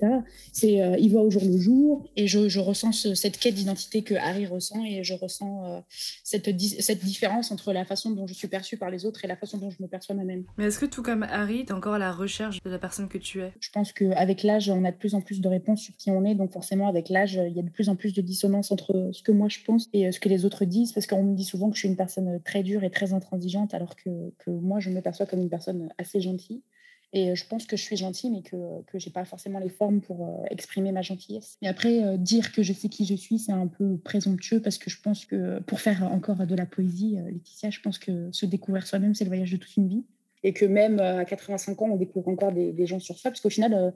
C'est, 0.54 0.82
euh, 0.82 0.98
il 1.00 1.10
voit 1.12 1.22
au 1.24 1.30
jour 1.32 1.42
le 1.46 1.58
jour. 1.58 2.06
Et 2.18 2.28
je, 2.28 2.50
je 2.50 2.60
ressens 2.60 2.92
ce- 2.92 3.16
cette 3.16 3.38
quête 3.40 3.56
d'identité 3.56 4.02
que 4.02 4.16
Harry 4.16 4.46
ressent 4.46 4.84
et 4.86 5.04
je 5.04 5.14
ressens 5.14 5.66
euh, 5.66 5.80
cette, 6.24 6.50
di- 6.50 6.76
cette 6.82 7.04
différence 7.04 7.52
entre 7.52 7.72
la 7.74 7.86
façon 7.86 8.12
dont 8.12 8.28
je 8.28 8.34
suis 8.34 8.48
perçue 8.50 8.78
par 8.78 8.90
les 8.92 9.06
autres 9.06 9.24
et 9.24 9.28
la 9.28 9.36
façon 9.38 9.58
dont 9.58 9.70
je 9.70 9.82
me 9.82 9.88
perçois 9.88 10.16
moi-même. 10.16 10.44
Mais 10.58 10.66
est-ce 10.66 10.80
que 10.80 10.86
tout 10.86 11.02
comme 11.02 11.24
Harry, 11.24 11.66
t'es 11.66 11.74
encore 11.74 11.94
à 11.94 12.00
la 12.00 12.12
recherche 12.12 12.62
de 12.64 12.70
la 12.70 12.80
personne 12.80 13.08
que 13.08 13.18
tu 13.18 13.42
es? 13.42 13.54
Je 13.60 13.70
pense 13.72 13.94
qu'avec 13.94 14.44
l'âge, 14.44 14.70
on 14.70 14.84
a 14.86 14.92
de 14.92 14.98
plus 14.98 15.16
en 15.16 15.22
plus 15.22 15.40
de 15.42 15.48
réponses 15.48 15.82
sur 15.82 15.96
qui 15.96 16.12
on 16.12 16.26
est. 16.26 16.36
Donc 16.36 16.52
forcément, 16.52 16.88
avec 16.90 17.10
l'âge, 17.10 17.40
il 17.48 17.56
y 17.56 17.60
a 17.60 17.64
de 17.64 17.70
plus 17.70 17.88
en 17.90 17.96
plus 17.96 18.14
de 18.14 18.22
dissonance 18.22 18.72
entre 18.72 19.10
ce 19.14 19.24
que 19.24 19.32
moi 19.32 19.48
je 19.50 19.60
pense 19.66 19.88
et 19.94 20.12
ce 20.12 20.20
que 20.20 20.30
les 20.30 20.44
autres 20.46 20.66
disent. 20.66 20.92
Parce 20.94 21.08
qu'on 21.08 21.29
me 21.30 21.36
dit 21.36 21.44
souvent 21.44 21.70
que 21.70 21.76
je 21.76 21.80
suis 21.80 21.90
une 21.90 21.96
personne 21.96 22.42
très 22.44 22.64
dure 22.64 22.84
et 22.84 22.90
très 22.90 23.14
intransigeante, 23.14 23.74
alors 23.74 23.96
que, 23.96 24.10
moi, 24.48 24.80
je 24.80 24.90
me 24.90 25.02
perçois 25.02 25.26
comme 25.26 25.42
une 25.42 25.50
personne 25.50 25.90
assez 25.98 26.22
gentille. 26.22 26.62
Et 27.12 27.32
euh, 27.32 27.36
je 27.36 27.44
pense 27.46 27.66
que 27.66 27.76
je 27.76 27.82
suis 27.82 27.98
gentille, 27.98 28.30
mais 28.30 28.44
que 28.44 29.00
je 29.00 29.08
n'ai 29.08 29.12
pas 29.12 29.26
forcément 29.26 29.58
les 29.58 29.70
formes 29.70 30.00
pour 30.00 30.28
euh, 30.28 30.46
exprimer 30.52 30.92
ma 30.92 31.02
gentillesse. 31.02 31.58
Et 31.64 31.68
après, 31.68 32.04
euh, 32.04 32.18
dire 32.18 32.52
que 32.52 32.62
je 32.62 32.72
sais 32.72 32.88
qui 32.88 33.06
je 33.06 33.16
suis, 33.16 33.40
c'est 33.40 33.52
un 33.52 33.66
peu 33.66 33.98
présomptueux 33.98 34.62
parce 34.62 34.78
que 34.78 34.92
je 34.92 35.02
pense 35.02 35.26
que 35.26 35.60
pour 35.62 35.80
faire 35.80 36.04
encore 36.04 36.46
de 36.46 36.56
la 36.56 36.68
poésie, 36.68 37.18
Laetitia, 37.26 37.72
je 37.72 37.80
pense 37.80 37.98
que 37.98 38.32
se 38.32 38.46
découvrir 38.46 38.86
soi-même, 38.86 39.16
c'est 39.16 39.24
le 39.24 39.30
voyage 39.30 39.52
de 39.52 39.58
toute 39.58 39.76
une 39.76 39.88
vie 39.88 40.04
et 40.42 40.54
que 40.54 40.64
même 40.64 41.00
à 41.02 41.26
85 41.26 41.82
ans, 41.82 41.90
on 41.92 41.96
découvre 41.98 42.30
encore 42.30 42.54
des, 42.54 42.72
des 42.72 42.86
gens 42.86 43.00
sur 43.00 43.18
soi, 43.18 43.30
parce 43.30 43.42
qu'au 43.42 43.50
final, 43.50 43.94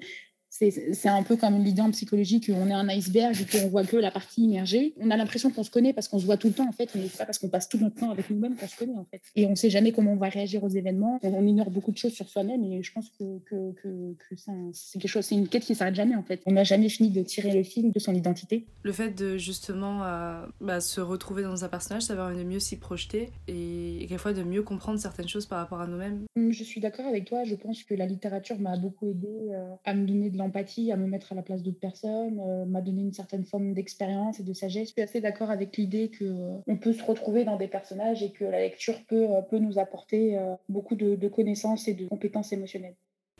c'est 0.53 1.09
un 1.09 1.23
peu 1.23 1.35
comme 1.35 1.63
l'idée 1.63 1.81
en 1.81 1.89
psychologie 1.91 2.39
qu'on 2.39 2.67
est 2.67 2.73
un 2.73 2.87
iceberg 2.87 3.35
et 3.41 3.45
qu'on 3.45 3.67
voit 3.69 3.83
que 3.83 3.97
la 3.97 4.11
partie 4.11 4.43
immergée. 4.43 4.93
On 4.99 5.09
a 5.09 5.17
l'impression 5.17 5.49
qu'on 5.49 5.63
se 5.63 5.71
connaît 5.71 5.93
parce 5.93 6.07
qu'on 6.07 6.19
se 6.19 6.25
voit 6.25 6.37
tout 6.37 6.47
le 6.47 6.53
temps, 6.53 6.67
en 6.67 6.71
fait, 6.71 6.89
mais 6.95 7.07
c'est 7.07 7.17
pas 7.17 7.25
parce 7.25 7.39
qu'on 7.39 7.49
passe 7.49 7.67
tout 7.67 7.79
notre 7.79 7.95
temps 7.95 8.11
avec 8.11 8.29
nous-mêmes 8.29 8.55
qu'on 8.55 8.67
se 8.67 8.77
connaît, 8.77 8.95
en 8.95 9.05
fait. 9.05 9.21
Et 9.35 9.47
on 9.47 9.55
sait 9.55 9.69
jamais 9.69 9.91
comment 9.91 10.13
on 10.13 10.17
va 10.17 10.29
réagir 10.29 10.63
aux 10.63 10.69
événements. 10.69 11.19
On, 11.23 11.47
ignore 11.47 11.71
beaucoup 11.71 11.91
de 11.91 11.97
choses 11.97 12.13
sur 12.13 12.29
soi-même, 12.29 12.63
et 12.63 12.83
je 12.83 12.91
pense 12.93 13.09
que, 13.09 13.39
que, 13.39 13.73
que, 13.73 14.13
que 14.13 14.35
c'est 14.73 14.99
quelque 14.99 15.11
chose, 15.11 15.25
c'est 15.25 15.35
une 15.35 15.47
quête 15.47 15.63
qui 15.63 15.75
s'arrête 15.75 15.95
jamais, 15.95 16.15
en 16.15 16.23
fait. 16.23 16.41
On 16.45 16.51
n'a 16.51 16.63
jamais 16.63 16.89
fini 16.89 17.09
de 17.09 17.21
tirer 17.21 17.51
le 17.51 17.63
fil 17.63 17.91
de 17.91 17.99
son 17.99 18.13
identité. 18.13 18.65
Le 18.83 18.91
fait 18.91 19.09
de 19.09 19.37
justement 19.37 20.03
euh, 20.03 20.45
bah, 20.61 20.79
se 20.79 21.01
retrouver 21.01 21.43
dans 21.43 21.65
un 21.65 21.67
personnage, 21.67 22.03
ça 22.03 22.15
permet 22.15 22.37
de 22.37 22.47
mieux 22.47 22.59
s'y 22.59 22.77
projeter 22.77 23.31
et, 23.47 24.03
et 24.03 24.07
quelquefois 24.07 24.33
de 24.33 24.43
mieux 24.43 24.63
comprendre 24.63 24.99
certaines 24.99 25.27
choses 25.27 25.45
par 25.45 25.59
rapport 25.59 25.81
à 25.81 25.87
nous-mêmes. 25.87 26.25
Je 26.35 26.63
suis 26.63 26.79
d'accord 26.79 27.05
avec 27.05 27.25
toi. 27.25 27.43
Je 27.43 27.55
pense 27.55 27.83
que 27.83 27.93
la 27.93 28.05
littérature 28.05 28.59
m'a 28.59 28.77
beaucoup 28.77 29.09
aidé 29.09 29.27
euh, 29.51 29.73
à 29.85 29.93
me 29.93 30.05
donner 30.05 30.29
de 30.29 30.37
l'empathie, 30.43 30.91
à 30.91 30.97
me 30.97 31.07
mettre 31.07 31.31
à 31.31 31.35
la 31.35 31.41
place 31.41 31.63
d'autres 31.63 31.79
personnes, 31.79 32.39
euh, 32.39 32.65
m'a 32.65 32.81
donné 32.81 33.01
une 33.01 33.13
certaine 33.13 33.43
forme 33.45 33.73
d'expérience 33.73 34.39
et 34.39 34.43
de 34.43 34.53
sagesse. 34.53 34.89
Je 34.89 34.93
suis 34.93 35.01
assez 35.01 35.21
d'accord 35.21 35.49
avec 35.49 35.75
l'idée 35.77 36.09
que 36.09 36.25
euh, 36.25 36.57
on 36.67 36.77
peut 36.77 36.93
se 36.93 37.03
retrouver 37.03 37.43
dans 37.45 37.57
des 37.57 37.67
personnages 37.67 38.21
et 38.23 38.31
que 38.31 38.43
la 38.45 38.59
lecture 38.59 38.95
peut, 39.07 39.27
euh, 39.29 39.41
peut 39.41 39.59
nous 39.59 39.79
apporter 39.79 40.37
euh, 40.37 40.53
beaucoup 40.69 40.95
de, 40.95 41.15
de 41.15 41.27
connaissances 41.27 41.87
et 41.87 41.93
de 41.93 42.07
compétences 42.07 42.53
émotionnelles. 42.53 42.95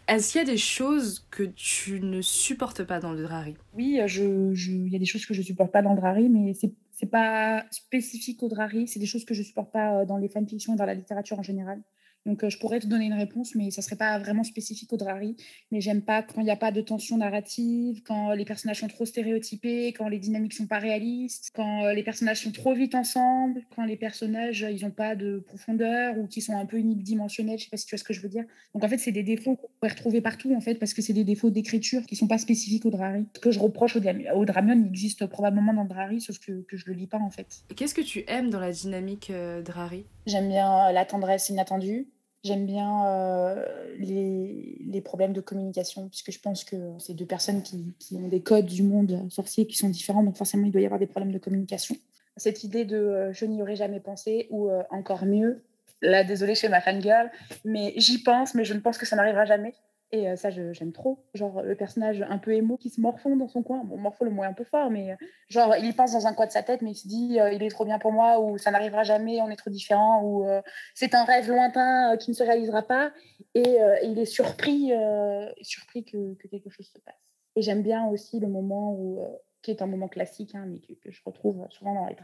Est-ce 0.08 0.32
qu'il 0.34 0.40
y 0.40 0.42
a 0.42 0.52
des 0.52 0.58
choses 0.58 1.26
que 1.32 1.44
tu 1.44 2.02
ne 2.02 2.22
supportes 2.22 2.84
pas 2.84 3.00
dans 3.00 3.14
le 3.14 3.24
Drari? 3.24 3.56
Oui, 3.74 4.00
je, 4.06 4.54
je- 4.54 4.72
il 4.72 4.92
y 4.92 4.96
a 4.96 5.00
des 5.00 5.06
choses 5.06 5.26
que 5.26 5.34
je 5.34 5.42
supporte 5.42 5.72
pas 5.72 5.82
dans 5.82 5.94
le 5.94 6.00
Drari, 6.00 6.30
mais 6.30 6.54
c'est 6.54 6.74
c'est 6.92 7.10
pas 7.10 7.66
spécifique 7.72 8.44
au 8.44 8.50
Drari. 8.50 8.88
C'est 8.88 9.00
des 9.00 9.06
choses 9.08 9.26
que 9.26 9.34
je 9.34 9.42
supporte 9.42 9.72
pas 9.72 10.06
dans 10.06 10.18
les 10.18 10.30
fanfictions 10.30 10.74
et 10.74 10.78
dans 10.78 10.86
la 10.86 10.94
littérature 10.94 11.40
en 11.40 11.44
général. 11.44 11.82
Donc, 12.26 12.44
euh, 12.44 12.50
je 12.50 12.58
pourrais 12.58 12.80
te 12.80 12.88
donner 12.88 13.06
une 13.06 13.14
réponse, 13.14 13.56
mais 13.56 13.70
ça 13.72 13.82
serait 13.82 13.96
pas 13.96 14.18
vraiment 14.18 14.44
spécifique 14.44 14.92
au 14.94 14.98
Drari. 14.98 15.36
Mais 15.72 15.82
j'aime 15.82 16.02
pas 16.02 16.24
quand 16.24 16.42
il 16.42 16.46
n'y 16.46 16.52
a 16.52 16.56
pas 16.56 16.72
de 16.72 16.82
tension 16.82 17.18
narrative, 17.18 18.02
quand 18.04 18.32
les 18.32 18.46
personnages 18.46 18.80
sont 18.80 18.88
trop 18.88 19.06
stéréotypés, 19.06 19.88
quand 19.94 20.08
les 20.08 20.20
dynamiques 20.20 20.54
sont 20.54 20.68
pas 20.68 20.80
réalistes, 20.80 21.50
quand 21.54 21.84
euh, 21.86 21.94
les 21.94 22.04
personnages 22.04 22.42
sont 22.42 22.52
trop 22.52 22.74
vite 22.74 22.96
ensemble, 22.96 23.64
quand 23.76 23.84
les 23.86 23.98
personnages 23.98 24.64
euh, 24.64 24.72
ils 24.72 24.86
ont 24.86 24.92
pas 24.92 25.16
de 25.16 25.40
profondeur 25.40 26.18
ou 26.18 26.28
qui 26.28 26.42
sont 26.42 26.58
un 26.58 26.66
peu 26.66 26.78
unidimensionnels. 26.78 27.60
Je 27.60 27.66
sais 27.66 27.70
pas 27.70 27.78
si 27.78 27.86
tu 27.86 27.96
vois 27.96 28.00
ce 28.00 28.04
que 28.04 28.14
je 28.14 28.22
veux 28.22 28.30
dire. 28.30 28.46
Donc 28.74 28.84
en 28.84 28.88
fait, 28.88 28.98
c'est 28.98 29.12
des 29.12 29.24
défauts 29.24 29.56
qu'on 29.56 29.68
pourrait 29.80 29.92
retrouver 29.92 30.22
partout 30.22 30.56
en 30.56 30.62
fait 30.62 30.76
parce 30.76 30.94
que 30.94 31.02
c'est 31.02 31.14
des 31.14 31.24
défauts 31.26 31.50
d'écriture 31.50 32.06
qui 32.06 32.16
sont 32.16 32.28
pas 32.28 32.38
spécifiques 32.38 32.86
au 32.86 32.90
Drari. 32.90 33.26
Ce 33.36 33.40
que 33.40 33.52
je 33.52 33.60
reproche 33.60 33.96
au, 33.96 34.00
Dram- 34.00 34.24
au 34.36 34.46
Dramion, 34.46 34.80
il 34.80 34.88
existe 34.88 35.26
probablement 35.26 35.74
dans 35.74 35.84
le 35.84 35.90
Drari, 35.90 36.22
sauf 36.22 36.40
que, 36.40 36.62
que 36.64 36.78
je 36.78 36.86
le 36.88 36.94
lis 36.94 37.08
pas 37.08 37.20
en 37.20 37.30
fait. 37.30 37.64
Qu'est-ce 37.76 37.94
que 37.94 38.02
tu 38.02 38.24
aimes 38.28 38.50
dans 38.50 38.60
la 38.60 38.72
dynamique 38.72 39.30
euh, 39.30 39.62
Drari? 39.62 40.06
J'aime 40.26 40.48
bien 40.48 40.92
la 40.92 41.06
tendresse 41.06 41.50
inattendue. 41.50 42.08
J'aime 42.44 42.66
bien 42.66 43.08
euh, 43.08 43.66
les, 44.00 45.02
problèmes 45.02 45.32
de 45.32 45.40
communication, 45.40 46.10
puisque 46.10 46.32
je 46.32 46.40
pense 46.40 46.66
que 46.66 46.76
c'est 47.00 47.14
deux 47.14 47.26
personnes 47.26 47.62
qui, 47.64 48.16
ont 48.16 48.28
des 48.28 48.42
codes 48.42 48.66
du 48.66 48.84
monde 48.84 49.28
sorcier 49.30 49.66
qui 49.66 49.78
sont 49.78 49.90
différents, 49.90 50.24
donc 50.24 50.36
forcément 50.36 50.66
il 50.66 50.72
doit 50.72 50.82
y 50.82 50.86
avoir 50.86 51.00
des 51.00 51.08
problèmes 51.08 51.32
de 51.32 51.40
communication. 51.40 51.96
Cette 52.36 52.64
idée 52.64 52.84
de 52.84 52.98
euh, 52.98 53.34
je 53.34 53.46
n'y 53.46 53.62
aurais 53.62 53.78
jamais 53.78 54.02
pensé, 54.02 54.48
ou 54.50 54.70
euh, 54.70 54.84
encore 54.90 55.26
mieux, 55.26 55.64
là 56.02 56.26
désolée, 56.26 56.56
fais 56.56 56.70
ma 56.70 56.82
fangirl, 56.82 57.32
mais 57.64 57.94
j'y 57.96 58.22
pense, 58.22 58.56
mais 58.56 58.66
je 58.66 58.74
ne 58.74 58.80
pense 58.80 58.98
que 58.98 59.06
ça 59.06 59.16
n'arrivera 59.16 59.46
jamais. 59.46 59.74
Et 60.14 60.30
euh, 60.30 60.36
ça, 60.36 60.52
j'aime 60.52 60.94
trop. 60.94 61.26
Genre 61.34 61.64
le 61.64 61.76
personnage 61.76 62.24
un 62.30 62.38
peu 62.38 62.54
émo 62.54 62.78
qui 62.78 62.92
se 62.92 63.02
morfond 63.02 63.36
dans 63.36 63.48
son 63.48 63.64
coin. 63.64 63.84
Bon, 63.84 63.98
morfond, 63.98 64.26
le 64.26 64.32
mot 64.32 64.44
est 64.44 64.48
un 64.48 64.54
peu 64.54 64.64
fort, 64.64 64.92
mais 64.92 65.12
euh, 65.12 65.16
genre 65.50 65.76
il 65.76 65.96
pense 65.96 66.14
dans 66.14 66.28
un 66.28 66.36
coin 66.36 66.46
de 66.46 66.52
sa 66.52 66.62
tête, 66.62 66.84
mais 66.84 66.92
il 66.92 66.96
se 66.96 67.08
dit 67.08 67.40
euh, 67.40 67.52
il 67.52 67.64
est 67.64 67.70
trop 67.70 67.84
bien 67.84 67.98
pour 67.98 68.12
moi, 68.12 68.40
ou 68.40 68.60
ça 68.60 68.70
n'arrivera 68.70 69.02
jamais, 69.02 69.42
on 69.42 69.50
est 69.50 69.56
trop 69.56 69.72
différents, 69.72 70.24
ou 70.24 70.46
c'est 70.94 71.16
un 71.16 71.24
rêve 71.24 71.50
lointain 71.50 72.16
qui 72.18 72.30
ne 72.30 72.36
se 72.36 72.44
réalisera 72.44 72.84
pas. 72.84 73.12
Et 73.56 73.80
il 74.04 74.20
est 74.20 74.26
surpris, 74.26 74.92
surpris 75.62 76.06
que, 76.06 76.36
que 76.36 76.48
quelque 76.48 76.70
chose 76.70 76.88
se 76.88 77.00
passe. 77.00 77.16
Et 77.56 77.64
j'aime 77.64 77.82
bien 77.82 78.06
aussi 78.08 78.40
le 78.40 78.48
moment 78.48 78.94
où, 78.94 79.20
qui 79.64 79.72
est 79.72 79.82
un 79.82 79.88
moment 79.88 80.10
classique, 80.10 80.54
hein, 80.56 80.66
mais 80.68 80.80
que, 80.80 81.10
je 81.10 81.22
retrouve 81.26 81.66
souvent 81.70 81.96
dans 81.96 82.06
les. 82.06 82.16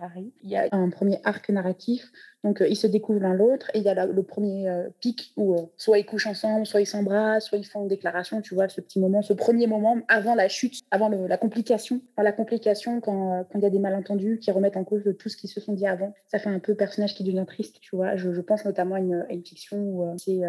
Il 0.44 0.50
y 0.50 0.58
a 0.58 0.68
un 0.72 0.90
premier 0.90 1.20
arc 1.24 1.50
narratif, 1.50 2.12
donc 2.44 2.62
euh, 2.62 2.68
ils 2.68 2.76
se 2.76 2.86
découvrent 2.86 3.22
l'un 3.22 3.34
l'autre, 3.34 3.72
et 3.74 3.80
il 3.80 3.84
y 3.84 3.90
a 3.90 4.06
le 4.06 4.24
premier 4.24 4.70
euh, 4.70 4.90
pic 5.00 5.32
où 5.38 5.56
euh, 5.56 5.62
soit 5.78 6.00
ils 6.00 6.06
couchent 6.06 6.28
ensemble, 6.28 6.66
soit 6.66 6.82
ils 6.82 6.86
s'embrassent, 6.86 7.46
soit 7.46 7.58
ils 7.58 7.66
font 7.66 7.84
une 7.84 7.88
déclaration, 7.88 8.42
tu 8.42 8.54
vois, 8.54 8.68
ce 8.68 8.82
petit 8.82 9.00
moment, 9.00 9.22
ce 9.22 9.34
premier 9.34 9.68
moment 9.68 9.98
avant 10.10 10.36
la 10.36 10.50
chute, 10.50 10.82
avant 10.92 11.08
la 11.10 11.38
complication. 11.38 12.02
Enfin, 12.14 12.24
la 12.24 12.34
complication 12.34 13.00
quand 13.00 13.46
il 13.56 13.62
y 13.62 13.66
a 13.66 13.70
des 13.70 13.80
malentendus 13.80 14.40
qui 14.40 14.52
remettent 14.52 14.78
en 14.78 14.84
cause 14.84 15.04
tout 15.18 15.30
ce 15.30 15.38
qui 15.38 15.48
se 15.48 15.62
sont 15.62 15.74
dit 15.74 15.88
avant. 15.88 16.14
Ça 16.28 16.40
fait 16.40 16.50
un 16.50 16.60
peu 16.60 16.76
personnage 16.76 17.16
qui 17.16 17.24
devient 17.24 17.46
triste, 17.48 17.80
tu 17.80 17.96
vois. 17.96 18.18
Je, 18.18 18.42
pense 18.42 18.66
notamment 18.66 18.96
à 18.96 19.00
une, 19.00 19.46
fiction 19.46 19.78
où 19.78 20.18
c'est 20.18 20.42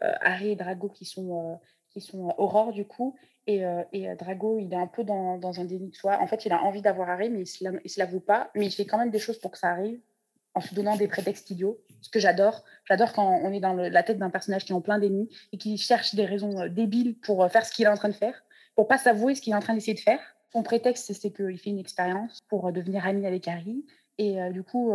Harry 0.00 0.50
et 0.50 0.56
Drago 0.56 0.88
qui 0.88 1.06
sont, 1.06 1.58
qui 1.90 2.02
sont 2.02 2.34
Aurore, 2.36 2.72
du 2.72 2.84
coup. 2.84 3.16
Et, 3.46 3.64
euh, 3.64 3.82
euh, 3.94 4.14
Drago, 4.16 4.58
il 4.58 4.72
est 4.72 4.76
un 4.76 4.86
peu 4.86 5.04
dans, 5.04 5.38
dans 5.38 5.60
un 5.60 5.64
déni 5.64 5.90
de 5.90 5.94
soi. 5.94 6.18
En 6.20 6.26
fait, 6.26 6.46
il 6.46 6.52
a 6.52 6.62
envie 6.62 6.82
d'avoir 6.82 7.10
Harry, 7.10 7.30
mais 7.30 7.42
il 7.42 7.80
il 7.84 7.90
se 7.90 7.98
l'avoue 7.98 8.20
pas. 8.20 8.50
Mais 8.54 8.66
il 8.66 8.70
fait 8.70 8.84
quand 8.84 8.98
même 8.98 9.10
des 9.10 9.18
choses 9.18 9.38
pour 9.38 9.50
que 9.50 9.58
ça 9.58 9.68
arrive, 9.68 10.00
en 10.54 10.60
se 10.60 10.74
donnant 10.74 10.96
des 10.96 11.08
prétextes 11.08 11.50
idiots. 11.50 11.80
Ce 12.00 12.10
que 12.10 12.20
j'adore. 12.20 12.64
J'adore 12.84 13.12
quand 13.12 13.40
on 13.42 13.52
est 13.52 13.60
dans 13.60 13.74
la 13.74 14.02
tête 14.02 14.18
d'un 14.18 14.30
personnage 14.30 14.64
qui 14.64 14.72
est 14.72 14.74
en 14.74 14.80
plein 14.80 14.98
déni 14.98 15.28
et 15.52 15.58
qui 15.58 15.76
cherche 15.76 16.14
des 16.14 16.24
raisons 16.24 16.60
euh, 16.60 16.68
débiles 16.68 17.18
pour 17.18 17.48
faire 17.50 17.66
ce 17.66 17.72
qu'il 17.72 17.84
est 17.84 17.88
en 17.88 17.96
train 17.96 18.08
de 18.08 18.14
faire, 18.14 18.44
pour 18.76 18.86
pas 18.86 18.98
s'avouer 18.98 19.34
ce 19.34 19.42
qu'il 19.42 19.52
est 19.52 19.56
en 19.56 19.60
train 19.60 19.74
d'essayer 19.74 19.94
de 19.94 20.00
faire. 20.00 20.20
Son 20.52 20.62
prétexte, 20.62 21.12
c'est 21.12 21.30
qu'il 21.32 21.58
fait 21.58 21.70
une 21.70 21.78
expérience 21.78 22.40
pour 22.48 22.70
devenir 22.72 23.06
ami 23.06 23.26
avec 23.26 23.48
Harry. 23.48 23.84
Et 24.18 24.36
du 24.50 24.62
coup, 24.62 24.92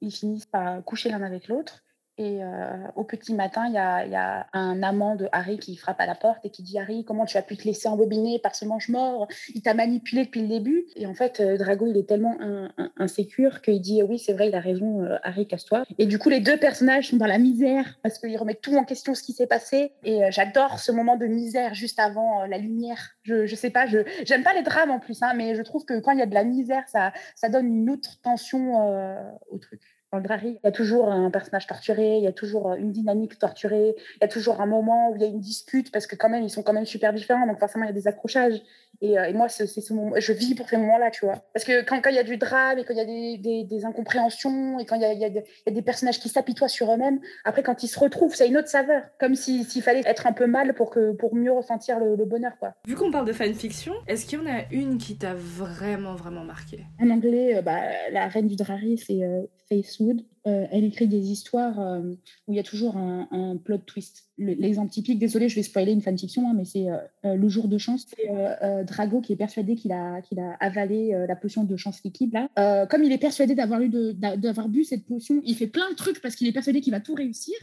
ils 0.00 0.10
finissent 0.10 0.46
par 0.46 0.82
coucher 0.82 1.10
l'un 1.10 1.22
avec 1.22 1.46
l'autre. 1.46 1.84
Et 2.18 2.42
euh, 2.42 2.46
au 2.94 3.04
petit 3.04 3.34
matin, 3.34 3.66
il 3.66 3.74
y 3.74 3.78
a, 3.78 4.06
y 4.06 4.14
a 4.14 4.46
un 4.54 4.82
amant 4.82 5.16
de 5.16 5.28
Harry 5.32 5.58
qui 5.58 5.76
frappe 5.76 6.00
à 6.00 6.06
la 6.06 6.14
porte 6.14 6.38
et 6.44 6.50
qui 6.50 6.62
dit 6.62 6.78
Harry, 6.78 7.04
comment 7.04 7.26
tu 7.26 7.36
as 7.36 7.42
pu 7.42 7.56
te 7.58 7.64
laisser 7.64 7.88
embobiner 7.88 8.38
par 8.38 8.54
ce 8.54 8.64
mange-mort 8.64 9.28
Il 9.54 9.60
t'a 9.60 9.74
manipulé 9.74 10.24
depuis 10.24 10.40
le 10.40 10.48
début. 10.48 10.86
Et 10.96 11.06
en 11.06 11.12
fait, 11.14 11.40
euh, 11.40 11.58
Drago, 11.58 11.86
il 11.86 11.98
est 11.98 12.08
tellement 12.08 12.34
in- 12.40 12.70
insécure 12.96 13.60
qu'il 13.60 13.80
dit 13.82 14.02
Oui, 14.02 14.18
c'est 14.18 14.32
vrai, 14.32 14.48
il 14.48 14.54
a 14.54 14.60
raison, 14.60 15.02
euh, 15.02 15.16
Harry, 15.24 15.46
casse-toi. 15.46 15.84
Et 15.98 16.06
du 16.06 16.18
coup, 16.18 16.30
les 16.30 16.40
deux 16.40 16.56
personnages 16.56 17.10
sont 17.10 17.16
dans 17.18 17.26
la 17.26 17.38
misère 17.38 17.98
parce 18.02 18.18
qu'ils 18.18 18.38
remettent 18.38 18.62
tout 18.62 18.76
en 18.76 18.84
question 18.84 19.14
ce 19.14 19.22
qui 19.22 19.32
s'est 19.34 19.46
passé. 19.46 19.92
Et 20.02 20.24
euh, 20.24 20.28
j'adore 20.30 20.78
ce 20.78 20.92
moment 20.92 21.16
de 21.16 21.26
misère 21.26 21.74
juste 21.74 21.98
avant 21.98 22.46
la 22.46 22.56
lumière. 22.56 23.10
Je, 23.24 23.44
je 23.44 23.54
sais 23.54 23.70
pas, 23.70 23.86
je 23.86 23.98
j'aime 24.24 24.42
pas 24.42 24.54
les 24.54 24.62
drames 24.62 24.90
en 24.90 25.00
plus, 25.00 25.22
hein, 25.22 25.34
mais 25.34 25.54
je 25.54 25.62
trouve 25.62 25.84
que 25.84 26.00
quand 26.00 26.12
il 26.12 26.18
y 26.18 26.22
a 26.22 26.26
de 26.26 26.34
la 26.34 26.44
misère, 26.44 26.84
ça, 26.88 27.12
ça 27.34 27.50
donne 27.50 27.66
une 27.66 27.90
autre 27.90 28.20
tension 28.22 29.26
au 29.50 29.58
truc. 29.58 29.82
Dans 30.16 30.22
le 30.22 30.26
Drari, 30.28 30.58
il 30.62 30.64
y 30.64 30.66
a 30.66 30.72
toujours 30.72 31.10
un 31.12 31.30
personnage 31.30 31.66
torturé, 31.66 32.16
il 32.16 32.24
y 32.24 32.26
a 32.26 32.32
toujours 32.32 32.72
une 32.72 32.90
dynamique 32.90 33.38
torturée, 33.38 33.94
il 34.14 34.18
y 34.22 34.24
a 34.24 34.28
toujours 34.28 34.62
un 34.62 34.66
moment 34.66 35.10
où 35.10 35.16
il 35.16 35.20
y 35.20 35.24
a 35.26 35.28
une 35.28 35.40
dispute 35.40 35.92
parce 35.92 36.06
que 36.06 36.16
quand 36.16 36.30
même 36.30 36.42
ils 36.42 36.48
sont 36.48 36.62
quand 36.62 36.72
même 36.72 36.86
super 36.86 37.12
différents, 37.12 37.46
donc 37.46 37.58
forcément 37.58 37.84
il 37.84 37.88
y 37.88 37.90
a 37.90 37.92
des 37.92 38.08
accrochages. 38.08 38.62
Et, 39.02 39.18
euh, 39.18 39.24
et 39.24 39.34
moi, 39.34 39.50
c'est 39.50 39.66
c'est 39.66 39.82
ce 39.82 39.92
moment, 39.92 40.12
je 40.16 40.32
vis 40.32 40.54
pour 40.54 40.70
ces 40.70 40.78
moments-là, 40.78 41.10
tu 41.10 41.26
vois. 41.26 41.34
Parce 41.52 41.66
que 41.66 41.84
quand 41.84 42.00
quand 42.00 42.08
il 42.08 42.16
y 42.16 42.18
a 42.18 42.22
du 42.22 42.38
drame 42.38 42.78
et 42.78 42.84
quand 42.84 42.94
il 42.94 42.96
y 42.96 43.00
a 43.00 43.04
des, 43.04 43.36
des, 43.36 43.64
des 43.64 43.84
incompréhensions 43.84 44.78
et 44.78 44.86
quand 44.86 44.96
il 44.96 45.02
y 45.02 45.04
a, 45.04 45.12
il 45.12 45.18
y 45.18 45.24
a 45.26 45.28
de- 45.28 45.40
il 45.40 45.62
y 45.66 45.70
a 45.70 45.74
des 45.74 45.82
personnages 45.82 46.18
qui 46.18 46.30
s'apitoient 46.30 46.68
sur 46.68 46.90
eux-mêmes, 46.90 47.20
après 47.44 47.62
quand 47.62 47.82
ils 47.82 47.88
se 47.88 47.98
retrouvent, 47.98 48.34
ça 48.34 48.44
a 48.44 48.46
une 48.46 48.56
autre 48.56 48.68
saveur, 48.68 49.02
comme 49.20 49.34
si- 49.34 49.64
s'il 49.64 49.82
fallait 49.82 50.00
être 50.06 50.26
un 50.26 50.32
peu 50.32 50.46
mal 50.46 50.72
pour 50.72 50.88
que 50.88 51.12
pour 51.12 51.34
mieux 51.34 51.52
ressentir 51.52 51.98
le, 52.00 52.16
le 52.16 52.24
bonheur, 52.24 52.52
quoi. 52.58 52.72
Vu 52.86 52.94
qu'on 52.94 53.10
parle 53.10 53.26
de 53.26 53.34
fanfiction, 53.34 53.92
est-ce 54.06 54.24
qu'il 54.24 54.38
y 54.38 54.42
en 54.42 54.46
a 54.46 54.60
une 54.70 54.96
qui 54.96 55.18
t'a 55.18 55.34
vraiment, 55.34 56.14
vraiment 56.14 56.44
marqué 56.44 56.86
En 56.98 57.10
anglais, 57.10 57.56
euh, 57.56 57.60
bah, 57.62 57.80
la 58.12 58.28
reine 58.28 58.46
du 58.46 58.56
Drari, 58.56 58.96
c'est 58.96 59.22
euh, 59.22 59.42
Faith 59.68 59.86
Facewood. 59.86 60.22
elle 60.44 60.84
écrit 60.84 61.08
des 61.08 61.30
histoires 61.30 61.78
où 62.46 62.52
il 62.52 62.56
y 62.56 62.60
a 62.60 62.62
toujours 62.62 62.96
un, 62.96 63.56
plot 63.64 63.78
twist. 63.78 64.24
L'exemple 64.38 64.90
typique, 64.90 65.18
désolé, 65.18 65.48
je 65.48 65.56
vais 65.56 65.62
spoiler 65.62 65.92
une 65.92 66.02
fanfiction, 66.02 66.48
hein, 66.48 66.54
mais 66.56 66.64
c'est 66.64 66.86
Le 67.24 67.48
jour 67.48 67.68
de 67.68 67.78
chance. 67.78 68.06
C'est 68.08 68.84
Drago 68.84 69.20
qui 69.20 69.32
est 69.32 69.36
persuadé 69.36 69.74
qu'il 69.74 69.92
a, 69.92 70.20
avalé 70.60 71.24
la 71.26 71.36
potion 71.36 71.64
de 71.64 71.76
chance 71.76 72.02
liquide. 72.04 72.32
Là. 72.32 72.86
comme 72.86 73.02
il 73.02 73.12
est 73.12 73.18
persuadé 73.18 73.54
d'avoir 73.54 74.68
bu 74.68 74.84
cette 74.84 75.04
potion, 75.04 75.40
il 75.44 75.56
fait 75.56 75.66
plein 75.66 75.90
de 75.90 75.96
trucs 75.96 76.20
parce 76.20 76.36
qu'il 76.36 76.46
est 76.46 76.52
persuadé 76.52 76.80
qu'il 76.80 76.92
va 76.92 77.00
tout 77.00 77.14
réussir. 77.14 77.56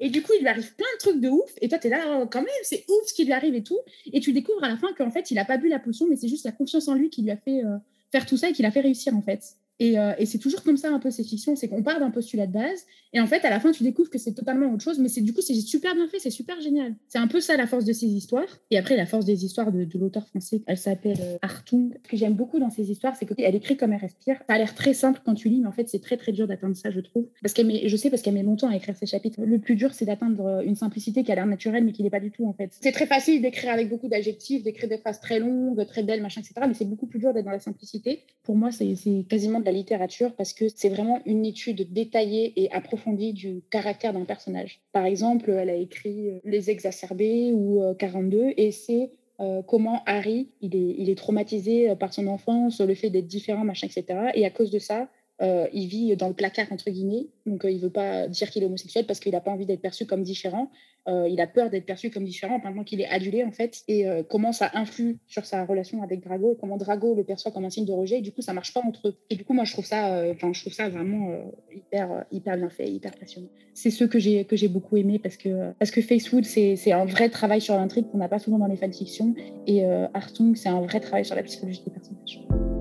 Et 0.00 0.10
du 0.10 0.22
coup, 0.22 0.32
il 0.36 0.40
lui 0.40 0.48
arrive 0.48 0.74
plein 0.74 0.86
de 0.94 0.98
trucs 0.98 1.20
de 1.20 1.28
ouf. 1.28 1.50
Et 1.60 1.68
toi, 1.68 1.78
tu 1.78 1.86
es 1.86 1.90
là, 1.90 2.20
oh, 2.20 2.26
quand 2.26 2.40
même, 2.40 2.48
c'est 2.62 2.84
ouf 2.88 3.06
ce 3.06 3.14
qui 3.14 3.24
lui 3.24 3.32
arrive 3.32 3.54
et 3.54 3.62
tout. 3.62 3.78
Et 4.12 4.20
tu 4.20 4.32
découvres 4.32 4.64
à 4.64 4.68
la 4.68 4.76
fin 4.76 4.92
qu'en 4.96 5.10
fait, 5.10 5.30
il 5.30 5.34
n'a 5.34 5.44
pas 5.44 5.56
bu 5.56 5.68
la 5.68 5.78
potion, 5.78 6.06
mais 6.08 6.16
c'est 6.16 6.28
juste 6.28 6.44
la 6.44 6.52
confiance 6.52 6.88
en 6.88 6.94
lui 6.94 7.10
qui 7.10 7.22
lui 7.22 7.30
a 7.30 7.36
fait 7.36 7.64
euh, 7.64 7.76
faire 8.10 8.26
tout 8.26 8.36
ça 8.36 8.48
et 8.48 8.52
qui 8.52 8.62
l'a 8.62 8.70
fait 8.70 8.80
réussir, 8.80 9.14
en 9.14 9.22
fait. 9.22 9.56
Euh, 9.92 10.14
et, 10.18 10.26
c'est 10.26 10.38
toujours 10.38 10.62
comme 10.62 10.76
ça 10.76 10.90
un 10.90 10.98
peu 10.98 11.10
ces 11.10 11.24
fictions, 11.24 11.56
c'est 11.56 11.68
qu'on 11.68 11.82
part 11.82 12.00
d'un 12.00 12.10
postulat 12.10 12.46
de 12.46 12.52
base 12.52 12.84
et 13.12 13.20
en 13.20 13.26
fait 13.26 13.44
à 13.44 13.50
la 13.50 13.60
fin 13.60 13.70
tu 13.70 13.82
découvres 13.82 14.10
que 14.10 14.18
c'est 14.18 14.32
totalement 14.32 14.72
autre 14.72 14.82
chose, 14.82 14.98
mais 14.98 15.08
c'est 15.08 15.20
du 15.20 15.32
coup 15.32 15.40
c'est 15.40 15.54
super 15.54 15.94
bien 15.94 16.08
fait, 16.08 16.18
c'est 16.18 16.30
super 16.30 16.60
génial. 16.60 16.94
C'est 17.06 17.18
un 17.18 17.28
peu 17.28 17.40
ça 17.40 17.56
la 17.56 17.66
force 17.66 17.84
de 17.84 17.92
ces 17.92 18.06
histoires. 18.06 18.58
Et 18.70 18.78
après 18.78 18.96
la 18.96 19.06
force 19.06 19.24
des 19.24 19.44
histoires 19.44 19.70
de, 19.70 19.86
l'auteur 19.94 20.26
français, 20.26 20.62
elle 20.66 20.76
s'appelle 20.76 21.18
euh, 21.20 21.36
Artung. 21.42 21.94
Ce 22.04 22.08
que 22.08 22.16
j'aime 22.16 22.34
beaucoup 22.34 22.58
dans 22.58 22.70
ces 22.70 22.90
histoires, 22.90 23.14
c'est 23.16 23.26
qu'elle 23.26 23.54
écrit 23.54 23.76
comme 23.76 23.92
elle 23.92 24.00
respire. 24.00 24.36
Ça 24.48 24.54
a 24.54 24.58
l'air 24.58 24.74
très 24.74 24.94
simple 24.94 25.20
quand 25.24 25.34
tu 25.34 25.48
lis, 25.48 25.60
mais 25.60 25.68
en 25.68 25.72
fait 25.72 25.88
c'est 25.88 26.00
très 26.00 26.16
très 26.16 26.32
dur 26.32 26.48
d'atteindre 26.48 26.76
ça, 26.76 26.90
je 26.90 27.00
trouve. 27.00 27.28
Parce 27.40 27.54
qu'elle 27.54 27.66
met, 27.66 27.88
je 27.88 27.96
sais 27.96 28.10
parce 28.10 28.22
qu'elle 28.22 28.34
met 28.34 28.42
longtemps 28.42 28.68
à 28.68 28.76
écrire 28.76 28.96
ses 28.96 29.06
chapitres. 29.06 29.40
Le 29.44 29.58
plus 29.58 29.76
dur 29.76 29.94
c'est 29.94 30.06
d'atteindre 30.06 30.46
euh, 30.46 30.62
une 30.62 30.74
simplicité 30.74 31.22
qui 31.22 31.30
a 31.30 31.36
l'air 31.36 31.46
naturelle 31.46 31.84
mais 31.84 31.92
qui 31.92 32.02
n'est 32.02 32.10
pas 32.10 32.20
du 32.20 32.32
tout 32.32 32.46
en 32.48 32.52
fait. 32.52 32.70
C'est 32.80 32.92
très 32.92 33.06
facile 33.06 33.42
d'écrire 33.42 33.72
avec 33.72 33.88
beaucoup 33.88 34.08
d'adjectifs, 34.08 34.64
d'écrire 34.64 34.88
des 34.88 34.98
phrases 34.98 35.20
très 35.20 35.38
longues, 35.38 35.86
très 35.86 36.02
belles, 36.02 36.22
machin, 36.22 36.40
etc. 36.40 36.66
Mais 36.66 36.74
c'est 36.74 36.84
beaucoup 36.84 37.06
plus 37.06 37.20
dur 37.20 37.32
d'être 37.32 37.44
dans 37.44 37.52
la 37.52 37.60
simplicité. 37.60 38.22
Pour 38.42 38.56
moi 38.56 38.70
c'est 38.72 38.94
quasiment 39.28 39.60
de 39.60 39.64
la 39.64 39.72
littérature 39.74 40.34
parce 40.34 40.52
que 40.52 40.66
c'est 40.74 40.88
vraiment 40.88 41.20
une 41.26 41.44
étude 41.44 41.92
détaillée 41.92 42.52
et 42.56 42.72
approfondie 42.72 43.32
du 43.32 43.62
caractère 43.70 44.12
d'un 44.12 44.24
personnage. 44.24 44.80
Par 44.92 45.04
exemple, 45.04 45.50
elle 45.50 45.70
a 45.70 45.74
écrit 45.74 46.30
euh, 46.30 46.38
Les 46.44 46.70
Exacerbés 46.70 47.52
ou 47.52 47.82
42 47.98 48.38
euh, 48.38 48.52
et 48.56 48.70
c'est 48.70 49.10
euh, 49.40 49.62
comment 49.62 50.02
Harry, 50.06 50.50
il 50.60 51.10
est, 51.10 51.14
traumatisé 51.16 51.94
par 51.96 52.12
son 52.14 52.26
enfance, 52.28 52.80
le 52.80 52.94
fait 52.94 53.10
d'être 53.10 53.26
différent, 53.26 53.64
machin, 53.64 53.86
etc. 53.86 54.30
Et 54.34 54.46
à 54.46 54.50
cause 54.50 54.70
de 54.70 54.78
ça, 54.78 55.08
euh, 55.42 55.66
il 55.72 55.88
vit 55.88 56.16
dans 56.16 56.28
le 56.28 56.34
placard, 56.34 56.66
entre 56.70 56.90
guillemets. 56.90 57.26
Donc, 57.46 57.64
euh, 57.64 57.70
il 57.70 57.76
ne 57.76 57.82
veut 57.82 57.90
pas 57.90 58.28
dire 58.28 58.50
qu'il 58.50 58.62
est 58.62 58.66
homosexuel 58.66 59.04
parce 59.06 59.18
qu'il 59.20 59.32
n'a 59.32 59.40
pas 59.40 59.50
envie 59.50 59.66
d'être 59.66 59.80
perçu 59.80 60.06
comme 60.06 60.22
différent. 60.22 60.70
Euh, 61.06 61.28
il 61.28 61.40
a 61.40 61.46
peur 61.46 61.68
d'être 61.68 61.84
perçu 61.84 62.08
comme 62.08 62.24
différent 62.24 62.60
pendant 62.60 62.82
qu'il 62.84 63.00
est 63.00 63.08
adulé, 63.08 63.44
en 63.44 63.50
fait. 63.50 63.82
Et 63.88 64.06
comment 64.30 64.52
ça 64.52 64.70
influe 64.74 65.18
sur 65.26 65.44
sa 65.44 65.64
relation 65.64 66.02
avec 66.02 66.22
Drago 66.22 66.52
et 66.52 66.56
comment 66.58 66.76
Drago 66.76 67.14
le 67.14 67.24
perçoit 67.24 67.50
comme 67.50 67.64
un 67.64 67.70
signe 67.70 67.84
de 67.84 67.92
rejet. 67.92 68.18
Et 68.18 68.22
du 68.22 68.32
coup, 68.32 68.42
ça 68.42 68.52
ne 68.52 68.54
marche 68.54 68.72
pas 68.72 68.80
entre 68.86 69.08
eux. 69.08 69.16
Et 69.28 69.36
du 69.36 69.44
coup, 69.44 69.52
moi, 69.52 69.64
je 69.64 69.72
trouve 69.72 69.84
ça, 69.84 70.32
je 70.32 70.60
trouve 70.60 70.72
ça 70.72 70.88
vraiment 70.88 71.30
hyper, 71.72 72.24
hyper 72.30 72.56
bien 72.56 72.70
fait, 72.70 72.90
hyper 72.90 73.12
passionnant. 73.12 73.48
C'est 73.74 73.90
ce 73.90 74.04
que 74.04 74.18
j'ai, 74.18 74.44
que 74.44 74.56
j'ai 74.56 74.68
beaucoup 74.68 74.96
aimé 74.96 75.18
parce 75.18 75.36
que, 75.36 75.72
parce 75.78 75.90
que 75.90 76.00
Facewood, 76.00 76.44
c'est, 76.44 76.76
c'est 76.76 76.92
un 76.92 77.04
vrai 77.04 77.28
travail 77.28 77.60
sur 77.60 77.74
l'intrigue 77.74 78.06
qu'on 78.10 78.18
n'a 78.18 78.28
pas 78.28 78.38
souvent 78.38 78.58
dans 78.58 78.68
les 78.68 78.76
fanfictions. 78.76 79.34
Et 79.66 79.84
Artung, 80.14 80.54
c'est 80.54 80.70
un 80.70 80.80
vrai 80.80 81.00
travail 81.00 81.24
sur 81.24 81.34
la 81.34 81.42
psychologie 81.42 81.82
des 81.84 81.90
personnages. 81.90 82.73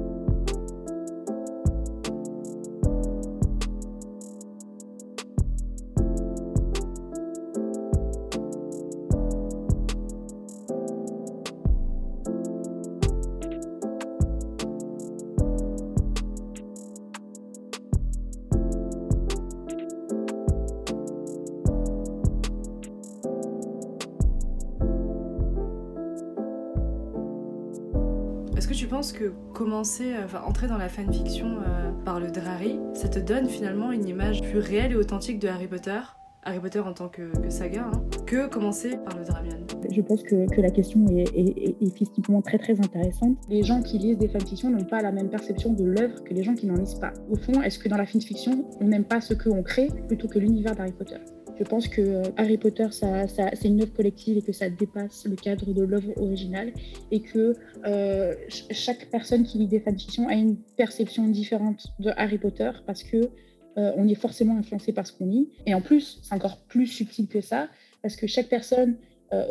Que 29.12 29.34
commencer, 29.54 30.14
enfin 30.24 30.42
entrer 30.46 30.68
dans 30.68 30.78
la 30.78 30.90
fanfiction 30.90 31.58
euh, 31.58 31.92
par 32.06 32.20
le 32.20 32.32
Drari, 32.32 32.80
ça 32.94 33.10
te 33.10 33.20
donne 33.20 33.50
finalement 33.50 33.92
une 33.92 34.08
image 34.08 34.42
plus 34.42 34.60
réelle 34.60 34.94
et 34.94 34.96
authentique 34.96 35.40
de 35.40 35.48
Harry 35.48 35.68
Potter 35.68 36.00
Harry 36.46 36.60
Potter 36.60 36.80
en 36.80 36.94
tant 36.94 37.08
que, 37.08 37.32
saga, 37.50 37.86
hein, 37.86 38.04
que 38.26 38.48
commencer 38.48 38.98
par 38.98 39.18
le 39.18 39.24
Dramion 39.24 39.58
Je 39.90 40.02
pense 40.02 40.24
que, 40.24 40.50
que 40.54 40.62
la 40.62 40.70
question 40.70 41.06
est, 41.08 41.30
est, 41.36 41.82
est, 41.82 42.44
très 42.44 42.58
très 42.58 42.80
intéressante. 42.80 43.38
Les 43.50 43.64
gens 43.64 43.82
qui 43.82 43.98
lisent 43.98 44.18
des 44.18 44.28
fanfictions 44.28 44.70
n'ont 44.70 44.84
pas 44.84 45.02
la 45.02 45.12
même 45.12 45.30
perception 45.30 45.72
de 45.72 45.86
l'œuvre 45.86 46.24
que 46.24 46.34
les 46.34 46.44
gens 46.44 46.54
qui 46.54 46.68
n'en 46.68 46.76
lisent 46.76 47.00
pas. 47.00 47.14
Au 47.30 47.36
fond, 47.36 47.62
est-ce 47.62 47.80
que 47.80 47.88
dans 47.88 47.98
la 47.98 48.06
fanfiction, 48.06 48.66
on 48.82 48.88
n'aime 48.88 49.06
pas 49.06 49.22
ce 49.22 49.34
qu'on 49.34 49.64
crée 49.64 49.88
plutôt 50.08 50.28
que 50.28 50.40
l'univers 50.40 50.76
d'Harry 50.76 50.92
Potter? 50.92 51.18
Je 51.58 51.64
pense 51.64 51.88
que 51.88 52.02
euh, 52.02 52.24
Harry 52.38 52.58
Potter, 52.58 52.88
c'est 52.92 53.68
une 53.68 53.82
œuvre 53.82 53.94
collective 53.94 54.38
et 54.38 54.42
que 54.42 54.52
ça 54.52 54.70
dépasse 54.70 55.26
le 55.26 55.36
cadre 55.36 55.74
de 55.74 55.84
l'œuvre 55.84 56.18
originale 56.18 56.74
et 57.12 57.22
que 57.22 57.56
euh, 57.86 58.34
chaque 58.50 59.10
personne 59.10 59.44
qui 59.44 59.60
lit 59.60 59.68
des 59.68 59.80
fanfictions 59.80 60.28
a 60.28 60.34
une 60.34 60.58
perception 60.78 61.28
différente 61.28 61.88
de 62.00 62.12
Harry 62.18 62.38
Potter 62.38 62.72
parce 62.86 63.04
que 63.04 63.30
euh, 63.78 63.92
on 63.98 64.08
est 64.08 64.16
forcément 64.16 64.58
influencé 64.58 64.94
par 64.94 65.06
ce 65.06 65.14
qu'on 65.14 65.28
lit. 65.28 65.50
Et 65.66 65.74
en 65.74 65.82
plus, 65.82 66.20
c'est 66.24 66.34
encore 66.34 66.58
plus 66.66 66.88
subtil 66.88 67.28
que 67.28 67.42
ça 67.42 67.70
parce 68.02 68.16
que 68.16 68.28
chaque 68.28 68.50
personne 68.50 68.98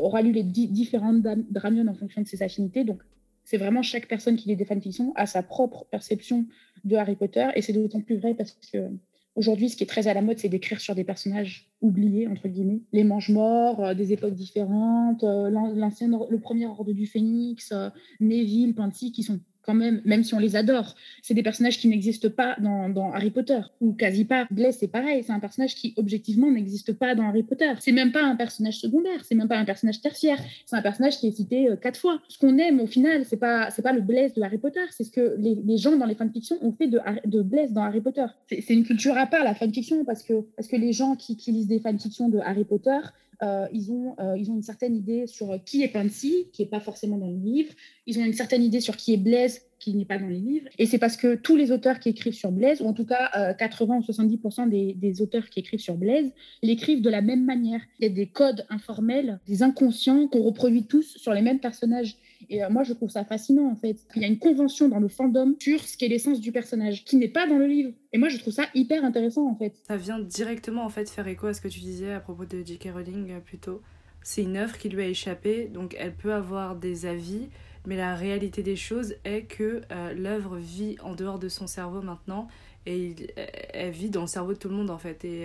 aura 0.01 0.23
lu 0.23 0.31
les 0.31 0.45
différentes 0.45 1.23
dramions 1.51 1.89
en 1.89 1.95
fonction 1.95 2.23
de 2.23 2.27
ses 2.29 2.45
affinités. 2.45 2.85
Donc, 2.85 3.03
c'est 3.43 3.57
vraiment 3.57 3.83
chaque 3.83 4.07
personne 4.07 4.37
qui 4.37 4.49
lit 4.49 4.55
des 4.55 4.65
fanfictions 4.65 5.13
a 5.17 5.27
sa 5.27 5.43
propre 5.43 5.87
perception 5.91 6.47
de 6.85 6.95
Harry 6.95 7.17
Potter 7.17 7.49
et 7.57 7.63
c'est 7.63 7.73
d'autant 7.73 8.01
plus 8.01 8.17
vrai 8.17 8.35
parce 8.35 8.53
que 8.73 8.79
Aujourd'hui, 9.35 9.71
ce 9.71 9.77
qui 9.77 9.85
est 9.85 9.87
très 9.87 10.09
à 10.09 10.15
la 10.15 10.21
mode, 10.21 10.39
c'est 10.39 10.51
d'écrire 10.51 10.81
sur 10.81 10.95
des 10.95 11.05
personnages 11.05 11.71
oubliés, 11.81 12.27
entre 12.29 12.49
guillemets. 12.49 12.83
Les 12.93 13.03
mange-morts, 13.03 13.83
euh, 13.83 13.95
des 13.95 14.13
époques 14.13 14.35
différentes, 14.35 15.25
euh, 15.25 15.49
le 15.49 16.39
premier 16.39 16.67
ordre 16.67 16.93
du 16.93 17.07
Phénix, 17.07 17.73
euh, 17.73 17.89
Neville, 18.21 18.75
Pansy, 18.75 19.11
qui 19.11 19.23
sont 19.23 19.41
quand 19.65 19.75
même, 19.75 20.01
même 20.05 20.25
si 20.25 20.35
on 20.35 20.39
les 20.39 20.57
adore, 20.57 20.95
c'est 21.23 21.35
des 21.35 21.43
personnages 21.43 21.79
qui 21.79 21.89
n'existent 21.89 22.31
pas 22.31 22.57
dans, 22.61 23.13
Harry 23.13 23.31
Potter, 23.31 23.61
ou 23.81 23.93
quasi 23.93 24.25
pas. 24.25 24.47
Blaise, 24.51 24.77
c'est 24.79 24.89
pareil, 24.89 25.23
c'est 25.25 25.33
un 25.33 25.41
personnage 25.41 25.75
qui, 25.75 25.95
objectivement, 25.97 26.51
n'existe 26.51 26.93
pas 26.93 27.15
dans 27.15 27.25
Harry 27.25 27.43
Potter. 27.43 27.73
C'est 27.81 27.93
même 27.93 28.13
pas 28.13 28.23
un 28.23 28.37
personnage 28.37 28.79
secondaire, 28.79 29.25
c'est 29.25 29.35
même 29.35 29.49
pas 29.49 29.59
un 29.59 29.65
personnage 29.65 30.01
tertiaire, 30.01 30.39
c'est 30.67 30.77
un 30.77 30.83
personnage 30.83 31.19
qui 31.19 31.29
est 31.29 31.33
cité 31.33 31.69
euh, 31.69 31.77
quatre 31.77 31.99
fois. 31.99 32.21
Ce 32.29 32.39
qu'on 32.39 32.59
aime, 32.59 32.81
au 32.81 32.87
final, 32.87 33.25
c'est 33.25 33.37
pas, 33.37 33.71
c'est 33.71 33.83
pas 33.83 33.93
le 33.93 34.01
Blaise 34.01 34.35
de 34.35 34.43
Harry 34.43 34.59
Potter, 34.59 34.85
c'est 34.91 35.05
ce 35.05 35.11
que 35.11 35.37
les, 35.39 35.77
gens 35.77 35.97
dans 35.97 36.07
les 36.07 36.15
fanfictions 36.15 36.57
ont 36.61 36.73
fait 36.73 36.87
de, 36.87 37.01
de 37.25 37.43
Blaise 37.43 37.73
dans 37.73 37.83
Harry 37.83 38.01
Potter. 38.01 38.27
C'est 38.49 38.75
une 38.75 38.85
culture 38.85 39.17
à 39.17 39.27
part, 39.27 39.45
la 39.45 39.55
fanfiction, 39.55 40.05
parce 40.05 40.23
que, 40.23 40.35
parce 40.57 40.69
que 40.69 40.77
les 40.77 40.93
gens 40.93 41.17
qui, 41.17 41.37
qui 41.37 41.53
lisent 41.53 41.69
des 41.69 41.81
fanfictions 41.81 42.29
de 42.29 42.39
Harry 42.39 42.65
Potter, 42.65 42.99
euh, 43.43 43.67
ils, 43.73 43.91
ont, 43.91 44.15
euh, 44.21 44.37
ils 44.39 44.51
ont 44.51 44.55
une 44.55 44.63
certaine 44.63 44.95
idée 44.95 45.27
sur 45.27 45.59
qui 45.65 45.83
est 45.83 45.89
Pansy, 45.89 46.49
qui 46.53 46.63
n'est 46.63 46.69
pas 46.69 46.81
forcément 46.81 47.19
dans 47.19 47.31
le 47.31 47.37
livre. 47.37 47.73
Ils 48.07 48.19
ont 48.19 48.25
une 48.25 48.33
certaine 48.33 48.63
idée 48.63 48.81
sur 48.81 48.97
qui 48.97 49.15
est 49.15 49.17
Blaise, 49.17 49.63
qui 49.81 49.95
n'est 49.95 50.05
pas 50.05 50.19
dans 50.19 50.29
les 50.29 50.39
livres. 50.39 50.69
Et 50.79 50.87
c'est 50.87 50.99
parce 50.99 51.17
que 51.17 51.35
tous 51.35 51.57
les 51.57 51.73
auteurs 51.73 51.99
qui 51.99 52.09
écrivent 52.11 52.35
sur 52.35 52.53
Blaise, 52.53 52.81
ou 52.81 52.87
en 52.87 52.93
tout 52.93 53.05
cas 53.05 53.55
80 53.55 53.97
euh, 53.97 53.99
ou 53.99 54.03
70% 54.03 54.69
des, 54.69 54.95
des, 54.95 55.21
auteurs 55.23 55.49
qui 55.49 55.59
écrivent 55.59 55.81
sur 55.81 55.97
Blaise, 55.97 56.31
l'écrivent 56.63 57.03
de 57.03 57.11
la 57.11 57.21
même 57.21 57.45
manière. 57.45 57.81
Il 57.99 58.05
y 58.05 58.07
a 58.07 58.15
des 58.15 58.27
codes 58.27 58.65
informels, 58.71 59.41
des 59.49 59.65
inconscients 59.65 60.29
qu'on 60.29 60.43
reproduit 60.43 60.85
tous 60.85 61.17
sur 61.17 61.35
les 61.35 61.43
mêmes 61.43 61.59
personnages. 61.59 62.17
Et 62.51 62.61
moi, 62.71 62.83
je 62.83 62.93
trouve 62.93 63.11
ça 63.11 63.25
fascinant, 63.25 63.71
en 63.71 63.77
fait. 63.77 63.97
Il 64.17 64.23
y 64.23 64.25
a 64.25 64.29
une 64.29 64.39
convention 64.39 64.89
dans 64.89 65.01
le 65.01 65.09
fandom 65.09 65.55
sur 65.61 65.81
ce 65.81 65.97
qu'est 65.97 66.09
l'essence 66.09 66.41
du 66.41 66.53
personnage, 66.53 67.05
qui 67.05 67.17
n'est 67.17 67.29
pas 67.29 67.47
dans 67.47 67.59
le 67.59 67.67
livre. 67.67 67.93
Et 68.13 68.19
moi, 68.19 68.29
je 68.29 68.39
trouve 68.39 68.53
ça 68.53 68.67
hyper 68.75 69.05
intéressant, 69.05 69.49
en 69.49 69.55
fait. 69.55 69.75
Ça 69.87 69.97
vient 69.97 70.19
directement, 70.19 70.85
en 70.85 70.89
fait, 70.89 71.09
faire 71.09 71.27
écho 71.29 71.47
à 71.47 71.55
ce 71.55 71.61
que 71.61 71.69
tu 71.69 71.81
disais 71.81 72.13
à 72.13 72.21
propos 72.21 72.45
de 72.45 72.63
J.K. 72.65 72.91
Rowling, 72.95 73.31
euh, 73.31 73.41
plutôt. 73.41 73.83
C'est 74.23 74.43
une 74.43 74.57
œuvre 74.57 74.79
qui 74.79 74.89
lui 74.89 75.03
a 75.03 75.07
échappé, 75.07 75.67
donc 75.67 75.97
elle 75.99 76.15
peut 76.15 76.33
avoir 76.33 76.77
des 76.77 77.07
avis, 77.07 77.49
mais 77.87 77.97
la 77.97 78.15
réalité 78.15 78.63
des 78.63 78.77
choses 78.77 79.17
est 79.25 79.43
que 79.43 79.83
euh, 79.91 80.15
l'œuvre 80.15 80.57
vit 80.57 80.97
en 81.03 81.15
dehors 81.15 81.41
de 81.41 81.49
son 81.49 81.67
cerveau 81.67 82.03
maintenant, 82.03 82.47
et 82.87 83.15
elle 83.75 83.91
vit 83.91 84.11
dans 84.11 84.23
le 84.23 84.27
cerveau 84.27 84.53
de 84.53 84.59
tout 84.59 84.69
le 84.69 84.75
monde, 84.75 84.91
en 84.91 84.99
fait. 84.99 85.25
Et 85.25 85.41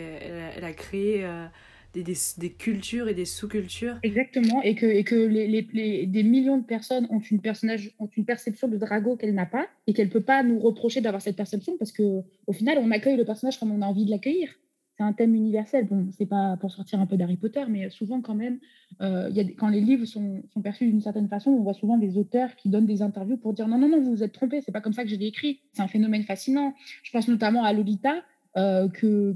elle, 0.56 0.64
a 0.64 0.74
créé... 0.74 1.26
Euh, 1.26 1.46
des, 1.94 2.04
des, 2.04 2.52
cultures 2.52 3.08
et 3.08 3.14
des 3.14 3.26
sous-cultures. 3.26 3.98
Exactement, 4.04 4.62
et 4.62 4.76
que, 4.76 4.86
et 4.86 5.04
que 5.04 5.16
les, 5.16 5.48
les, 5.48 6.06
des 6.06 6.24
millions 6.24 6.58
de 6.58 6.66
personnes 6.66 7.08
ont 7.10 7.20
une, 7.20 7.42
personnage, 7.42 7.96
ont 8.00 8.10
une 8.16 8.26
perception 8.26 8.68
de 8.68 8.78
Drago 8.78 9.16
qu'elle 9.16 9.34
n'a 9.34 9.46
pas, 9.46 9.68
et 9.88 9.94
qu'elle 9.94 10.08
ne 10.08 10.12
peut 10.12 10.22
pas 10.22 10.44
nous 10.44 10.60
reprocher 10.60 11.02
d'avoir 11.02 11.22
cette 11.22 11.36
perception, 11.36 11.78
parce 11.78 11.92
qu'au 11.92 12.24
final, 12.54 12.78
on 12.82 12.92
accueille 12.92 13.18
le 13.18 13.26
personnage 13.26 13.60
comme 13.60 13.72
on 13.72 13.82
a 13.82 13.86
envie 13.86 14.06
de 14.06 14.12
l'accueillir. 14.12 14.50
C'est 14.98 15.04
un 15.04 15.14
thème 15.14 15.36
universel. 15.36 15.86
Bon, 15.86 16.08
c'est 16.18 16.26
pas 16.26 16.58
pour 16.60 16.72
sortir 16.72 17.00
un 17.00 17.06
peu 17.06 17.18
d'Harry 17.18 17.38
Potter, 17.38 17.64
mais 17.70 17.88
souvent 17.92 18.20
quand 18.20 18.34
même, 18.34 18.58
euh, 19.02 19.30
y 19.32 19.40
a 19.40 19.44
quand 19.44 19.70
les 19.70 19.80
livres 19.80 20.06
sont, 20.06 20.42
perçus 20.64 20.88
d'une 20.88 21.02
certaine 21.02 21.28
façon, 21.28 21.52
on 21.52 21.62
voit 21.62 21.76
souvent 21.76 21.98
des 21.98 22.18
auteurs 22.18 22.56
qui 22.56 22.70
donnent 22.70 22.88
des 22.88 23.04
interviews 23.04 23.38
pour 23.38 23.54
dire 23.54 23.68
non, 23.68 23.78
non, 23.78 23.90
non, 23.90 24.02
vous 24.02 24.10
vous 24.10 24.24
êtes 24.24 24.32
trompé, 24.32 24.62
c'est 24.62 24.72
pas 24.72 24.82
comme 24.82 24.94
ça 24.94 25.04
que 25.04 25.10
je 25.10 25.16
l'ai 25.16 25.28
écrit. 25.28 25.60
C'est 25.74 25.84
un 25.84 25.88
phénomène 25.88 26.24
fascinant. 26.24 26.74
Je 27.04 27.12
pense 27.12 27.28
notamment 27.28 27.64
à 27.64 27.74
Lolita, 27.74 28.24
euh, 28.58 28.88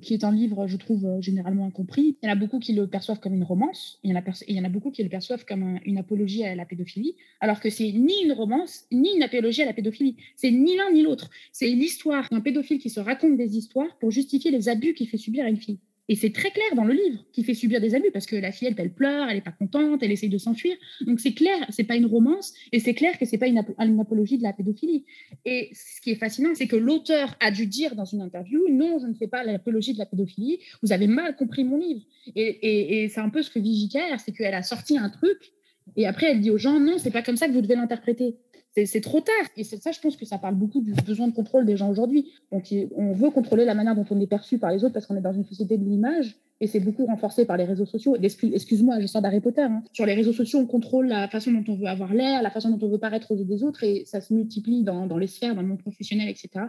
qui 0.02 0.14
est 0.14 0.24
un 0.24 0.32
livre, 0.32 0.68
je 0.68 0.78
trouve, 0.78 1.06
euh, 1.06 1.22
généralement 1.22 1.66
incompris. 1.66 2.18
Il 2.22 2.26
y 2.26 2.30
en 2.30 2.32
a 2.32 2.36
beaucoup 2.36 2.60
qui 2.60 2.74
le 2.74 2.88
perçoivent 2.88 3.20
comme 3.20 3.34
une 3.34 3.44
romance, 3.44 4.00
il 4.04 4.12
y 4.12 4.14
en 4.14 4.20
a, 4.20 4.24
il 4.48 4.56
y 4.56 4.60
en 4.60 4.64
a 4.64 4.70
beaucoup 4.70 4.92
qui 4.92 5.04
le 5.04 5.10
perçoivent 5.10 5.46
comme 5.46 5.80
une 5.86 5.98
apologie 5.98 6.44
à 6.44 6.56
la 6.56 6.66
pédophilie, 6.66 7.16
alors 7.40 7.60
que 7.60 7.70
c'est 7.70 7.92
ni 7.92 8.24
une 8.24 8.34
romance, 8.34 8.86
ni 8.92 9.16
une 9.16 9.24
apologie 9.24 9.62
à 9.62 9.66
la 9.66 9.74
pédophilie. 9.74 10.18
C'est 10.36 10.52
ni 10.52 10.76
l'un 10.76 10.92
ni 10.92 11.04
l'autre. 11.04 11.30
C'est 11.52 11.68
l'histoire 11.68 12.28
d'un 12.32 12.42
pédophile 12.42 12.80
qui 12.80 12.90
se 12.90 13.00
raconte 13.00 13.38
des 13.38 13.58
histoires 13.58 13.98
pour 14.00 14.12
justifier 14.12 14.52
les 14.52 14.70
abus 14.70 14.94
qu'il 14.94 15.08
fait 15.08 15.18
subir 15.18 15.46
à 15.46 15.50
une 15.50 15.58
fille. 15.58 15.80
Et 16.12 16.16
c'est 16.16 16.34
très 16.34 16.52
clair 16.52 16.76
dans 16.76 16.84
le 16.84 16.94
livre 16.94 17.24
qui 17.32 17.42
fait 17.42 17.54
subir 17.54 17.80
des 17.80 17.96
abus 17.96 18.12
parce 18.12 18.26
que 18.26 18.36
la 18.36 18.52
fille, 18.52 18.68
elle, 18.78 18.94
pleure, 18.94 19.30
elle 19.30 19.36
n'est 19.36 19.42
pas 19.42 19.54
contente, 19.54 20.04
elle 20.04 20.12
essaye 20.12 20.28
de 20.28 20.38
s'enfuir. 20.38 20.76
Donc 21.08 21.22
c'est 21.22 21.32
clair, 21.32 21.66
c'est 21.70 21.86
pas 21.86 21.96
une 21.96 22.06
romance 22.06 22.54
et 22.74 22.82
c'est 22.82 22.94
clair 22.94 23.18
que 23.18 23.24
c'est 23.24 23.38
pas 23.38 23.48
une, 23.48 23.58
apologie 23.58 24.38
de 24.38 24.44
la 24.44 24.52
pédophilie. 24.52 25.06
Et 25.46 25.70
ce 25.72 26.02
qui 26.02 26.12
est 26.12 26.16
fascinant, 26.16 26.50
c'est 26.54 26.68
que 26.68 26.76
l'auteur 26.76 27.38
a 27.40 27.50
dû 27.50 27.66
dire 27.66 27.96
dans 27.96 28.04
une 28.04 28.20
interview 28.20 28.60
non, 28.70 29.00
je 29.00 29.08
ne 29.08 29.14
fais 29.14 29.30
pas 29.30 29.46
l'apologie 29.46 29.94
de 29.94 30.00
la 30.00 30.06
pédophilie. 30.06 30.60
Vous 30.84 30.92
avez 30.92 31.08
mal 31.08 31.38
compris 31.38 31.64
mon 31.64 31.78
livre. 31.78 32.02
Et, 32.36 33.08
c'est 33.08 33.22
un 33.22 33.30
peu 33.30 33.42
ce 33.42 33.50
que 33.50 33.60
dit 33.60 33.90
c'est 34.18 34.34
qu'elle 34.34 34.54
a 34.54 34.64
sorti 34.64 34.98
un 34.98 35.10
truc 35.10 35.54
et 35.96 36.08
après 36.08 36.32
elle 36.32 36.42
dit 36.42 36.52
aux 36.52 36.58
gens 36.58 36.78
non, 36.82 36.98
c'est 36.98 37.12
pas 37.12 37.22
comme 37.22 37.38
ça 37.38 37.48
que 37.48 37.54
vous 37.54 37.62
devez 37.62 37.76
l'interpréter 37.76 38.36
c'est 38.74 39.02
trop 39.02 39.20
tard. 39.20 39.34
Et 39.58 39.64
ça, 39.64 39.92
je 39.92 40.00
pense 40.00 40.16
que 40.16 40.26
ça 40.26 40.38
parle 40.38 40.56
beaucoup 40.56 40.82
du 40.82 40.94
besoin 40.94 41.28
de 41.28 41.34
contrôle 41.34 41.66
des 41.66 41.78
gens 41.78 41.90
aujourd'hui. 41.90 42.32
On 42.52 43.14
veut 43.14 43.30
contrôler 43.30 43.66
la 43.66 43.74
manière 43.74 43.96
dont 43.96 44.06
on 44.10 44.20
est 44.20 44.28
perçu 44.28 44.58
par 44.58 44.72
les 44.72 44.84
autres 44.84 44.94
parce 44.94 45.06
qu'on 45.06 45.18
est 45.18 45.22
dans 45.22 45.34
une 45.34 45.46
société 45.46 45.78
de 45.78 45.84
l'image 45.84 46.38
et 46.62 46.68
c'est 46.68 46.80
beaucoup 46.80 47.06
renforcé 47.06 47.46
par 47.46 47.58
les 47.58 47.66
réseaux 47.66 47.86
sociaux. 47.86 48.16
Excuse-moi, 48.22 49.00
je 49.00 49.08
sors 49.08 49.22
d'Harry 49.22 49.42
Potter. 49.42 49.64
Hein. 49.64 49.84
Sur 49.94 50.06
les 50.06 50.14
réseaux 50.14 50.32
sociaux, 50.32 50.60
on 50.60 50.68
contrôle 50.68 51.08
la 51.08 51.28
façon 51.28 51.52
dont 51.52 51.64
on 51.68 51.76
veut 51.76 51.88
avoir 51.88 52.14
l'air, 52.14 52.44
la 52.44 52.52
façon 52.52 52.70
dont 52.70 52.86
on 52.86 52.90
veut 52.90 53.00
paraître 53.00 53.32
aux 53.32 53.36
yeux 53.36 53.46
des 53.46 53.64
autres 53.64 53.84
et 53.84 54.04
ça 54.06 54.22
se 54.22 54.34
multiplie 54.34 54.84
dans, 54.84 55.18
les 55.18 55.28
sphères, 55.28 55.56
dans 55.56 55.64
le 55.64 55.68
monde 55.68 55.82
professionnel, 55.82 56.30
etc. 56.30 56.66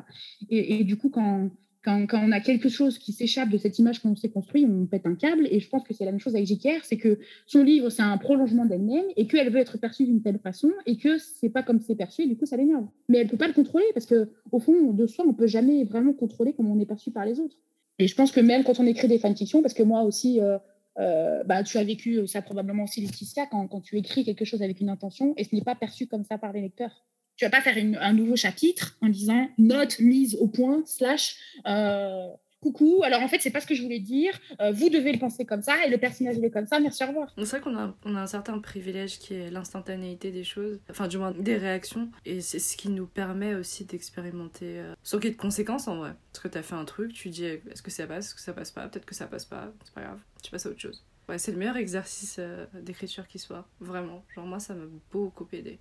Et, 0.49 0.81
et 0.81 0.85
du 0.85 0.97
coup, 0.97 1.11
quand, 1.11 1.51
quand, 1.83 2.07
on 2.15 2.33
a 2.33 2.41
quelque 2.41 2.69
chose 2.69 2.99
qui 2.99 3.13
s'échappe 3.13 3.49
de 3.49 3.59
cette 3.59 3.79
image 3.79 4.01
qu'on 4.01 4.15
s'est 4.15 4.29
construit, 4.29 4.65
on 4.65 4.87
pète 4.87 5.07
un 5.07 5.15
câble. 5.15 5.49
Et 5.51 5.61
je 5.61 5.69
pense 5.69 5.83
que 5.83 5.93
c'est 5.93 6.05
la 6.05 6.13
même 6.13 6.21
chose 6.21 6.35
avec 6.35 6.47
J.K.R. 6.47 6.85
c'est 6.85 6.97
que 6.97 7.19
son 7.47 7.63
livre, 7.65 7.91
c'est 7.91 8.03
un 8.03 8.17
prolongement 8.19 8.65
d'elle-même 8.65 9.05
et 9.17 9.27
qu'elle 9.27 9.51
veut 9.51 9.59
être 9.59 9.79
perçue 9.79 10.05
d'une 10.05 10.23
telle 10.23 10.39
façon 10.39 10.71
et 10.87 10.97
que 10.97 11.19
c'est 11.19 11.49
pas 11.49 11.63
comme 11.63 11.81
c'est 11.81 11.97
perçu 11.97 12.23
et 12.23 12.27
du 12.27 12.37
coup, 12.37 12.47
ça 12.47 12.57
l'énerve. 12.57 12.87
Mais 13.09 13.19
elle 13.19 13.29
peut 13.29 13.37
pas 13.37 13.49
le 13.49 13.55
contrôler 13.55 13.85
parce 13.95 14.07
que 14.07 14.31
au 14.53 14.61
fond, 14.61 14.93
de 14.93 15.07
soi, 15.07 15.25
on 15.27 15.35
peut 15.35 15.47
jamais 15.47 15.85
vraiment 15.85 16.13
contrôler 16.13 16.53
comment 16.53 16.73
on 16.73 16.81
est 16.81 16.87
perçu 16.87 17.11
par 17.11 17.25
les 17.25 17.41
autres. 17.41 17.57
Et 17.99 18.07
je 18.07 18.15
pense 18.15 18.33
que 18.33 18.41
même 18.41 18.65
quand 18.65 18.79
on 18.79 18.87
écrit 18.87 19.09
des 19.09 19.19
fanfictions, 19.19 19.61
parce 19.61 19.75
que 19.75 19.83
moi 19.83 20.03
aussi, 20.03 20.41
euh, 20.41 20.59
euh, 20.99 21.43
bah, 21.45 21.63
tu 21.63 21.79
as 21.79 21.85
vécu 21.85 22.27
ça 22.27 22.43
probablement 22.43 22.85
aussi, 22.85 23.01
Laetitia, 23.01 23.47
quand, 23.47 23.67
quand 23.67 23.81
tu 23.81 23.97
écris 23.97 24.25
quelque 24.25 24.45
chose 24.45 24.63
avec 24.63 24.81
une 24.81 24.89
intention 24.89 25.35
et 25.37 25.45
ce 25.45 25.55
n'est 25.55 25.63
pas 25.63 25.75
perçu 25.75 26.07
comme 26.07 26.25
ça 26.25 26.39
par 26.39 26.53
les 26.53 26.61
lecteurs. 26.61 27.05
Tu 27.43 27.47
vas 27.47 27.51
pas 27.51 27.61
faire 27.61 27.77
un 28.01 28.13
nouveau 28.13 28.37
chapitre 28.37 28.97
en 29.03 29.09
disant 29.09 29.51
note 29.59 29.99
mise 29.99 30.37
au 30.37 30.47
point 30.47 30.85
slash 30.87 31.35
euh, 31.67 32.29
coucou. 32.61 33.03
Alors 33.03 33.21
en 33.21 33.27
fait 33.27 33.41
c'est 33.41 33.51
pas 33.51 33.61
ce 33.61 33.67
que 33.67 33.75
je 33.75 33.83
voulais 33.83 33.99
dire. 33.99 34.39
Euh, 34.61 34.71
vous 34.71 34.91
devez 34.91 35.13
le 35.13 35.19
penser 35.19 35.45
comme 35.45 35.61
ça 35.61 35.85
et 35.85 35.91
le 35.91 35.99
personnage 35.99 36.39
est 36.39 36.51
comme 36.51 36.69
ça. 36.69 36.79
Merci 36.79 37.03
au 37.03 37.09
revoir. 37.09 37.35
C'est 37.37 37.45
vrai 37.45 37.61
qu'on 37.61 37.77
a, 37.77 37.97
un 38.05 38.27
certain 38.29 38.61
privilège 38.61 39.19
qui 39.19 39.35
est 39.35 39.51
l'instantanéité 39.51 40.31
des 40.31 40.45
choses, 40.45 40.79
enfin 40.89 41.09
du 41.09 41.19
moins 41.19 41.33
des 41.33 41.57
réactions 41.57 42.13
et 42.25 42.41
c'est 42.41 42.61
ce 42.61 42.77
qui 42.77 42.91
nous 42.91 43.09
permet 43.09 43.57
aussi 43.57 43.87
d'expérimenter 43.87 44.79
euh, 44.79 44.95
sans 45.03 45.19
qu'il 45.19 45.31
y 45.31 45.33
ait 45.33 45.35
de 45.35 45.41
conséquences 45.41 45.89
en 45.89 45.97
vrai. 45.97 46.15
Parce 46.33 46.45
que 46.45 46.49
tu 46.49 46.59
as 46.59 46.63
fait 46.63 46.77
un 46.77 46.85
truc, 46.85 47.13
tu 47.13 47.29
dis 47.31 47.45
est-ce 47.45 47.83
que 47.83 47.91
ça 47.91 48.07
passe, 48.07 48.27
est-ce 48.27 48.35
que 48.37 48.41
ça 48.41 48.53
passe 48.53 48.71
pas, 48.71 48.87
peut-être 48.87 49.05
que 49.05 49.17
ça 49.17 49.27
passe 49.27 49.47
pas, 49.47 49.73
c'est 49.83 49.95
pas 49.95 50.03
grave, 50.03 50.21
tu 50.45 50.53
passes 50.53 50.67
à 50.67 50.69
autre 50.69 50.81
chose. 50.81 51.05
Ouais, 51.29 51.39
c'est 51.39 51.51
le 51.51 51.59
meilleur 51.59 51.77
exercice 51.77 52.39
d'écriture 52.73 53.27
qui 53.27 53.41
soit, 53.41 53.67
vraiment. 53.81 54.25
Genre 54.33 54.47
moi 54.47 54.61
ça 54.61 54.75
m'a 54.75 54.85
beaucoup 55.11 55.49
aidé. 55.53 55.81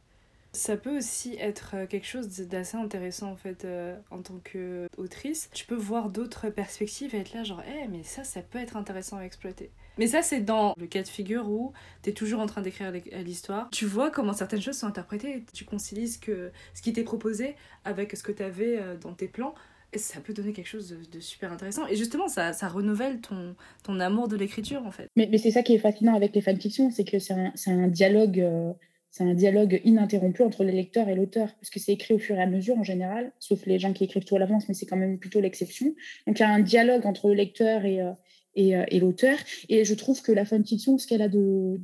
Ça 0.53 0.75
peut 0.75 0.97
aussi 0.97 1.35
être 1.39 1.75
euh, 1.75 1.85
quelque 1.87 2.07
chose 2.07 2.27
d'assez 2.27 2.75
intéressant 2.75 3.31
en 3.31 3.37
fait 3.37 3.63
euh, 3.63 3.97
en 4.09 4.21
tant 4.21 4.39
qu'autrice. 4.43 5.49
Tu 5.53 5.65
peux 5.65 5.75
voir 5.75 6.09
d'autres 6.09 6.49
perspectives 6.49 7.15
et 7.15 7.19
être 7.19 7.33
là 7.33 7.43
genre, 7.43 7.63
eh 7.67 7.87
mais 7.87 8.03
ça, 8.03 8.25
ça 8.25 8.41
peut 8.41 8.59
être 8.59 8.75
intéressant 8.75 9.17
à 9.17 9.23
exploiter. 9.23 9.71
Mais 9.97 10.07
ça, 10.07 10.21
c'est 10.21 10.41
dans 10.41 10.73
le 10.77 10.87
cas 10.87 11.03
de 11.03 11.07
figure 11.07 11.49
où 11.49 11.73
tu 12.03 12.09
es 12.09 12.13
toujours 12.13 12.41
en 12.41 12.47
train 12.47 12.61
d'écrire 12.61 12.91
l'histoire. 13.23 13.69
Tu 13.71 13.85
vois 13.85 14.09
comment 14.09 14.33
certaines 14.33 14.61
choses 14.61 14.77
sont 14.77 14.87
interprétées. 14.87 15.43
Tu 15.53 15.63
concilies 15.63 16.09
ce, 16.09 16.19
que, 16.19 16.51
ce 16.73 16.81
qui 16.81 16.91
t'est 16.91 17.03
proposé 17.03 17.55
avec 17.85 18.15
ce 18.15 18.23
que 18.23 18.31
tu 18.31 18.43
avais 18.43 18.77
euh, 18.77 18.97
dans 18.97 19.13
tes 19.13 19.27
plans. 19.27 19.53
Ça 19.95 20.21
peut 20.21 20.33
donner 20.33 20.53
quelque 20.53 20.67
chose 20.69 20.97
de, 21.11 21.19
super 21.19 21.51
intéressant. 21.51 21.85
Et 21.87 21.97
justement, 21.97 22.29
ça, 22.29 22.53
ça 22.53 22.69
renouvelle 22.69 23.19
ton, 23.19 23.55
ton 23.83 23.99
amour 23.99 24.29
de 24.29 24.37
l'écriture, 24.37 24.85
en 24.85 24.91
fait. 24.91 25.07
Mais, 25.17 25.27
mais 25.29 25.37
c'est 25.37 25.51
ça 25.51 25.63
qui 25.63 25.75
est 25.75 25.79
fascinant 25.79 26.15
avec 26.15 26.33
les 26.33 26.41
fanfictions, 26.41 26.89
c'est 26.91 27.03
que 27.03 27.19
c'est 27.19 27.33
un, 27.33 27.51
un, 27.67 27.87
dialogue 27.87 28.41
c'est 29.11 29.25
un 29.25 29.33
dialogue 29.33 29.81
ininterrompu 29.83 30.41
entre 30.41 30.63
le 30.63 30.71
lecteur 30.71 31.09
et 31.09 31.15
l'auteur, 31.15 31.53
parce 31.55 31.69
que 31.69 31.79
c'est 31.79 31.91
écrit 31.91 32.13
au 32.13 32.17
fur 32.17 32.37
et 32.37 32.41
à 32.41 32.47
mesure 32.47 32.79
en 32.79 32.83
général, 32.83 33.33
sauf 33.39 33.65
les 33.65 33.77
gens 33.77 33.91
qui 33.91 34.05
écrivent 34.05 34.23
tout 34.23 34.37
à 34.37 34.39
l'avance, 34.39 34.69
mais 34.69 34.73
c'est 34.73 34.85
quand 34.85 34.95
même 34.95 35.19
plutôt 35.19 35.41
l'exception. 35.41 35.93
Donc 36.27 36.39
il 36.39 36.41
y 36.41 36.45
a 36.45 36.49
un 36.49 36.61
dialogue 36.61 37.05
entre 37.05 37.27
le 37.27 37.33
lecteur 37.33 37.83
et, 37.83 38.01
euh, 38.01 38.11
euh, 38.57 38.85
et, 38.87 38.99
l'auteur. 39.01 39.37
Et 39.67 39.83
je 39.83 39.93
trouve 39.95 40.21
que 40.21 40.31
la 40.31 40.45
fanfiction, 40.45 40.97
ce 40.97 41.07
qu'elle 41.07 41.21
a 41.21 41.27
de, 41.27 41.77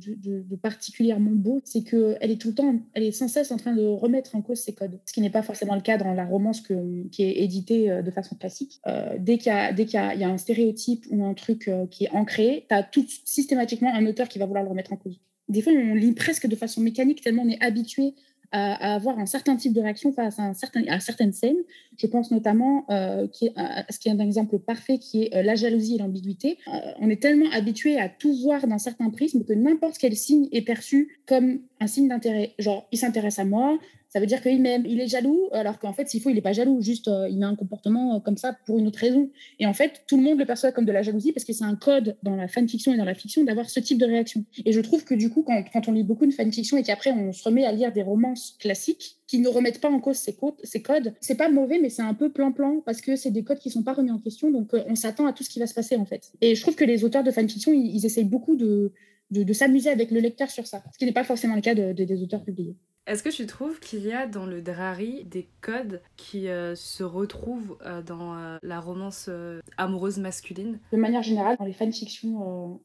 particulièrement 0.62 1.32
beau, 1.32 1.60
c'est 1.64 1.82
qu'elle 1.82 2.30
est 2.30 2.40
tout 2.40 2.48
le 2.48 2.54
temps, 2.54 2.76
elle 2.94 3.02
est 3.02 3.12
sans 3.12 3.28
cesse 3.28 3.50
en 3.50 3.58
train 3.58 3.74
de 3.74 3.84
remettre 3.84 4.34
en 4.34 4.40
cause 4.40 4.60
ses 4.60 4.74
codes. 4.74 4.98
Ce 5.04 5.12
qui 5.12 5.20
n'est 5.20 5.28
pas 5.28 5.42
forcément 5.42 5.74
le 5.74 5.82
cas 5.82 5.98
dans 5.98 6.14
la 6.14 6.24
romance 6.24 6.62
qui 6.62 7.22
est 7.22 7.42
éditée 7.42 7.90
euh, 7.90 8.00
de 8.00 8.10
façon 8.10 8.36
classique. 8.36 8.80
dès 9.18 9.36
qu'il 9.36 9.52
y, 9.52 9.96
a, 9.96 10.14
y 10.14 10.24
a 10.24 10.28
un 10.30 10.38
stéréotype 10.38 11.04
ou 11.10 11.26
un 11.26 11.34
truc 11.34 11.70
qui 11.90 12.04
est 12.04 12.10
ancré, 12.10 12.64
tu 12.70 12.74
as 12.74 12.82
tout 12.82 13.04
systématiquement 13.26 13.94
un 13.94 14.06
auteur 14.06 14.28
qui 14.28 14.38
va 14.38 14.46
vouloir 14.46 14.64
le 14.64 14.70
remettre 14.70 14.94
en 14.94 14.96
cause 14.96 15.20
des 15.48 15.62
fois, 15.62 15.72
on 15.72 15.94
lit 15.94 16.12
presque 16.12 16.46
de 16.46 16.56
façon 16.56 16.80
mécanique 16.80 17.22
tellement 17.22 17.42
on 17.42 17.48
est 17.48 17.62
habitué 17.62 18.14
à, 18.52 18.94
avoir 18.94 19.18
un 19.18 19.26
certain 19.26 19.56
type 19.56 19.72
de 19.72 19.80
réaction 19.80 20.12
face 20.12 20.38
à, 20.38 20.42
un 20.42 20.54
certain, 20.54 20.82
à 20.88 21.00
certaines 21.00 21.32
scènes. 21.32 21.58
Je 21.98 22.06
pense 22.06 22.30
notamment 22.30 22.86
euh, 22.90 23.26
à 23.56 23.92
ce 23.92 23.98
qui 23.98 24.08
est 24.08 24.12
un 24.12 24.18
exemple 24.18 24.58
parfait, 24.58 24.98
qui 24.98 25.24
est 25.24 25.34
euh, 25.34 25.42
la 25.42 25.54
jalousie 25.54 25.96
et 25.96 25.98
l'ambiguïté. 25.98 26.58
Euh, 26.68 26.78
on 27.00 27.10
est 27.10 27.20
tellement 27.20 27.50
habitué 27.52 28.00
à 28.00 28.08
tout 28.08 28.34
voir 28.42 28.66
d'un 28.66 28.78
certain 28.78 29.10
prisme 29.10 29.44
que 29.44 29.52
n'importe 29.52 29.98
quel 29.98 30.16
signe 30.16 30.48
est 30.52 30.62
perçu 30.62 31.18
comme 31.26 31.60
un 31.80 31.86
signe 31.86 32.08
d'intérêt. 32.08 32.54
Genre, 32.58 32.86
il 32.92 32.98
s'intéresse 32.98 33.38
à 33.38 33.44
moi, 33.44 33.78
ça 34.08 34.20
veut 34.20 34.26
dire 34.26 34.40
qu'il 34.40 34.60
m'aime. 34.62 34.84
Il 34.86 35.00
est 35.00 35.06
jaloux, 35.06 35.48
alors 35.52 35.78
qu'en 35.78 35.92
fait, 35.92 36.08
s'il 36.08 36.22
faut, 36.22 36.30
il 36.30 36.34
n'est 36.34 36.40
pas 36.40 36.52
jaloux, 36.52 36.80
juste 36.80 37.08
euh, 37.08 37.28
il 37.28 37.42
a 37.42 37.46
un 37.46 37.56
comportement 37.56 38.16
euh, 38.16 38.20
comme 38.20 38.38
ça 38.38 38.56
pour 38.64 38.78
une 38.78 38.86
autre 38.86 38.98
raison. 38.98 39.30
Et 39.58 39.66
en 39.66 39.74
fait, 39.74 40.02
tout 40.06 40.16
le 40.16 40.22
monde 40.22 40.38
le 40.38 40.46
perçoit 40.46 40.72
comme 40.72 40.86
de 40.86 40.92
la 40.92 41.02
jalousie 41.02 41.32
parce 41.32 41.44
que 41.44 41.52
c'est 41.52 41.64
un 41.64 41.76
code 41.76 42.16
dans 42.22 42.34
la 42.34 42.48
fanfiction 42.48 42.92
et 42.92 42.96
dans 42.96 43.04
la 43.04 43.14
fiction 43.14 43.44
d'avoir 43.44 43.68
ce 43.68 43.80
type 43.80 43.98
de 43.98 44.06
réaction. 44.06 44.44
Et 44.64 44.72
je 44.72 44.80
trouve 44.80 45.04
que 45.04 45.14
du 45.14 45.30
coup, 45.30 45.42
quand, 45.42 45.88
on 45.88 45.92
lit 45.92 46.04
beaucoup 46.04 46.26
de 46.26 46.32
fanfiction 46.32 46.78
et 46.78 46.82
qu'après 46.82 47.12
on 47.12 47.32
se 47.32 47.44
remet 47.44 47.66
à 47.66 47.72
lire 47.72 47.92
des 47.92 48.02
romances 48.02 48.56
classiques, 48.58 49.16
qui 49.26 49.40
ne 49.40 49.48
remettent 49.48 49.80
pas 49.80 49.90
en 49.90 50.00
cause 50.00 50.16
ces, 50.16 50.34
codes, 50.34 50.56
ces 50.62 50.80
codes. 50.80 51.12
C'est 51.20 51.34
pas 51.34 51.50
mauvais, 51.50 51.78
mais 51.78 51.90
c'est 51.90 52.00
un 52.00 52.14
peu 52.14 52.32
plan-plan 52.32 52.80
parce 52.86 53.02
que 53.02 53.14
c'est 53.14 53.30
des 53.30 53.44
codes 53.44 53.58
qui 53.58 53.68
sont 53.68 53.82
pas 53.82 53.92
remis 53.92 54.10
en 54.10 54.18
question. 54.18 54.50
Donc, 54.50 54.72
euh, 54.72 54.82
on 54.88 54.94
s'attend 54.94 55.26
à 55.26 55.34
tout 55.34 55.44
ce 55.44 55.50
qui 55.50 55.58
va 55.58 55.66
se 55.66 55.74
passer 55.74 55.96
en 55.96 56.06
fait. 56.06 56.32
Et 56.40 56.54
je 56.54 56.62
trouve 56.62 56.76
que 56.76 56.84
les 56.84 57.04
auteurs 57.04 57.24
de 57.24 57.30
fanfiction, 57.30 57.72
ils 57.74 58.06
essayent 58.06 58.24
beaucoup 58.24 58.56
de, 58.56 58.90
de, 59.30 59.52
s'amuser 59.52 59.90
avec 59.90 60.10
le 60.10 60.20
lecteur 60.20 60.50
sur 60.50 60.66
ça, 60.66 60.82
ce 60.92 60.98
qui 60.98 61.04
n'est 61.04 61.12
pas 61.12 61.24
forcément 61.24 61.54
le 61.54 61.60
cas 61.60 61.74
de, 61.74 61.92
des 61.92 62.22
auteurs 62.22 62.44
publiés. 62.44 62.76
Est-ce 63.08 63.22
que 63.22 63.30
tu 63.30 63.46
trouves 63.46 63.80
qu'il 63.80 64.04
y 64.04 64.12
a 64.12 64.26
dans 64.26 64.44
le 64.44 64.60
Drari 64.60 65.24
des 65.24 65.48
codes 65.62 66.02
qui 66.18 66.48
euh, 66.48 66.74
se 66.74 67.02
retrouvent 67.02 67.78
euh, 67.86 68.02
dans 68.02 68.36
euh, 68.36 68.58
la 68.62 68.80
romance 68.80 69.30
amoureuse 69.78 70.18
masculine? 70.18 70.78
De 70.92 70.98
manière 70.98 71.22
générale, 71.22 71.56
dans 71.58 71.64
les 71.64 71.72
fanfictions 71.72 72.80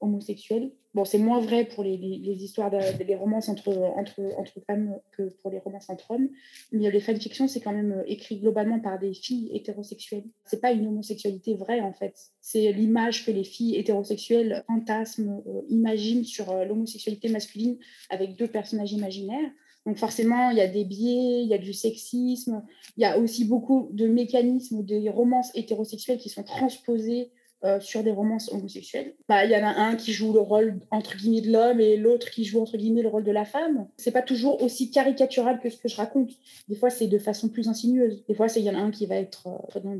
homosexuelles, 0.00 0.72
bon, 0.94 1.04
c'est 1.04 1.18
moins 1.18 1.40
vrai 1.40 1.64
pour 1.64 1.84
les, 1.84 1.96
les, 1.96 2.44
histoires, 2.44 2.70
des 2.70 3.14
romances 3.16 3.48
entre, 3.48 3.68
entre, 3.68 4.20
entre 4.38 4.60
femmes 4.66 4.98
que 5.12 5.22
pour 5.42 5.50
les 5.50 5.58
romances 5.58 5.90
entre 5.90 6.12
hommes, 6.12 6.28
mais 6.72 6.90
les 6.90 7.00
fanfictions, 7.00 7.48
c'est 7.48 7.60
quand 7.60 7.72
même 7.72 8.02
écrit 8.06 8.38
globalement 8.38 8.80
par 8.80 8.98
des 8.98 9.12
filles 9.12 9.50
hétérosexuelles. 9.52 10.24
C'est 10.44 10.60
pas 10.60 10.72
une 10.72 10.86
homosexualité 10.86 11.54
vraie 11.54 11.80
en 11.80 11.92
fait, 11.92 12.14
c'est 12.40 12.72
l'image 12.72 13.26
que 13.26 13.30
les 13.30 13.44
filles 13.44 13.76
hétérosexuelles 13.76 14.64
fantasment, 14.66 15.42
imaginent 15.68 16.24
sur 16.24 16.52
l'homosexualité 16.64 17.28
masculine 17.28 17.76
avec 18.10 18.36
deux 18.36 18.48
personnages 18.48 18.92
imaginaires. 18.92 19.50
Donc 19.86 19.98
forcément, 19.98 20.50
il 20.50 20.56
y 20.56 20.62
a 20.62 20.68
des 20.68 20.84
biais, 20.84 21.42
il 21.42 21.48
y 21.48 21.54
a 21.54 21.58
du 21.58 21.74
sexisme, 21.74 22.62
il 22.96 23.02
y 23.02 23.04
a 23.04 23.18
aussi 23.18 23.44
beaucoup 23.44 23.90
de 23.92 24.06
mécanismes 24.06 24.82
des 24.82 25.10
romances 25.10 25.50
hétérosexuelles 25.54 26.18
qui 26.18 26.30
sont 26.30 26.42
transposées 26.42 27.30
euh, 27.64 27.80
sur 27.80 28.02
des 28.02 28.10
romances 28.10 28.52
homosexuelles. 28.52 29.14
Bah, 29.28 29.44
il 29.44 29.50
y 29.50 29.56
en 29.56 29.64
a 29.64 29.70
un 29.70 29.96
qui 29.96 30.12
joue 30.12 30.32
le 30.32 30.40
rôle 30.40 30.80
entre 30.90 31.16
guillemets 31.16 31.40
de 31.40 31.50
l'homme 31.50 31.80
et 31.80 31.96
l'autre 31.96 32.30
qui 32.30 32.44
joue 32.44 32.60
entre 32.60 32.76
guillemets 32.76 33.02
le 33.02 33.08
rôle 33.08 33.24
de 33.24 33.30
la 33.30 33.46
femme. 33.46 33.88
C'est 33.96 34.10
pas 34.10 34.22
toujours 34.22 34.62
aussi 34.62 34.90
caricatural 34.90 35.58
que 35.60 35.70
ce 35.70 35.78
que 35.78 35.88
je 35.88 35.96
raconte. 35.96 36.30
Des 36.68 36.76
fois, 36.76 36.90
c'est 36.90 37.06
de 37.06 37.18
façon 37.18 37.48
plus 37.48 37.68
insinueuse. 37.68 38.22
Des 38.28 38.34
fois, 38.34 38.48
il 38.56 38.62
y 38.62 38.70
en 38.70 38.74
a 38.74 38.78
un 38.78 38.90
qui 38.90 39.06
va 39.06 39.16
être 39.16 39.46
euh, 39.46 39.80
dans 39.80 39.96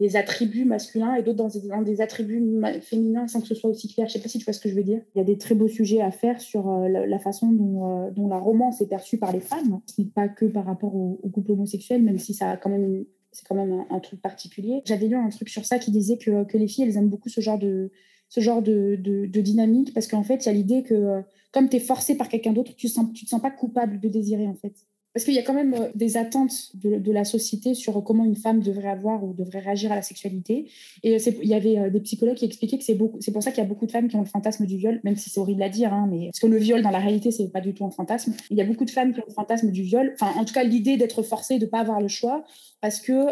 des, 0.00 0.16
attributs 0.16 0.64
masculins 0.64 1.14
et 1.14 1.22
d'autres 1.22 1.48
dans, 1.68 1.82
des 1.82 2.00
attributs 2.00 2.42
féminins 2.82 3.28
sans 3.28 3.40
que 3.40 3.46
ce 3.46 3.54
soit 3.54 3.70
aussi 3.70 3.92
clair. 3.94 4.08
Je 4.08 4.14
sais 4.14 4.20
pas 4.20 4.28
si 4.28 4.38
tu 4.38 4.44
vois 4.44 4.54
ce 4.54 4.60
que 4.60 4.68
je 4.68 4.74
veux 4.74 4.82
dire. 4.82 5.00
Il 5.14 5.18
y 5.18 5.20
a 5.20 5.24
des 5.24 5.38
très 5.38 5.54
beaux 5.54 5.68
sujets 5.68 6.00
à 6.00 6.10
faire 6.10 6.40
sur 6.40 6.68
euh, 6.68 6.88
la, 6.88 7.18
façon 7.18 7.52
dont, 7.52 8.28
la 8.28 8.38
romance 8.38 8.80
est 8.80 8.88
perçue 8.88 9.18
par 9.18 9.32
les 9.32 9.40
femmes. 9.40 9.80
Ce 9.86 10.00
n'est 10.00 10.08
pas 10.08 10.28
que 10.28 10.46
par 10.46 10.64
rapport 10.64 10.96
au, 10.96 11.20
au 11.22 11.28
couple 11.28 11.52
homosexuel, 11.52 12.02
même 12.02 12.18
si 12.18 12.34
ça 12.34 12.50
a 12.50 12.56
quand 12.56 12.70
même 12.70 13.04
c'est 13.38 13.46
quand 13.46 13.54
même 13.54 13.84
un, 13.90 14.00
truc 14.00 14.20
particulier. 14.20 14.82
J'avais 14.84 15.06
lu 15.06 15.16
un 15.16 15.28
truc 15.28 15.48
sur 15.48 15.64
ça 15.64 15.78
qui 15.78 15.90
disait 15.90 16.18
que, 16.18 16.44
que, 16.44 16.58
les 16.58 16.66
filles, 16.66 16.84
elles 16.84 16.96
aiment 16.96 17.08
beaucoup 17.08 17.28
ce 17.28 17.40
genre 17.40 17.58
de, 17.58 17.92
ce 18.28 18.40
genre 18.40 18.62
de, 18.62 18.96
de, 18.98 19.40
dynamique 19.40 19.94
parce 19.94 20.08
qu'en 20.08 20.24
fait, 20.24 20.44
il 20.44 20.46
y 20.46 20.48
a 20.48 20.52
l'idée 20.52 20.82
que 20.82 21.22
comme 21.52 21.68
tu 21.68 21.76
es 21.76 21.80
forcé 21.80 22.16
par 22.16 22.28
quelqu'un 22.28 22.52
d'autre, 22.52 22.74
tu 22.74 22.88
ne 22.88 23.12
te 23.12 23.28
sens 23.28 23.40
pas 23.40 23.50
coupable 23.50 24.00
de 24.00 24.08
désirer 24.08 24.48
en 24.48 24.54
fait. 24.54 24.74
Parce 25.18 25.24
qu'il 25.24 25.34
y 25.34 25.40
a 25.40 25.42
quand 25.42 25.52
même 25.52 25.74
euh, 25.74 25.88
des 25.96 26.16
attentes 26.16 26.70
de, 26.74 27.10
la 27.10 27.24
société 27.24 27.74
sur 27.74 28.04
comment 28.04 28.24
une 28.24 28.36
femme 28.36 28.60
devrait 28.60 28.88
avoir 28.88 29.24
ou 29.24 29.34
devrait 29.34 29.58
réagir 29.58 29.90
à 29.90 29.96
la 29.96 30.02
sexualité. 30.02 30.70
Et 31.02 31.16
il 31.16 31.48
y 31.48 31.54
avait 31.54 31.90
des 31.90 31.98
psychologues 31.98 32.36
qui 32.36 32.44
expliquaient 32.44 32.78
que 32.78 32.84
c'est 32.84 32.94
pour 32.94 33.42
ça 33.42 33.50
qu'il 33.50 33.60
y 33.60 33.66
a 33.66 33.68
beaucoup 33.68 33.86
de 33.86 33.90
femmes 33.90 34.06
qui 34.06 34.14
ont 34.14 34.20
le 34.20 34.26
fantasme 34.26 34.64
du 34.64 34.76
viol, 34.76 35.00
même 35.02 35.16
si 35.16 35.28
c'est 35.28 35.40
horrible 35.40 35.64
à 35.64 35.68
dire, 35.70 35.92
hein, 35.92 36.06
mais 36.08 36.26
parce 36.26 36.38
que 36.38 36.46
le 36.46 36.58
viol 36.58 36.82
dans 36.82 36.90
la 36.90 37.00
réalité 37.00 37.32
c'est 37.32 37.48
pas 37.48 37.60
du 37.60 37.74
tout 37.74 37.84
un 37.84 37.90
fantasme. 37.90 38.32
Il 38.50 38.56
y 38.56 38.60
a 38.60 38.64
beaucoup 38.64 38.84
de 38.84 38.90
femmes 38.90 39.12
qui 39.12 39.18
ont 39.18 39.24
le 39.26 39.32
fantasme 39.32 39.72
du 39.72 39.82
viol. 39.82 40.14
Enfin, 40.14 40.38
en 40.38 40.44
tout 40.44 40.54
cas, 40.54 40.62
l'idée 40.62 40.96
d'être 40.96 41.24
forcée 41.24 41.58
de 41.58 41.66
pas 41.66 41.80
avoir 41.80 42.00
le 42.00 42.06
choix 42.08 42.44
parce 42.80 43.00
que 43.00 43.26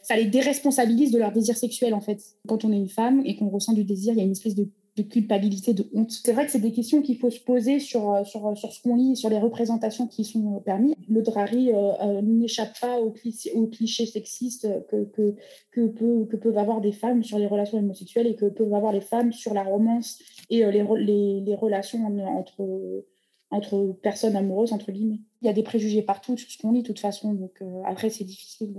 ça 0.00 0.16
les 0.16 0.24
déresponsabilise 0.24 1.10
de 1.10 1.18
leur 1.18 1.32
désir 1.32 1.54
sexuel 1.58 1.92
en 1.92 2.00
fait. 2.00 2.22
Quand 2.48 2.64
on 2.64 2.72
est 2.72 2.78
une 2.78 2.88
femme 2.88 3.20
et 3.26 3.36
qu'on 3.36 3.50
ressent 3.50 3.74
du 3.74 3.84
désir, 3.84 4.14
il 4.14 4.18
y 4.18 4.22
a 4.22 4.24
une 4.24 4.32
espèce 4.32 4.54
de 4.54 4.68
de 4.96 5.02
culpabilité, 5.02 5.74
de 5.74 5.86
honte. 5.92 6.10
C'est 6.10 6.32
vrai 6.32 6.46
que 6.46 6.52
c'est 6.52 6.60
des 6.60 6.72
questions 6.72 7.02
qu'il 7.02 7.18
faut 7.18 7.30
se 7.30 7.40
poser 7.40 7.80
sur, 7.80 8.12
euh, 8.12 8.24
sur, 8.24 8.46
euh, 8.46 8.54
sur 8.54 8.72
ce 8.72 8.82
qu'on 8.82 8.96
lit, 8.96 9.14
sur 9.14 9.28
les 9.28 9.38
représentations 9.38 10.06
qui 10.06 10.24
sont 10.24 10.60
permises. 10.60 10.94
Le 11.08 11.20
Drari 11.22 11.70
euh, 11.72 12.22
n'échappe 12.22 12.80
pas 12.80 12.98
aux, 12.98 13.10
clichés, 13.10 14.06
sexistes 14.06 14.68
que, 14.88 15.04
que, 15.04 15.34
que, 15.70 15.86
peut, 15.86 16.26
que, 16.30 16.36
peuvent 16.36 16.56
avoir 16.56 16.80
des 16.80 16.92
femmes 16.92 17.22
sur 17.22 17.38
les 17.38 17.46
relations 17.46 17.78
homosexuelles 17.78 18.26
et 18.26 18.36
que 18.36 18.46
peuvent 18.46 18.72
avoir 18.72 18.92
les 18.92 19.02
femmes 19.02 19.32
sur 19.32 19.52
la 19.52 19.64
romance 19.64 20.18
et 20.48 20.64
les, 20.64 21.40
les, 21.40 21.54
relations 21.54 22.06
entre, 22.38 23.04
entre 23.50 23.96
personnes 24.02 24.36
amoureuses, 24.36 24.72
entre 24.72 24.92
guillemets. 24.92 25.20
Il 25.42 25.46
y 25.46 25.50
a 25.50 25.52
des 25.52 25.62
préjugés 25.62 26.02
partout 26.02 26.38
sur 26.38 26.50
ce 26.50 26.56
qu'on 26.56 26.72
lit, 26.72 26.82
de 26.82 26.86
toute 26.86 27.00
façon. 27.00 27.34
Donc 27.34 27.62
après, 27.84 28.08
c'est 28.08 28.24
difficile 28.24 28.72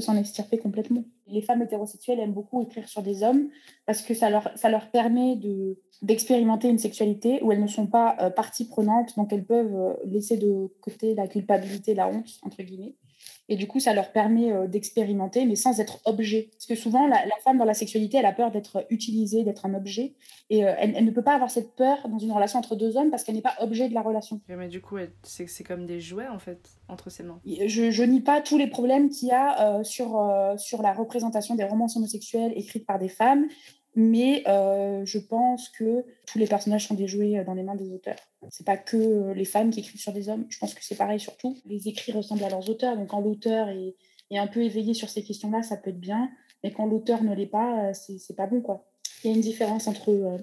s'en 0.00 0.16
extirper 0.16 0.58
complètement. 0.58 1.04
Les 1.26 1.42
femmes 1.42 1.62
hétérosexuelles 1.62 2.20
aiment 2.20 2.32
beaucoup 2.32 2.62
écrire 2.62 2.88
sur 2.88 3.02
des 3.02 3.22
hommes 3.22 3.48
parce 3.86 4.02
que 4.02 4.14
ça 4.14 4.30
leur, 4.30 4.90
permet 4.90 5.36
de, 5.36 5.78
d'expérimenter 6.02 6.68
une 6.68 6.78
sexualité 6.78 7.42
où 7.42 7.52
elles 7.52 7.62
ne 7.62 7.66
sont 7.66 7.86
pas 7.86 8.16
euh, 8.20 8.30
partie 8.30 8.66
prenante, 8.66 9.16
donc 9.16 9.32
elles 9.32 9.44
peuvent 9.44 9.74
euh, 9.74 9.94
laisser 10.04 10.36
de 10.36 10.68
côté 10.80 11.14
la 11.14 11.26
culpabilité, 11.28 11.94
la 11.94 12.08
honte, 12.08 12.28
entre 12.42 12.62
guillemets. 12.62 12.94
Et 13.48 13.56
du 13.56 13.68
coup, 13.68 13.78
ça 13.78 13.94
leur 13.94 14.10
permet 14.12 14.52
euh, 14.52 14.66
d'expérimenter, 14.66 15.44
mais 15.44 15.54
sans 15.54 15.78
être 15.78 16.00
objet. 16.04 16.48
Parce 16.52 16.66
que 16.66 16.74
souvent, 16.74 17.06
la, 17.06 17.18
femme 17.44 17.58
dans 17.58 17.64
la 17.64 17.74
sexualité, 17.74 18.18
elle 18.18 18.26
a 18.26 18.32
peur 18.32 18.50
d'être 18.50 18.86
utilisée, 18.90 19.44
d'être 19.44 19.66
un 19.66 19.74
objet. 19.74 20.14
Et 20.50 20.64
euh, 20.64 20.74
elle, 20.78 21.04
ne 21.04 21.10
peut 21.10 21.22
pas 21.22 21.34
avoir 21.34 21.50
cette 21.50 21.76
peur 21.76 22.08
dans 22.08 22.18
une 22.18 22.32
relation 22.32 22.58
entre 22.58 22.74
deux 22.74 22.96
hommes 22.96 23.10
parce 23.10 23.22
qu'elle 23.22 23.36
n'est 23.36 23.42
pas 23.42 23.54
objet 23.60 23.88
de 23.88 23.94
la 23.94 24.02
relation. 24.02 24.40
Mais 24.48 24.68
du 24.68 24.80
coup, 24.80 24.96
c'est 25.22 25.64
comme 25.64 25.86
des 25.86 26.00
jouets, 26.00 26.28
en 26.28 26.38
fait, 26.38 26.70
entre 26.88 27.10
ses 27.10 27.22
mains. 27.22 27.40
Je, 27.44 27.90
je 27.90 28.02
nie 28.02 28.20
pas 28.20 28.40
tous 28.40 28.58
les 28.58 28.66
problèmes 28.66 29.08
qu'il 29.10 29.28
y 29.28 29.32
a 29.32 29.78
euh, 29.78 29.84
sur, 29.84 30.20
sur 30.56 30.82
la 30.82 30.92
représentation 30.92 31.54
des 31.54 31.64
romances 31.64 31.96
homosexuelles 31.96 32.52
écrites 32.56 32.86
par 32.86 32.98
des 32.98 33.08
femmes 33.08 33.46
mais 33.96 34.44
euh, 34.46 35.04
je 35.06 35.18
pense 35.18 35.70
que 35.70 36.04
tous 36.26 36.38
les 36.38 36.46
personnages 36.46 36.86
sont 36.86 36.94
déjoués 36.94 37.38
euh, 37.38 37.44
dans 37.44 37.54
les 37.54 37.62
mains 37.62 37.74
des 37.74 37.90
auteurs. 37.90 38.18
C'est 38.50 38.66
pas 38.66 38.76
que 38.76 38.96
euh, 38.96 39.34
les 39.34 39.46
femmes 39.46 39.70
qui 39.70 39.80
écrivent 39.80 40.00
sur 40.00 40.12
des 40.12 40.28
hommes, 40.28 40.44
je 40.50 40.58
pense 40.58 40.74
que 40.74 40.84
c'est 40.84 40.94
pareil 40.94 41.18
surtout. 41.18 41.56
Les 41.64 41.88
écrits 41.88 42.12
ressemblent 42.12 42.44
à 42.44 42.50
leurs 42.50 42.68
auteurs, 42.68 42.96
donc 42.96 43.08
quand 43.08 43.20
l'auteur 43.20 43.68
est, 43.70 43.96
un 44.32 44.46
peu 44.46 44.62
éveillé 44.62 44.92
sur 44.92 45.08
ces 45.08 45.22
questions-là, 45.24 45.62
ça 45.62 45.78
peut 45.78 45.90
être 45.90 46.00
bien, 46.00 46.30
mais 46.62 46.72
quand 46.72 46.84
l'auteur 46.84 47.22
ne 47.22 47.34
l'est 47.34 47.46
pas, 47.46 47.94
c'est 47.94 48.36
pas 48.36 48.46
bon 48.46 48.60
quoi. 48.60 48.84
Il 49.24 49.30
y 49.30 49.32
a 49.32 49.36
une 49.36 49.40
différence 49.40 49.86
entre 49.86 50.40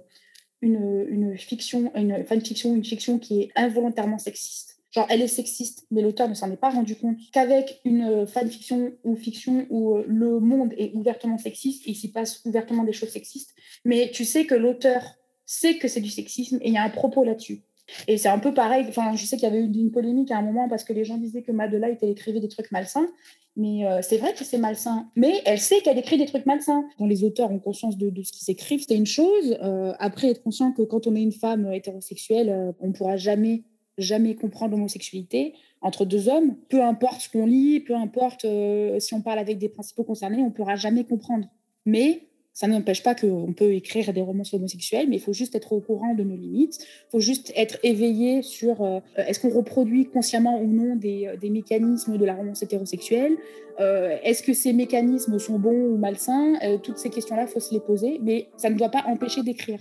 une, 0.61 1.37
fiction, 1.37 1.91
une 1.95 2.25
fanfiction, 2.25 2.73
une 2.75 2.83
fiction 2.83 3.19
qui 3.19 3.41
est 3.41 3.51
involontairement 3.55 4.17
sexiste 4.17 4.72
Genre, 4.93 5.07
elle 5.09 5.23
est 5.23 5.27
sexiste, 5.27 5.87
mais 5.89 6.03
l'auteur 6.03 6.29
ne 6.29 6.35
s'en 6.35 6.51
est 6.51 6.57
pas 6.57 6.69
rendu 6.69 6.95
compte 6.95 7.17
qu'avec 7.31 7.81
une 7.83 8.03
euh, 8.03 8.25
fanfiction 8.27 8.91
ou 9.03 9.15
fiction 9.15 9.65
où 9.71 9.95
euh, 9.95 10.05
le 10.07 10.39
monde 10.39 10.71
est 10.77 10.93
ouvertement 10.93 11.39
sexiste, 11.39 11.87
il 11.87 11.95
s'y 11.95 12.11
passe 12.11 12.41
ouvertement 12.45 12.83
des 12.83 12.93
choses 12.93 13.09
sexistes, 13.09 13.55
mais 13.85 14.11
tu 14.13 14.23
sais 14.23 14.45
que 14.45 14.53
l'auteur 14.53 15.01
sait 15.47 15.79
que 15.79 15.87
c'est 15.87 15.99
du 15.99 16.11
sexisme 16.11 16.59
et 16.61 16.67
il 16.67 16.73
y 16.73 16.77
a 16.77 16.83
un 16.83 16.89
propos 16.89 17.23
là-dessus. 17.23 17.63
Et 18.07 18.17
c'est 18.17 18.29
un 18.29 18.37
peu 18.37 18.53
pareil, 18.53 18.85
enfin, 18.87 19.15
je 19.15 19.25
sais 19.25 19.35
qu'il 19.35 19.49
y 19.49 19.51
avait 19.51 19.59
eu 19.59 19.65
une 19.65 19.91
polémique 19.91 20.29
à 20.29 20.37
un 20.37 20.43
moment 20.43 20.69
parce 20.69 20.83
que 20.83 20.93
les 20.93 21.05
gens 21.05 21.17
disaient 21.17 21.41
que 21.41 21.51
Madeleine 21.51 21.93
était 21.93 22.09
écrivait 22.09 22.39
des 22.39 22.47
trucs 22.47 22.71
malsains, 22.71 23.07
mais 23.55 23.87
euh, 23.87 23.99
c'est 24.03 24.17
vrai 24.17 24.33
que 24.33 24.43
c'est 24.43 24.59
malsain. 24.59 25.09
Mais 25.15 25.41
elle 25.45 25.59
sait 25.59 25.81
qu'elle 25.81 25.97
écrit 25.97 26.17
des 26.19 26.27
trucs 26.27 26.45
malsains. 26.45 26.87
Quand 26.99 27.07
les 27.07 27.23
auteurs 27.23 27.51
ont 27.51 27.59
conscience 27.59 27.97
de, 27.97 28.11
ce 28.23 28.31
qu'ils 28.31 28.51
écrivent, 28.51 28.85
c'est 28.87 28.95
une 28.95 29.07
chose. 29.07 29.57
après, 29.99 30.29
être 30.29 30.43
conscient 30.43 30.71
que 30.71 30.83
quand 30.83 31.07
on 31.07 31.15
est 31.15 31.21
une 31.21 31.33
femme 31.33 31.71
hétérosexuelle, 31.73 32.73
on 32.79 32.87
ne 32.87 32.93
pourra 32.93 33.17
jamais 33.17 33.63
jamais 33.97 34.35
comprendre 34.35 34.71
l'homosexualité 34.71 35.53
entre 35.81 36.05
deux 36.05 36.29
hommes. 36.29 36.55
Peu 36.69 36.81
importe 36.81 37.21
ce 37.21 37.29
qu'on 37.29 37.45
lit, 37.45 37.79
peu 37.79 37.95
importe 37.95 38.45
euh, 38.45 38.99
si 38.99 39.13
on 39.13 39.21
parle 39.21 39.39
avec 39.39 39.57
des 39.57 39.69
principaux 39.69 40.03
concernés, 40.03 40.41
on 40.41 40.45
ne 40.45 40.51
pourra 40.51 40.75
jamais 40.75 41.03
comprendre. 41.03 41.47
Mais 41.85 42.27
ça 42.53 42.67
n'empêche 42.67 43.01
pas 43.01 43.15
qu'on 43.15 43.53
peut 43.53 43.73
écrire 43.73 44.13
des 44.13 44.21
romans 44.21 44.43
homosexuels, 44.51 45.07
mais 45.09 45.15
il 45.15 45.21
faut 45.21 45.33
juste 45.33 45.55
être 45.55 45.73
au 45.73 45.79
courant 45.79 46.13
de 46.13 46.23
nos 46.23 46.35
limites. 46.35 46.77
Il 46.79 47.11
faut 47.11 47.19
juste 47.19 47.51
être 47.55 47.77
éveillé 47.83 48.43
sur 48.43 48.83
euh, 48.83 48.99
est-ce 49.17 49.39
qu'on 49.39 49.49
reproduit 49.49 50.05
consciemment 50.05 50.61
ou 50.61 50.67
non 50.67 50.95
des, 50.95 51.27
euh, 51.27 51.35
des, 51.35 51.49
mécanismes 51.49 52.17
de 52.17 52.25
la 52.25 52.35
romance 52.35 52.61
hétérosexuelle? 52.61 53.37
Est-ce 53.79 54.43
que 54.43 54.53
ces 54.53 54.71
mécanismes 54.71 55.39
sont 55.39 55.57
bons 55.57 55.87
ou 55.87 55.97
malsains? 55.97 56.53
Toutes 56.83 56.99
ces 56.99 57.09
questions-là, 57.09 57.41
il 57.41 57.47
faut 57.47 57.59
se 57.59 57.73
les 57.73 57.79
poser, 57.79 58.19
mais 58.21 58.49
ça 58.55 58.69
ne 58.69 58.77
doit 58.77 58.89
pas 58.89 59.03
empêcher 59.07 59.41
d'écrire. 59.41 59.79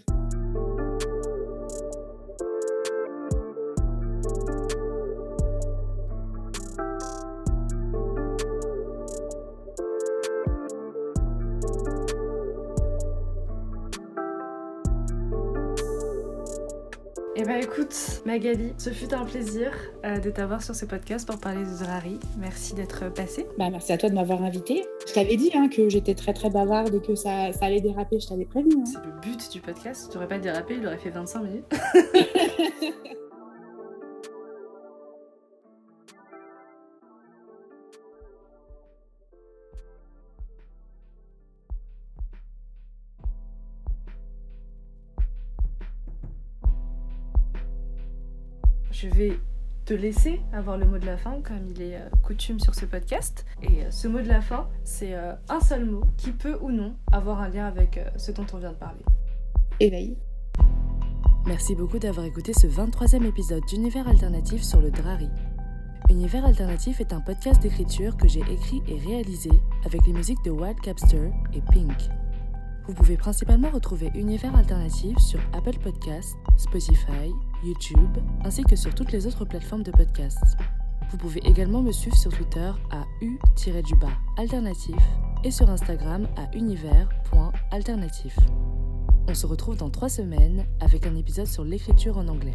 Eh 17.42 17.44
ben 17.44 17.60
écoute, 17.60 18.22
Magali, 18.24 18.72
ce 18.78 18.90
fut 18.90 19.12
un 19.12 19.24
plaisir 19.24 19.72
euh, 20.04 20.20
de 20.20 20.30
t'avoir 20.30 20.62
sur 20.62 20.76
ce 20.76 20.84
podcast 20.84 21.26
pour 21.26 21.40
parler 21.40 21.64
de 21.64 21.84
Drari. 21.84 22.20
Merci 22.38 22.72
d'être 22.72 23.12
passée. 23.12 23.48
Bah, 23.58 23.68
merci 23.68 23.92
à 23.92 23.98
toi 23.98 24.08
de 24.08 24.14
m'avoir 24.14 24.44
invitée. 24.44 24.84
Je 25.08 25.12
t'avais 25.12 25.34
dit 25.34 25.50
hein, 25.52 25.68
que 25.68 25.88
j'étais 25.88 26.14
très 26.14 26.34
très 26.34 26.50
bavarde 26.50 26.94
et 26.94 27.00
que 27.00 27.16
ça, 27.16 27.52
ça 27.52 27.64
allait 27.64 27.80
déraper, 27.80 28.20
je 28.20 28.28
t'avais 28.28 28.44
prévenu. 28.44 28.76
Hein. 28.78 28.84
C'est 28.84 29.04
le 29.04 29.20
but 29.20 29.50
du 29.50 29.60
podcast. 29.60 30.06
Tu 30.08 30.16
n'aurais 30.16 30.28
pas 30.28 30.38
dérapé, 30.38 30.76
il 30.78 30.86
aurait 30.86 30.98
fait 30.98 31.10
25 31.10 31.42
minutes. 31.42 31.64
je 49.02 49.08
vais 49.08 49.40
te 49.84 49.94
laisser 49.94 50.40
avoir 50.52 50.78
le 50.78 50.86
mot 50.86 50.96
de 50.96 51.06
la 51.06 51.16
fin, 51.16 51.40
comme 51.42 51.66
il 51.74 51.82
est 51.82 51.96
euh, 51.96 52.08
coutume 52.22 52.60
sur 52.60 52.76
ce 52.76 52.84
podcast. 52.84 53.44
Et 53.60 53.82
euh, 53.82 53.90
ce 53.90 54.06
mot 54.06 54.20
de 54.20 54.28
la 54.28 54.40
fin, 54.40 54.68
c'est 54.84 55.14
euh, 55.14 55.32
un 55.48 55.58
seul 55.58 55.86
mot 55.86 56.04
qui 56.16 56.30
peut 56.30 56.56
ou 56.60 56.70
non 56.70 56.94
avoir 57.10 57.40
un 57.40 57.48
lien 57.48 57.66
avec 57.66 57.98
ce 58.16 58.30
dont 58.30 58.46
on 58.52 58.58
vient 58.58 58.70
de 58.70 58.76
parler. 58.76 59.02
Éveil. 59.80 60.16
Merci 61.46 61.74
beaucoup 61.74 61.98
d'avoir 61.98 62.26
écouté 62.26 62.52
ce 62.52 62.68
23e 62.68 63.26
épisode 63.26 63.64
d'Univers 63.66 64.06
Alternatif 64.06 64.62
sur 64.62 64.80
le 64.80 64.92
Drari. 64.92 65.28
Univers 66.08 66.44
Alternatif 66.44 67.00
est 67.00 67.12
un 67.12 67.20
podcast 67.20 67.60
d'écriture 67.60 68.16
que 68.16 68.28
j'ai 68.28 68.42
écrit 68.52 68.82
et 68.86 68.98
réalisé 68.98 69.50
avec 69.84 70.06
les 70.06 70.12
musiques 70.12 70.44
de 70.44 70.50
Wild 70.52 70.78
Capster 70.80 71.30
et 71.54 71.60
Pink. 71.72 72.08
Vous 72.86 72.94
pouvez 72.94 73.16
principalement 73.16 73.70
retrouver 73.70 74.12
Univers 74.14 74.54
Alternatif 74.54 75.18
sur 75.18 75.40
Apple 75.52 75.78
Podcasts, 75.82 76.36
Spotify, 76.56 77.32
YouTube, 77.64 78.18
ainsi 78.44 78.62
que 78.64 78.76
sur 78.76 78.94
toutes 78.94 79.12
les 79.12 79.26
autres 79.26 79.44
plateformes 79.44 79.82
de 79.82 79.90
podcasts. 79.90 80.56
Vous 81.10 81.16
pouvez 81.16 81.40
également 81.44 81.82
me 81.82 81.92
suivre 81.92 82.16
sur 82.16 82.32
Twitter 82.32 82.72
à 82.90 83.04
u-alternatif 83.20 84.96
et 85.44 85.50
sur 85.50 85.68
Instagram 85.68 86.26
à 86.36 86.54
univers.alternatif. 86.56 88.36
On 89.28 89.34
se 89.34 89.46
retrouve 89.46 89.76
dans 89.76 89.90
trois 89.90 90.08
semaines 90.08 90.64
avec 90.80 91.06
un 91.06 91.14
épisode 91.14 91.46
sur 91.46 91.64
l'écriture 91.64 92.18
en 92.18 92.28
anglais. 92.28 92.54